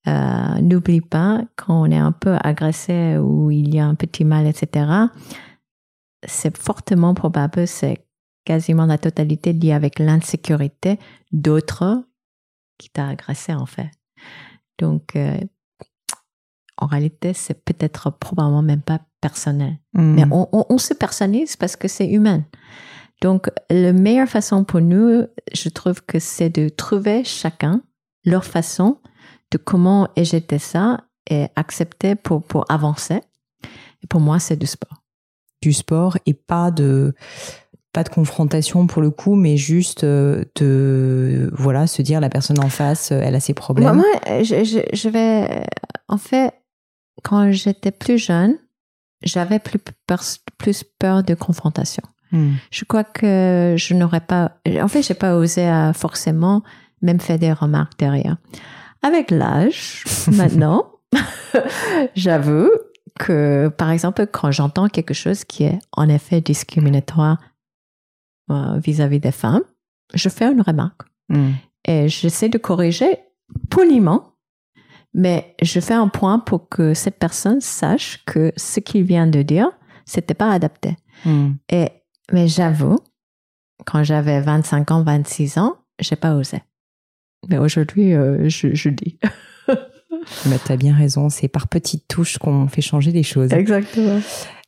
euh, 0.07 0.61
n'oublie 0.61 1.03
pas 1.03 1.43
quand 1.57 1.83
on 1.83 1.91
est 1.91 1.99
un 1.99 2.13
peu 2.13 2.37
agressé 2.43 3.19
ou 3.19 3.51
il 3.51 3.75
y 3.75 3.79
a 3.79 3.87
un 3.87 3.95
petit 3.95 4.25
mal, 4.25 4.47
etc. 4.47 4.91
C'est 6.27 6.57
fortement 6.57 7.15
probable, 7.15 7.67
c'est 7.67 8.07
quasiment 8.45 8.87
la 8.87 8.99
totalité 8.99 9.53
liée 9.53 9.73
avec 9.73 9.99
l'insécurité 9.99 10.99
d'autres 11.33 12.05
qui 12.79 12.91
t'a 12.91 13.09
agressé 13.09 13.55
en 13.55 13.67
fait. 13.67 13.91
Donc, 14.79 15.15
euh, 15.17 15.39
en 16.79 16.87
réalité, 16.87 17.35
c'est 17.35 17.63
peut-être 17.65 18.11
probablement 18.11 18.63
même 18.63 18.81
pas 18.81 19.01
personnel. 19.21 19.79
Hmm. 19.93 20.15
Mais 20.15 20.25
on, 20.31 20.79
se 20.79 20.95
personnalise 20.95 21.57
parce 21.57 21.77
que 21.77 21.89
c'est 21.89 22.09
humain. 22.09 22.43
Donc, 23.21 23.51
la 23.69 23.93
meilleure 23.93 24.29
façon 24.29 24.65
pour 24.65 24.81
nous, 24.81 25.27
je 25.53 25.69
trouve 25.69 26.03
que 26.03 26.19
c'est 26.19 26.49
de 26.49 26.71
trouver 26.71 27.23
chacun 27.23 27.83
leur 28.25 28.45
façon 28.45 28.99
de 29.51 29.59
comment 29.59 30.09
éjeter 30.17 30.59
ça 30.59 31.05
et 31.29 31.49
accepter 31.55 32.15
pour, 32.15 32.43
pour 32.43 32.65
avancer 32.71 33.21
Et 34.03 34.07
pour 34.09 34.21
moi, 34.21 34.39
c'est 34.39 34.57
du 34.57 34.67
sport. 34.67 35.03
Du 35.61 35.75
sport 35.75 36.17
et 36.25 36.33
pas 36.33 36.71
de 36.71 37.15
pas 37.93 38.05
de 38.05 38.09
confrontation 38.09 38.87
pour 38.87 39.03
le 39.03 39.11
coup, 39.11 39.35
mais 39.35 39.57
juste 39.57 40.05
euh, 40.05 40.45
de 40.57 41.51
voilà 41.53 41.87
se 41.87 42.03
dire 42.03 42.21
la 42.21 42.29
personne 42.29 42.61
en 42.61 42.69
face, 42.69 43.13
euh, 43.13 43.21
elle 43.23 43.35
a 43.35 43.41
ses 43.41 43.55
problèmes. 43.55 43.97
Moi, 43.97 44.43
je, 44.43 44.65
je, 44.65 44.79
je 44.93 45.09
vais 45.09 45.65
en 46.09 46.19
fait 46.19 46.55
quand 47.23 47.51
j'étais 47.53 47.91
plus 47.91 48.19
jeune, 48.19 48.57
j'avais 49.23 49.59
plus 49.59 49.79
peur, 50.07 50.23
plus 50.59 50.85
peur 50.85 51.23
de 51.23 51.35
confrontation. 51.35 52.03
Hmm. 52.33 52.55
Je 52.71 52.85
crois 52.85 53.05
que 53.05 53.75
je 53.77 53.95
n'aurais 53.95 54.21
pas, 54.21 54.53
en 54.81 54.89
fait, 54.89 55.03
j'ai 55.03 55.15
pas 55.15 55.37
osé 55.37 55.67
à 55.67 55.93
forcément 55.93 56.63
même 57.03 57.21
faire 57.21 57.39
des 57.39 57.53
remarques 57.53 57.99
derrière. 57.99 58.37
Avec 59.03 59.31
l'âge, 59.31 60.05
maintenant, 60.33 60.93
j'avoue 62.15 62.71
que, 63.19 63.69
par 63.77 63.91
exemple, 63.91 64.27
quand 64.27 64.51
j'entends 64.51 64.89
quelque 64.89 65.15
chose 65.15 65.45
qui 65.45 65.65
est 65.65 65.79
en 65.93 66.09
effet 66.09 66.41
discriminatoire 66.41 67.39
euh, 68.51 68.79
vis-à-vis 68.79 69.21
des 69.21 69.33
femmes, 69.33 69.63
je 70.15 70.29
fais 70.29 70.51
une 70.51 70.63
remarque 70.63 71.03
Hmm. 71.33 71.53
et 71.87 72.09
j'essaie 72.09 72.49
de 72.49 72.59
corriger 72.59 73.19
poliment, 73.71 74.33
mais 75.15 75.55
je 75.63 75.79
fais 75.79 75.95
un 75.95 76.09
point 76.09 76.41
pour 76.41 76.69
que 76.69 76.93
cette 76.93 77.21
personne 77.21 77.61
sache 77.61 78.25
que 78.27 78.53
ce 78.57 78.81
qu'il 78.81 79.05
vient 79.05 79.29
de 79.29 79.43
dire, 79.43 79.71
c'était 80.07 80.35
pas 80.35 80.51
adapté. 80.51 80.97
Hmm. 81.25 81.53
Et, 81.71 81.87
mais 82.33 82.49
j'avoue, 82.49 82.99
quand 83.87 84.03
j'avais 84.03 84.41
25 84.41 84.91
ans, 84.91 85.03
26 85.05 85.59
ans, 85.59 85.77
j'ai 86.01 86.17
pas 86.17 86.35
osé. 86.35 86.63
Mais 87.49 87.59
aujourd'hui, 87.59 88.13
euh, 88.13 88.49
je, 88.49 88.75
je 88.75 88.89
dis. 88.89 89.19
Bah, 90.47 90.57
T'as 90.65 90.77
bien 90.77 90.95
raison, 90.97 91.29
c'est 91.29 91.47
par 91.49 91.69
petites 91.69 92.09
touches 92.09 92.37
qu'on 92.39 92.67
fait 92.67 92.83
changer 92.83 93.13
les 93.13 93.23
choses. 93.23 93.53
Exactement. 93.53 94.21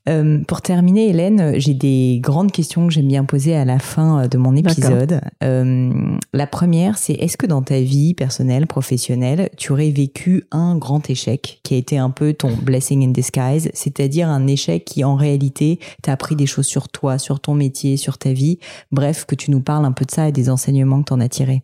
Euh, 0.08 0.40
pour 0.48 0.62
terminer, 0.62 1.08
Hélène, 1.08 1.58
j'ai 1.58 1.74
des 1.74 2.18
grandes 2.20 2.50
questions 2.50 2.86
que 2.86 2.92
j'aime 2.92 3.06
bien 3.06 3.24
poser 3.24 3.54
à 3.54 3.64
la 3.64 3.78
fin 3.78 4.26
de 4.26 4.36
mon 4.36 4.56
épisode. 4.56 5.20
Euh, 5.44 6.16
la 6.32 6.46
première, 6.46 6.98
c'est 6.98 7.12
est-ce 7.12 7.36
que 7.36 7.46
dans 7.46 7.62
ta 7.62 7.80
vie 7.80 8.14
personnelle, 8.14 8.66
professionnelle, 8.66 9.48
tu 9.56 9.72
aurais 9.72 9.90
vécu 9.90 10.44
un 10.50 10.76
grand 10.76 11.08
échec 11.08 11.60
qui 11.62 11.74
a 11.74 11.76
été 11.76 11.98
un 11.98 12.10
peu 12.10 12.32
ton 12.32 12.56
blessing 12.56 13.04
in 13.04 13.12
disguise, 13.12 13.70
c'est-à-dire 13.74 14.28
un 14.28 14.46
échec 14.46 14.84
qui 14.84 15.04
en 15.04 15.14
réalité 15.14 15.78
t'a 16.02 16.12
appris 16.12 16.34
des 16.34 16.46
choses 16.46 16.66
sur 16.66 16.88
toi, 16.88 17.18
sur 17.18 17.38
ton 17.38 17.54
métier, 17.54 17.96
sur 17.96 18.18
ta 18.18 18.32
vie? 18.32 18.58
Bref, 18.90 19.24
que 19.24 19.36
tu 19.36 19.50
nous 19.50 19.60
parles 19.60 19.84
un 19.84 19.92
peu 19.92 20.04
de 20.04 20.10
ça 20.10 20.28
et 20.28 20.32
des 20.32 20.50
enseignements 20.50 21.00
que 21.00 21.06
t'en 21.06 21.20
as 21.20 21.28
tirés. 21.28 21.62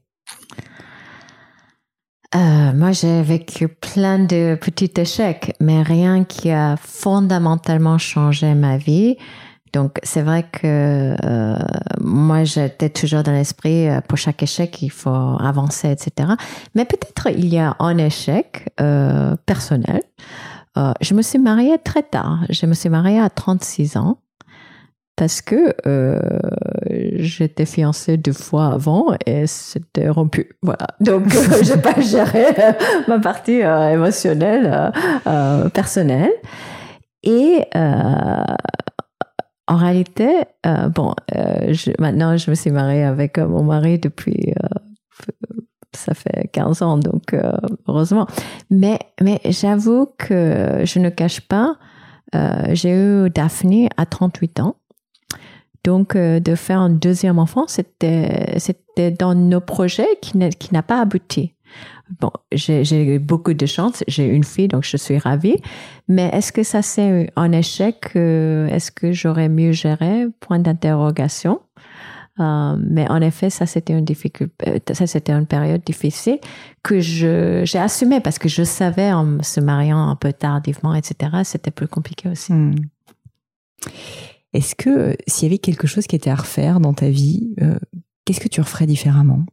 Euh, 2.35 2.73
moi, 2.75 2.93
j'ai 2.93 3.23
vécu 3.23 3.69
plein 3.69 4.19
de 4.19 4.55
petits 4.61 4.93
échecs, 4.97 5.55
mais 5.61 5.83
rien 5.83 6.25
qui 6.25 6.51
a 6.51 6.77
fondamentalement 6.77 7.97
changé 7.97 8.55
ma 8.55 8.77
vie. 8.77 9.17
Donc, 9.73 9.99
c'est 10.03 10.23
vrai 10.23 10.45
que 10.51 11.17
euh, 11.25 11.59
moi, 12.01 12.45
j'étais 12.45 12.91
toujours 12.91 13.23
dans 13.23 13.33
l'esprit, 13.33 13.89
euh, 13.89 14.01
pour 14.01 14.19
chaque 14.19 14.43
échec, 14.43 14.83
il 14.83 14.91
faut 14.91 15.11
avancer, 15.11 15.91
etc. 15.91 16.33
Mais 16.75 16.85
peut-être 16.85 17.31
il 17.31 17.49
y 17.49 17.59
a 17.59 17.77
un 17.79 17.99
échec 17.99 18.69
euh, 18.81 19.37
personnel. 19.47 20.03
Je 21.01 21.13
me 21.15 21.23
suis 21.23 21.41
mariée 21.41 21.77
très 21.83 22.05
tard. 22.05 22.45
Je 22.51 22.65
me 22.67 22.73
suis 22.73 22.89
mariée 22.89 23.19
à 23.19 23.31
36 23.31 23.97
ans 23.97 24.19
parce 25.19 25.43
que 25.43 25.75
euh, 25.87 26.21
j'étais 27.17 27.67
fiancée 27.67 28.17
deux 28.17 28.33
fois 28.33 28.69
avant 28.69 29.15
et 29.27 29.47
c'était 29.49 30.09
rompu. 30.09 30.57
Voilà. 30.63 30.87
Donc, 31.01 31.35
euh, 31.35 31.59
j'ai 31.63 31.77
pas 31.77 32.01
géré 32.01 32.47
euh, 32.47 32.73
ma 33.09 33.19
partie 33.19 33.63
euh, 33.63 33.91
émotionnelle, 33.91 34.71
euh, 34.73 34.91
euh, 35.27 35.69
personnelle. 35.71 36.31
Et 37.25 37.65
en 37.75 38.47
réalité, 39.77 40.45
bon, 40.95 41.15
je, 41.35 41.91
maintenant, 42.01 42.37
je 42.37 42.51
me 42.51 42.55
suis 42.55 42.71
mariée 42.71 43.03
avec 43.03 43.39
mon 43.39 43.65
mari 43.65 43.99
depuis, 43.99 44.55
ça 45.95 46.15
fait 46.15 46.49
15 46.53 46.83
ans, 46.83 46.97
donc 46.97 47.35
euh, 47.35 47.53
heureusement. 47.89 48.29
Mais, 48.71 49.01
mais 49.21 49.41
j'avoue 49.47 50.07
que 50.17 50.83
je 50.85 51.01
ne 51.01 51.11
cache 51.11 51.41
pas, 51.41 51.77
euh, 52.35 52.69
j'ai 52.73 52.93
eu 52.93 53.31
Daphné 53.31 53.89
à 53.97 54.07
38 54.07 54.61
ans. 54.61 54.77
Donc, 55.89 56.17
euh, 56.17 56.39
de 56.39 56.55
faire 56.55 56.81
un 56.81 56.91
deuxième 56.91 57.39
enfant, 57.39 57.65
c'était, 57.67 58.59
c'était 58.59 59.11
dans 59.11 59.35
nos 59.35 59.63
projets 59.63 60.19
qui 60.21 60.37
n'a, 60.37 60.83
pas 60.83 61.01
abouti. 61.01 61.55
Bon, 62.21 62.31
j'ai, 62.53 62.85
j'ai 62.85 63.19
beaucoup 63.19 63.55
de 63.55 63.65
chance. 63.65 64.05
J'ai 64.07 64.27
une 64.27 64.45
fille, 64.45 64.69
donc 64.69 64.85
je 64.85 64.99
suis 64.99 65.17
ravie. 65.17 65.57
Mais 66.07 66.29
est-ce 66.35 66.53
que 66.53 66.63
ça 66.63 66.83
c'est 66.83 67.33
un 67.37 67.53
échec 67.53 68.11
euh, 68.17 68.69
Est-ce 68.69 68.91
que 68.91 69.13
j'aurais 69.13 69.49
mieux 69.49 69.73
géré? 69.73 70.27
Point 70.41 70.59
d'interrogation. 70.59 71.63
Euh, 72.39 72.77
mais 72.79 73.09
en 73.09 73.23
effet, 73.23 73.49
ça 73.49 73.65
c'était 73.65 73.95
une 73.95 74.05
difficulté, 74.05 74.83
ça 74.93 75.07
c'était 75.07 75.33
une 75.33 75.47
période 75.47 75.83
difficile 75.85 76.39
que 76.83 77.01
je 77.01 77.63
j'ai 77.65 77.79
assumé 77.79 78.21
parce 78.21 78.39
que 78.39 78.51
je 78.51 78.63
savais 78.63 79.11
en 79.11 79.43
se 79.43 79.59
mariant 79.61 80.07
un 80.07 80.17
peu 80.17 80.35
tardivement, 80.35 80.95
etc. 80.95 81.31
C'était 81.45 81.71
plus 81.71 81.89
compliqué 81.89 82.29
aussi. 82.29 82.53
Hmm. 82.53 82.75
Est-ce 84.53 84.75
que 84.75 84.91
euh, 84.91 85.15
s'il 85.27 85.49
y 85.49 85.51
avait 85.51 85.59
quelque 85.59 85.87
chose 85.87 86.07
qui 86.07 86.17
était 86.17 86.31
à 86.31 86.37
refaire 86.37 86.81
dans 86.81 86.95
ta 86.95 87.11
vie, 87.11 87.55
euh, 87.61 87.79
qu'est-ce 88.25 88.41
que 88.41 88.49
tu 88.49 88.61
referais 88.61 88.87
différemment? 88.87 89.45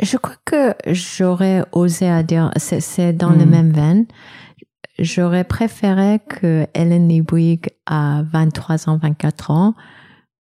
Je 0.00 0.16
crois 0.16 0.36
que 0.44 0.74
j'aurais 0.86 1.64
osé 1.70 2.08
à 2.08 2.22
dire, 2.24 2.50
c'est, 2.56 3.12
dans 3.12 3.30
le 3.30 3.46
même 3.46 3.70
veine. 3.72 4.06
J'aurais 4.98 5.44
préféré 5.44 6.18
que 6.28 6.66
Ellen 6.74 7.08
Liebwig, 7.08 7.68
à 7.86 8.22
23 8.32 8.88
ans, 8.88 8.98
24 8.98 9.50
ans, 9.52 9.74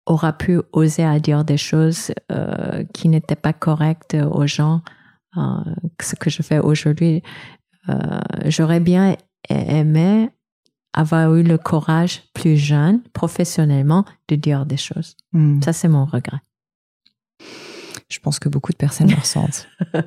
aura 0.06 0.34
pu 0.34 0.60
oser 0.74 1.04
à 1.04 1.20
dire 1.20 1.46
des 1.46 1.58
choses 1.58 2.12
euh, 2.32 2.84
qui 2.94 3.08
n'étaient 3.08 3.36
pas 3.36 3.54
correctes 3.54 4.16
aux 4.30 4.46
gens. 4.46 4.82
Euh, 5.38 5.42
ce 6.02 6.16
que 6.16 6.30
je 6.30 6.42
fais 6.42 6.60
aujourd'hui, 6.60 7.24
euh, 7.90 8.20
j'aurais 8.46 8.80
bien 8.80 9.16
aimé 9.50 10.30
avoir 10.94 11.36
eu 11.36 11.44
le 11.44 11.58
courage 11.58 12.24
plus 12.34 12.58
jeune, 12.58 13.02
professionnellement, 13.14 14.06
de 14.30 14.36
dire 14.36 14.66
des 14.66 14.78
choses. 14.78 15.16
Hmm. 15.34 15.62
Ça, 15.62 15.74
c'est 15.74 15.90
mon 15.90 16.06
regret. 16.06 16.40
Je 18.08 18.20
pense 18.20 18.40
que 18.40 18.50
beaucoup 18.50 18.72
de 18.72 18.78
personnes 18.78 19.10
le 19.10 19.16
ressentent. 19.16 19.68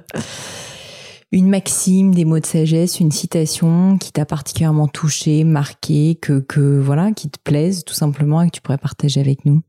Une 1.30 1.50
maxime, 1.50 2.14
des 2.14 2.24
mots 2.24 2.40
de 2.40 2.46
sagesse, 2.46 3.00
une 3.00 3.12
citation 3.12 3.98
qui 3.98 4.12
t'a 4.12 4.24
particulièrement 4.24 4.88
touché, 4.88 5.44
marqué, 5.44 6.14
que, 6.14 6.40
que 6.40 6.80
voilà, 6.80 7.12
qui 7.12 7.28
te 7.28 7.38
plaise 7.38 7.84
tout 7.84 7.92
simplement 7.92 8.40
et 8.40 8.46
que 8.46 8.56
tu 8.56 8.62
pourrais 8.62 8.78
partager 8.78 9.20
avec 9.20 9.44
nous. 9.44 9.60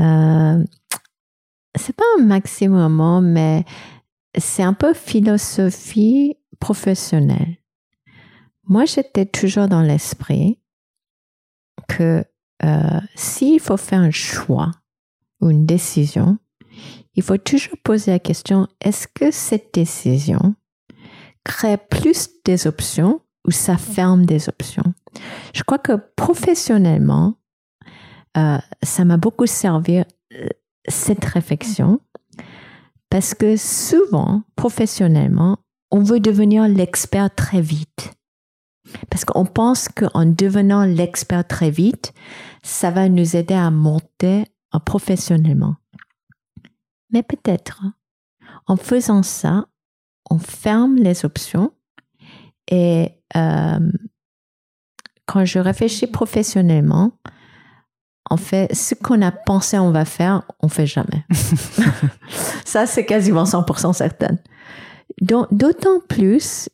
Euh, 0.00 0.64
c'est 1.78 1.94
pas 1.94 2.04
un 2.18 2.22
maximum, 2.22 3.30
mais 3.30 3.66
c'est 4.36 4.62
un 4.62 4.74
peu 4.74 4.94
philosophie 4.94 6.36
professionnelle. 6.60 7.58
Moi, 8.64 8.84
j'étais 8.84 9.26
toujours 9.26 9.68
dans 9.68 9.82
l'esprit 9.82 10.60
que 11.88 12.24
euh, 12.64 13.00
s'il 13.14 13.60
faut 13.60 13.76
faire 13.76 14.00
un 14.00 14.10
choix 14.10 14.72
ou 15.40 15.50
une 15.50 15.66
décision, 15.66 16.38
il 17.14 17.22
faut 17.22 17.38
toujours 17.38 17.78
poser 17.82 18.10
la 18.10 18.18
question, 18.18 18.68
est-ce 18.80 19.08
que 19.08 19.30
cette 19.30 19.72
décision 19.72 20.54
crée 21.44 21.76
plus 21.78 22.28
des 22.44 22.66
options 22.66 23.20
ou 23.46 23.50
ça 23.50 23.76
ferme 23.76 24.26
des 24.26 24.48
options? 24.48 24.94
Je 25.54 25.62
crois 25.62 25.78
que 25.78 25.92
professionnellement, 26.16 27.34
euh, 28.36 28.58
ça 28.82 29.04
m'a 29.04 29.16
beaucoup 29.16 29.46
servi 29.46 29.98
euh, 29.98 30.48
cette 30.88 31.24
réflexion 31.24 32.00
parce 33.10 33.34
que 33.34 33.56
souvent, 33.56 34.42
professionnellement, 34.56 35.58
on 35.90 36.02
veut 36.02 36.20
devenir 36.20 36.68
l'expert 36.68 37.34
très 37.34 37.60
vite. 37.60 38.12
Parce 39.10 39.24
qu'on 39.24 39.44
pense 39.44 39.88
qu'en 39.88 40.26
devenant 40.26 40.84
l'expert 40.84 41.46
très 41.46 41.70
vite, 41.70 42.12
ça 42.62 42.90
va 42.90 43.08
nous 43.08 43.36
aider 43.36 43.54
à 43.54 43.70
monter 43.70 44.44
professionnellement. 44.84 45.76
Mais 47.10 47.22
peut-être, 47.22 47.82
en 48.66 48.76
faisant 48.76 49.22
ça, 49.22 49.66
on 50.30 50.38
ferme 50.38 50.96
les 50.96 51.24
options 51.24 51.72
et 52.70 53.10
euh, 53.36 53.92
quand 55.24 55.44
je 55.44 55.58
réfléchis 55.58 56.06
professionnellement, 56.06 57.12
en 58.30 58.36
fait, 58.36 58.74
ce 58.74 58.94
qu'on 58.94 59.22
a 59.22 59.30
pensé 59.30 59.78
on 59.78 59.90
va 59.90 60.04
faire, 60.04 60.42
on 60.60 60.68
fait 60.68 60.86
jamais. 60.86 61.24
Ça, 62.64 62.86
c'est 62.86 63.06
quasiment 63.06 63.44
100% 63.44 63.92
certain. 63.92 64.36
Donc, 65.20 65.46
D'autant 65.52 66.00
plus, 66.08 66.68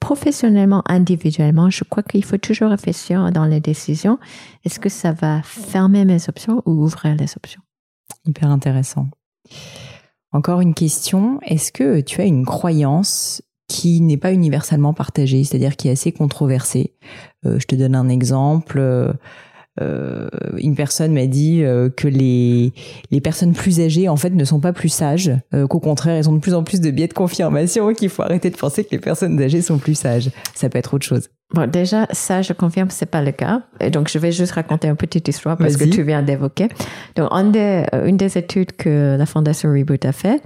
professionnellement, 0.00 0.82
individuellement, 0.86 1.70
je 1.70 1.84
crois 1.84 2.02
qu'il 2.02 2.24
faut 2.24 2.38
toujours 2.38 2.70
réfléchir 2.70 3.30
dans 3.32 3.44
les 3.44 3.60
décisions. 3.60 4.18
Est-ce 4.64 4.80
que 4.80 4.88
ça 4.88 5.12
va 5.12 5.42
fermer 5.42 6.04
mes 6.04 6.28
options 6.28 6.62
ou 6.66 6.84
ouvrir 6.84 7.14
les 7.16 7.36
options? 7.36 7.62
Hyper 8.26 8.50
intéressant. 8.50 9.08
Encore 10.32 10.60
une 10.60 10.74
question. 10.74 11.40
Est-ce 11.42 11.72
que 11.72 12.00
tu 12.00 12.20
as 12.20 12.24
une 12.24 12.44
croyance 12.44 13.42
qui 13.68 14.00
n'est 14.00 14.16
pas 14.16 14.32
universellement 14.32 14.94
partagée, 14.94 15.44
c'est-à-dire 15.44 15.76
qui 15.76 15.88
est 15.88 15.92
assez 15.92 16.12
controversée? 16.12 16.94
Je 17.44 17.64
te 17.64 17.74
donne 17.74 17.94
un 17.94 18.08
exemple. 18.08 19.14
Euh, 19.80 20.28
une 20.58 20.74
personne 20.74 21.12
m'a 21.12 21.26
dit 21.26 21.62
euh, 21.62 21.88
que 21.88 22.08
les, 22.08 22.72
les 23.10 23.20
personnes 23.20 23.52
plus 23.52 23.80
âgées 23.80 24.08
en 24.08 24.16
fait 24.16 24.30
ne 24.30 24.44
sont 24.44 24.60
pas 24.60 24.72
plus 24.72 24.88
sages, 24.88 25.32
euh, 25.54 25.66
qu'au 25.66 25.80
contraire 25.80 26.16
elles 26.16 26.28
ont 26.28 26.34
de 26.34 26.40
plus 26.40 26.54
en 26.54 26.64
plus 26.64 26.80
de 26.80 26.90
biais 26.90 27.08
de 27.08 27.14
confirmation, 27.14 27.92
qu'il 27.92 28.08
faut 28.08 28.22
arrêter 28.22 28.50
de 28.50 28.56
penser 28.56 28.84
que 28.84 28.90
les 28.92 28.98
personnes 28.98 29.40
âgées 29.40 29.62
sont 29.62 29.78
plus 29.78 29.94
sages. 29.94 30.30
Ça 30.54 30.68
peut 30.68 30.78
être 30.78 30.94
autre 30.94 31.06
chose. 31.06 31.28
Bon, 31.54 31.68
déjà, 31.68 32.06
ça, 32.10 32.42
je 32.42 32.52
confirme, 32.52 32.90
c'est 32.90 33.06
pas 33.06 33.22
le 33.22 33.32
cas. 33.32 33.62
Et 33.80 33.88
donc, 33.88 34.10
je 34.10 34.18
vais 34.18 34.32
juste 34.32 34.52
raconter 34.52 34.86
une 34.86 34.96
petite 34.96 35.26
histoire 35.28 35.56
parce 35.56 35.78
que 35.78 35.84
tu 35.84 36.02
viens 36.02 36.22
d'évoquer. 36.22 36.68
Donc, 37.16 37.32
une 37.32 37.52
des, 37.52 37.86
une 38.04 38.18
des 38.18 38.36
études 38.36 38.72
que 38.72 39.16
la 39.18 39.24
Fondation 39.24 39.70
Reboot 39.72 40.04
a 40.04 40.12
fait, 40.12 40.42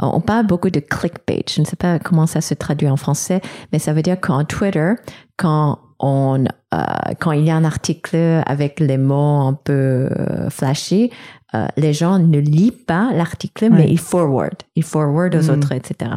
on 0.00 0.20
parle 0.20 0.48
beaucoup 0.48 0.70
de 0.70 0.80
clickbait. 0.80 1.44
Je 1.48 1.60
ne 1.60 1.66
sais 1.66 1.76
pas 1.76 2.00
comment 2.00 2.26
ça 2.26 2.40
se 2.40 2.54
traduit 2.54 2.88
en 2.88 2.96
français, 2.96 3.40
mais 3.72 3.78
ça 3.78 3.92
veut 3.92 4.02
dire 4.02 4.20
qu'en 4.20 4.44
Twitter, 4.44 4.94
quand 5.36 5.78
on, 6.00 6.44
euh, 6.74 6.78
quand 7.20 7.32
il 7.32 7.44
y 7.44 7.50
a 7.50 7.56
un 7.56 7.64
article 7.64 8.42
avec 8.46 8.80
les 8.80 8.98
mots 8.98 9.40
un 9.46 9.52
peu 9.52 10.08
euh, 10.10 10.50
flashy, 10.50 11.10
euh, 11.54 11.66
les 11.76 11.92
gens 11.92 12.18
ne 12.18 12.38
lisent 12.38 12.84
pas 12.86 13.12
l'article, 13.12 13.70
mais 13.70 13.88
ils 13.88 13.98
forward, 13.98 14.56
ils 14.74 14.82
forward 14.82 15.34
aux 15.34 15.42
mm. 15.42 15.50
autres, 15.50 15.72
etc. 15.72 16.10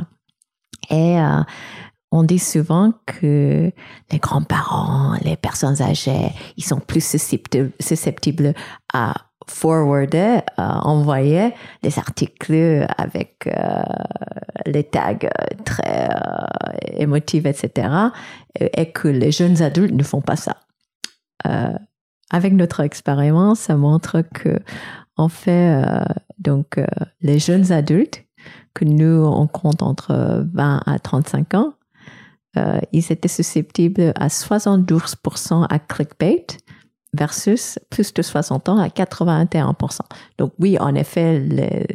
Et 0.90 1.18
on 2.12 2.24
dit 2.24 2.40
souvent 2.40 2.92
que 3.06 3.72
les 4.12 4.20
grands-parents, 4.20 5.18
les 5.24 5.38
personnes 5.38 5.82
âgées, 5.82 6.30
ils 6.58 6.64
sont 6.64 6.80
plus 6.80 7.04
susceptibles 7.80 8.54
à 8.94 9.14
forwarder, 9.48 10.40
euh, 10.60 10.64
envoyer 10.64 11.54
des 11.82 11.98
articles 12.00 12.86
avec 12.98 13.48
euh, 13.48 13.84
les 14.66 14.84
tags 14.84 15.18
très 15.66 16.10
euh, 16.10 16.98
émotifs, 16.98 17.46
etc. 17.46 17.88
Et 18.60 18.92
que 18.92 19.08
les 19.08 19.32
jeunes 19.32 19.62
adultes 19.62 19.94
ne 19.94 20.04
font 20.04 20.22
pas 20.22 20.36
ça. 20.36 20.58
avec 22.32 22.54
notre 22.54 22.80
expérience, 22.80 23.60
ça 23.60 23.76
montre 23.76 24.22
que 24.22 24.60
en 25.18 25.30
fait, 25.30 25.84
donc 26.40 26.80
les 27.22 27.38
jeunes 27.40 27.72
adultes 27.72 28.24
que 28.74 28.86
nous 28.86 29.24
on 29.26 29.48
compte 29.48 29.84
entre 29.84 30.46
20 30.54 30.82
à 30.86 31.00
35 31.00 31.54
ans, 31.56 31.74
ils 32.92 33.12
étaient 33.12 33.28
susceptibles 33.28 34.14
à 34.16 34.28
72% 34.28 35.68
à 35.70 35.80
clickbait 35.80 36.46
versus 37.14 37.80
plus 37.90 38.14
de 38.14 38.22
60 38.22 38.70
ans 38.70 38.78
à 38.78 38.88
81%. 38.88 40.00
Donc 40.38 40.54
oui, 40.60 40.78
en 40.80 40.96
effet, 40.96 41.40
les, 41.40 41.86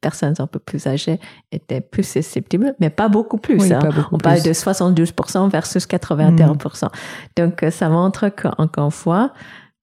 personnes 0.00 0.34
un 0.38 0.46
peu 0.46 0.58
plus 0.58 0.86
âgées 0.86 1.20
étaient 1.52 1.80
plus 1.80 2.04
susceptibles, 2.04 2.74
mais 2.80 2.90
pas 2.90 3.08
beaucoup 3.08 3.38
plus. 3.38 3.72
Hein. 3.72 3.80
On 4.12 4.18
parle 4.18 4.42
de 4.42 4.52
72% 4.52 5.50
versus 5.50 5.86
81%. 5.86 6.86
Mm. 6.86 6.88
Donc 7.36 7.62
euh, 7.62 7.70
ça 7.70 7.88
montre 7.88 8.28
qu'encore 8.28 8.86
une 8.86 8.90
fois, 8.90 9.32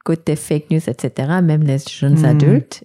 côté 0.04 0.36
fake 0.36 0.72
news, 0.72 0.90
etc., 0.90 1.40
même 1.44 1.64
les 1.64 1.78
jeunes 1.80 2.22
mm. 2.22 2.26
adultes 2.26 2.84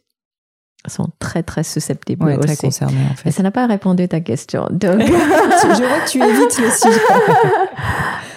sont 0.89 1.09
très 1.19 1.43
très 1.43 1.63
susceptibles 1.63 2.25
ouais, 2.25 2.37
aussi. 2.37 2.47
très 2.47 2.57
concernés 2.57 3.07
en 3.11 3.15
fait. 3.15 3.23
Mais 3.27 3.31
ça 3.33 3.43
n'a 3.43 3.51
pas 3.51 3.67
répondu 3.67 4.05
à 4.05 4.09
ta 4.09 4.21
question. 4.21 4.67
Donc... 4.71 5.01
je 5.01 5.83
vois 5.83 6.01
que 6.01 6.09
tu 6.09 6.23
évites 6.23 6.59
le 6.59 6.71
sujet. 6.71 7.01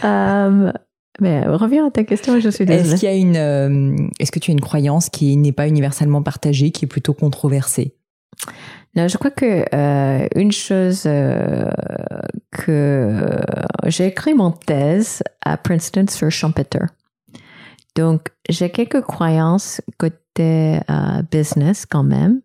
euh, 0.03 0.71
mais 1.19 1.45
euh, 1.45 1.55
reviens 1.55 1.87
à 1.87 1.91
ta 1.91 2.03
question, 2.03 2.39
je 2.39 2.49
suis 2.49 2.65
désolée. 2.65 2.89
Est-ce 2.89 2.99
qu'il 2.99 3.09
y 3.09 3.11
a 3.11 3.15
une, 3.15 3.35
euh, 3.35 3.95
est-ce 4.19 4.31
que 4.31 4.39
tu 4.39 4.51
as 4.51 4.53
une 4.53 4.61
croyance 4.61 5.09
qui 5.09 5.37
n'est 5.37 5.51
pas 5.51 5.67
universellement 5.67 6.23
partagée, 6.23 6.71
qui 6.71 6.85
est 6.85 6.87
plutôt 6.87 7.13
controversée? 7.13 7.95
Non, 8.95 9.07
je 9.07 9.17
crois 9.17 9.31
que 9.31 9.65
euh, 9.73 10.27
une 10.35 10.51
chose 10.51 11.03
que 11.03 11.69
j'ai 13.85 14.07
écrit 14.07 14.33
mon 14.33 14.51
thèse 14.51 15.23
à 15.43 15.57
Princeton 15.57 16.05
sur 16.09 16.31
Schumpeter. 16.31 16.85
Donc, 17.95 18.29
j'ai 18.49 18.69
quelques 18.69 19.01
croyances 19.01 19.81
côté 19.97 20.79
business 21.31 21.85
quand 21.85 22.03
même, 22.03 22.41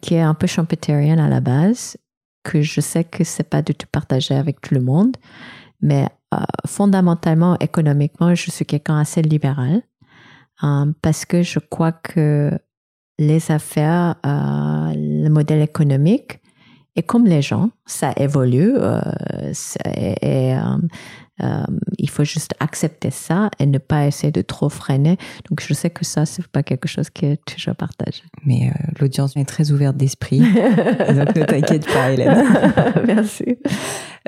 qui 0.00 0.14
est 0.14 0.20
un 0.20 0.34
peu 0.34 0.46
schumpeterienne 0.46 1.20
à 1.20 1.28
la 1.28 1.40
base, 1.40 1.96
que 2.44 2.62
je 2.62 2.80
sais 2.80 3.04
que 3.04 3.24
c'est 3.24 3.48
pas 3.48 3.62
du 3.62 3.74
tout 3.74 3.86
partagé 3.90 4.34
avec 4.34 4.60
tout 4.60 4.74
le 4.74 4.80
monde, 4.80 5.16
mais 5.82 6.06
euh, 6.34 6.38
fondamentalement, 6.66 7.58
économiquement, 7.58 8.34
je 8.34 8.50
suis 8.50 8.64
quelqu'un 8.64 8.98
assez 8.98 9.22
libéral 9.22 9.82
euh, 10.62 10.92
parce 11.02 11.24
que 11.24 11.42
je 11.42 11.58
crois 11.58 11.92
que 11.92 12.50
les 13.18 13.50
affaires, 13.50 14.16
euh, 14.24 14.92
le 14.94 15.28
modèle 15.28 15.62
économique, 15.62 16.40
et 16.96 17.02
comme 17.02 17.24
les 17.24 17.42
gens, 17.42 17.70
ça 17.86 18.12
évolue 18.16 18.74
et, 19.84 20.54
euh, 21.42 21.64
il 21.98 22.08
faut 22.08 22.24
juste 22.24 22.54
accepter 22.60 23.10
ça 23.10 23.50
et 23.58 23.66
ne 23.66 23.78
pas 23.78 24.06
essayer 24.06 24.32
de 24.32 24.42
trop 24.42 24.68
freiner. 24.68 25.16
Donc, 25.48 25.62
je 25.66 25.72
sais 25.74 25.90
que 25.90 26.04
ça, 26.04 26.26
c'est 26.26 26.46
pas 26.46 26.62
quelque 26.62 26.88
chose 26.88 27.08
est 27.22 27.44
toujours 27.44 27.76
partagé. 27.76 28.22
Mais 28.46 28.68
euh, 28.68 28.92
l'audience 29.00 29.36
est 29.36 29.44
très 29.44 29.72
ouverte 29.72 29.96
d'esprit. 29.96 30.38
donc, 30.40 31.36
ne 31.36 31.44
t'inquiète 31.44 31.86
pas, 31.86 32.12
Hélène. 32.12 32.44
Merci. 33.06 33.58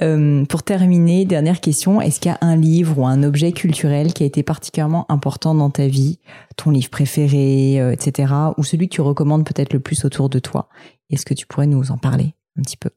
Euh, 0.01 0.45
pour 0.47 0.63
terminer, 0.63 1.25
dernière 1.25 1.61
question. 1.61 2.01
Est-ce 2.01 2.21
qu'il 2.21 2.31
y 2.31 2.35
a 2.35 2.39
un 2.41 2.57
livre 2.57 2.99
ou 2.99 3.07
un 3.07 3.23
objet 3.23 3.53
culturel 3.53 4.13
qui 4.13 4.23
a 4.23 4.27
été 4.27 4.43
particulièrement 4.43 5.11
important 5.11 5.55
dans 5.55 5.71
ta 5.71 5.87
vie? 5.87 6.19
Ton 6.57 6.71
livre 6.71 6.91
préféré, 6.91 7.77
etc. 7.93 8.33
Ou 8.57 8.65
celui 8.65 8.89
que 8.89 8.95
tu 8.95 9.01
recommandes 9.01 9.45
peut-être 9.45 9.73
le 9.73 9.81
plus 9.81 10.05
autour 10.05 10.29
de 10.29 10.39
toi? 10.39 10.69
Est-ce 11.11 11.25
que 11.25 11.35
tu 11.35 11.47
pourrais 11.47 11.67
nous 11.67 11.91
en 11.91 11.99
parler 11.99 12.35
un 12.59 12.63
petit 12.63 12.77
peu? 12.77 12.91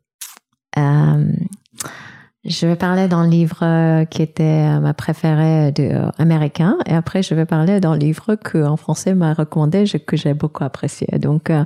Je 2.45 2.67
vais 2.67 2.75
parler 2.75 3.07
le 3.07 3.27
livre 3.27 3.63
euh, 3.63 4.05
qui 4.05 4.21
était 4.21 4.43
euh, 4.43 4.79
ma 4.79 4.93
préférée 4.93 5.71
de, 5.71 5.83
euh, 5.83 6.09
américain 6.19 6.77
et 6.85 6.93
après 6.93 7.23
je 7.23 7.33
vais 7.33 7.45
parler 7.45 7.79
le 7.79 7.95
livre 7.95 8.35
que 8.35 8.63
en 8.63 8.77
français 8.77 9.15
m'a 9.15 9.33
recommandé 9.33 9.85
que 10.05 10.15
j'ai 10.15 10.35
beaucoup 10.35 10.63
apprécié. 10.63 11.07
Donc 11.17 11.49
euh, 11.49 11.63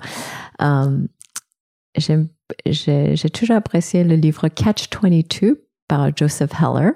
j'ai 1.97 3.29
toujours 3.29 3.57
apprécié 3.57 4.05
le 4.05 4.15
livre 4.15 4.47
Catch 4.47 4.87
22 5.01 5.65
par 5.89 6.15
Joseph 6.15 6.51
Heller. 6.61 6.93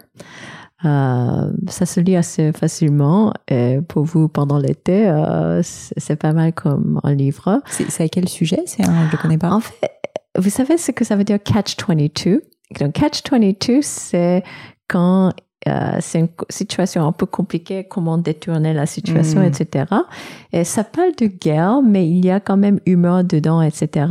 Ça 0.81 1.86
se 1.86 1.99
lit 1.99 2.15
assez 2.15 2.53
facilement 2.53 3.34
et 3.49 3.79
pour 3.88 4.03
vous 4.03 4.29
pendant 4.29 4.59
l'été, 4.59 5.09
c'est 5.61 6.15
pas 6.17 6.34
mal 6.34 6.53
comme 6.53 6.99
un 7.03 7.13
livre. 7.13 7.61
C'est 7.67 8.03
à 8.03 8.07
quel 8.09 8.27
sujet? 8.27 8.63
C'est 8.65 8.86
un, 8.86 9.09
je 9.09 9.15
connais 9.17 9.38
pas. 9.38 9.51
En 9.51 9.61
fait, 9.61 9.91
vous 10.38 10.49
savez 10.49 10.77
ce 10.77 10.91
que 10.91 11.05
ça 11.05 11.15
veut 11.15 11.23
dire 11.23 11.41
Catch 11.41 11.75
22 11.88 12.41
donc, 12.80 12.93
Catch-22, 12.93 13.82
c'est 13.82 14.43
quand 14.88 15.32
euh, 15.68 15.97
c'est 16.01 16.20
une 16.20 16.30
situation 16.49 17.07
un 17.07 17.11
peu 17.14 17.26
compliquée, 17.26 17.86
comment 17.86 18.18
détourner 18.18 18.74
la 18.74 18.86
situation, 18.86 19.41
mm. 19.41 19.45
etc. 19.45 19.86
Et 20.51 20.64
ça 20.64 20.84
parle 20.84 21.11
de 21.18 21.28
guerre, 21.28 21.82
mais 21.82 22.07
il 22.07 22.26
y 22.26 22.32
a 22.32 22.39
quand 22.39 22.57
même 22.57 22.80
humour 22.86 23.24
dedans, 23.24 23.61
etc. 23.61 24.07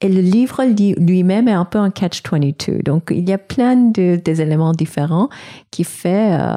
Et 0.00 0.08
le 0.08 0.20
livre 0.20 0.64
lui-même 0.98 1.48
est 1.48 1.52
un 1.52 1.66
peu 1.66 1.78
un 1.78 1.90
catch-22. 1.90 2.82
Donc, 2.82 3.08
il 3.10 3.28
y 3.28 3.32
a 3.32 3.38
plein 3.38 3.76
de 3.76 4.16
des 4.16 4.40
éléments 4.40 4.72
différents 4.72 5.28
qui 5.70 5.84
fait 5.84 6.32
euh, 6.32 6.48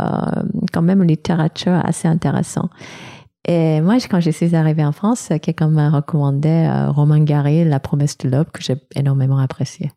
quand 0.71 0.81
même 0.81 1.01
une 1.01 1.09
littérature 1.09 1.73
assez 1.83 2.07
intéressante. 2.07 2.69
Et 3.45 3.81
moi, 3.81 3.95
quand 4.09 4.19
je 4.19 4.29
suis 4.29 4.55
arrivée 4.55 4.85
en 4.85 4.91
France, 4.91 5.29
quelqu'un 5.41 5.69
m'a 5.69 5.89
recommandé 5.89 6.49
euh, 6.49 6.91
Romain 6.91 7.23
Gary, 7.23 7.65
La 7.65 7.79
promesse 7.79 8.17
de 8.19 8.29
l'aube, 8.29 8.51
que 8.51 8.61
j'ai 8.61 8.75
énormément 8.95 9.39
apprécié. 9.39 9.91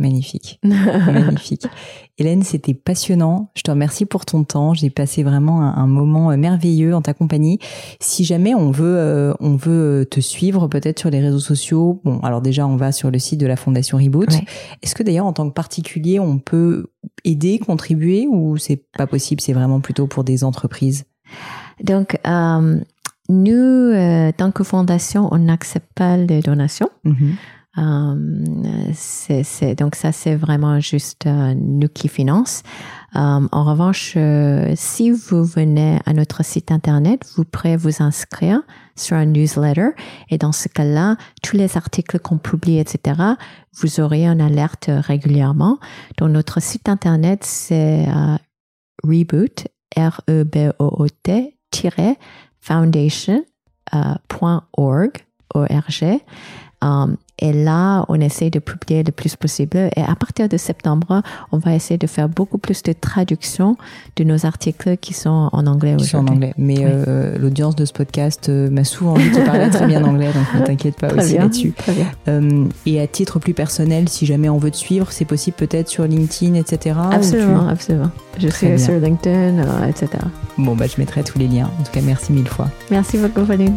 Magnifique. 0.00 0.58
Magnifique. 0.64 1.66
Hélène, 2.16 2.42
c'était 2.42 2.72
passionnant. 2.72 3.50
Je 3.54 3.62
te 3.62 3.70
remercie 3.70 4.06
pour 4.06 4.24
ton 4.24 4.44
temps. 4.44 4.72
J'ai 4.72 4.88
passé 4.88 5.22
vraiment 5.22 5.60
un, 5.60 5.86
moment 5.86 6.30
euh, 6.30 6.36
merveilleux 6.36 6.94
en 6.94 7.02
ta 7.02 7.12
compagnie. 7.12 7.58
Si 8.00 8.24
jamais 8.24 8.54
on 8.54 8.70
veut, 8.70 8.96
euh, 8.96 9.34
on 9.40 9.56
veut 9.56 10.06
te 10.10 10.20
suivre 10.20 10.68
peut-être 10.68 10.98
sur 10.98 11.10
les 11.10 11.20
réseaux 11.20 11.38
sociaux, 11.38 12.00
bon, 12.02 12.18
alors 12.20 12.40
déjà, 12.40 12.66
on 12.66 12.76
va 12.76 12.92
sur 12.92 13.10
le 13.10 13.18
site 13.18 13.38
de 13.38 13.46
la 13.46 13.56
Fondation 13.56 13.98
Reboot. 13.98 14.30
Est-ce 14.82 14.94
que 14.94 15.02
d'ailleurs, 15.02 15.26
en 15.26 15.34
tant 15.34 15.48
que 15.48 15.54
particulier, 15.54 16.18
on 16.18 16.38
peut 16.38 16.86
aider, 17.24 17.58
contribuer 17.58 18.26
ou 18.26 18.56
c'est 18.56 18.82
pas 18.96 19.06
possible? 19.06 19.42
C'est 19.42 19.52
vraiment 19.52 19.80
plutôt 19.80 20.06
pour 20.06 20.24
des 20.24 20.44
entreprises? 20.44 21.04
Donc, 21.84 22.18
euh, 22.26 22.80
nous, 23.28 24.32
tant 24.36 24.50
que 24.50 24.64
fondation, 24.64 25.28
on 25.30 25.38
n'accepte 25.38 25.92
pas 25.94 26.16
les 26.16 26.40
donations. 26.40 26.88
Euh, 27.78 28.90
c'est, 28.94 29.76
donc 29.76 29.94
ça, 29.94 30.10
c'est 30.10 30.34
vraiment 30.34 30.80
juste 30.80 31.26
euh, 31.26 31.54
nous 31.54 31.88
qui 31.88 32.08
finance. 32.08 32.64
Euh, 33.14 33.46
en 33.50 33.64
revanche, 33.64 34.16
si 34.74 35.10
vous 35.10 35.44
venez 35.44 35.98
à 36.06 36.12
notre 36.12 36.44
site 36.44 36.72
internet, 36.72 37.22
vous 37.36 37.44
pourrez 37.44 37.76
vous 37.76 38.02
inscrire 38.02 38.62
sur 38.96 39.16
un 39.16 39.26
newsletter 39.26 39.90
et 40.30 40.38
dans 40.38 40.52
ce 40.52 40.68
cas-là, 40.68 41.16
tous 41.42 41.56
les 41.56 41.76
articles 41.76 42.18
qu'on 42.18 42.38
publie, 42.38 42.78
etc., 42.78 43.20
vous 43.80 44.00
aurez 44.00 44.26
une 44.26 44.40
alerte 44.40 44.90
régulièrement. 44.90 45.78
Donc 46.18 46.30
notre 46.30 46.60
site 46.60 46.88
internet, 46.88 47.44
c'est 47.44 48.06
reboot, 49.02 49.66
R-E-B-O-O-T, 49.96 51.56
foundation.org, 52.60 55.12
O-R-G. 55.54 56.20
Um, 56.82 57.16
et 57.42 57.52
là, 57.54 58.04
on 58.08 58.20
essaie 58.20 58.50
de 58.50 58.58
publier 58.58 59.02
le 59.02 59.12
plus 59.12 59.34
possible. 59.34 59.76
Et 59.96 60.02
à 60.02 60.14
partir 60.14 60.46
de 60.48 60.56
septembre, 60.58 61.22
on 61.52 61.58
va 61.58 61.74
essayer 61.74 61.96
de 61.96 62.06
faire 62.06 62.28
beaucoup 62.28 62.58
plus 62.58 62.82
de 62.82 62.92
traductions 62.92 63.76
de 64.16 64.24
nos 64.24 64.44
articles 64.44 64.98
qui 64.98 65.14
sont 65.14 65.48
en 65.52 65.66
anglais 65.66 65.96
Qui 65.96 66.04
sont 66.06 66.18
en 66.18 66.26
anglais. 66.28 66.52
Mais 66.58 66.78
Oui. 66.78 66.84
euh, 66.86 67.38
l'audience 67.38 67.76
de 67.76 67.86
ce 67.86 67.94
podcast 67.94 68.50
euh, 68.50 68.68
m'a 68.70 68.84
souvent 68.84 69.14
dit 69.14 69.30
qu'il 69.30 69.42
parlait 69.44 69.70
très 69.70 69.86
bien 69.86 70.04
anglais, 70.04 70.30
donc 70.34 70.60
ne 70.60 70.66
t'inquiète 70.66 70.96
pas 70.96 71.08
Très 71.08 71.24
aussi 71.24 71.38
là-dessus. 71.38 71.72
Euh, 72.28 72.64
et 72.84 73.00
à 73.00 73.06
titre 73.06 73.38
plus 73.38 73.54
personnel, 73.54 74.08
si 74.10 74.26
jamais 74.26 74.50
on 74.50 74.58
veut 74.58 74.70
te 74.70 74.76
suivre, 74.76 75.10
c'est 75.10 75.24
possible 75.24 75.56
peut-être 75.56 75.88
sur 75.88 76.04
LinkedIn, 76.04 76.54
etc. 76.54 76.96
Absolument, 77.10 77.68
absolument. 77.68 78.10
Je 78.38 78.48
Très 78.48 78.56
suis 78.58 78.66
bien. 78.68 78.78
sur 78.78 78.94
LinkedIn, 79.00 79.58
euh, 79.60 79.86
etc. 79.88 80.08
Bon, 80.58 80.76
bah, 80.76 80.86
je 80.86 80.94
mettrai 81.00 81.22
tous 81.24 81.38
les 81.38 81.48
liens. 81.48 81.70
En 81.80 81.82
tout 81.84 81.92
cas, 81.92 82.00
merci 82.02 82.32
mille 82.32 82.48
fois. 82.48 82.68
Merci 82.90 83.16
beaucoup, 83.16 83.46
Pauline. 83.46 83.76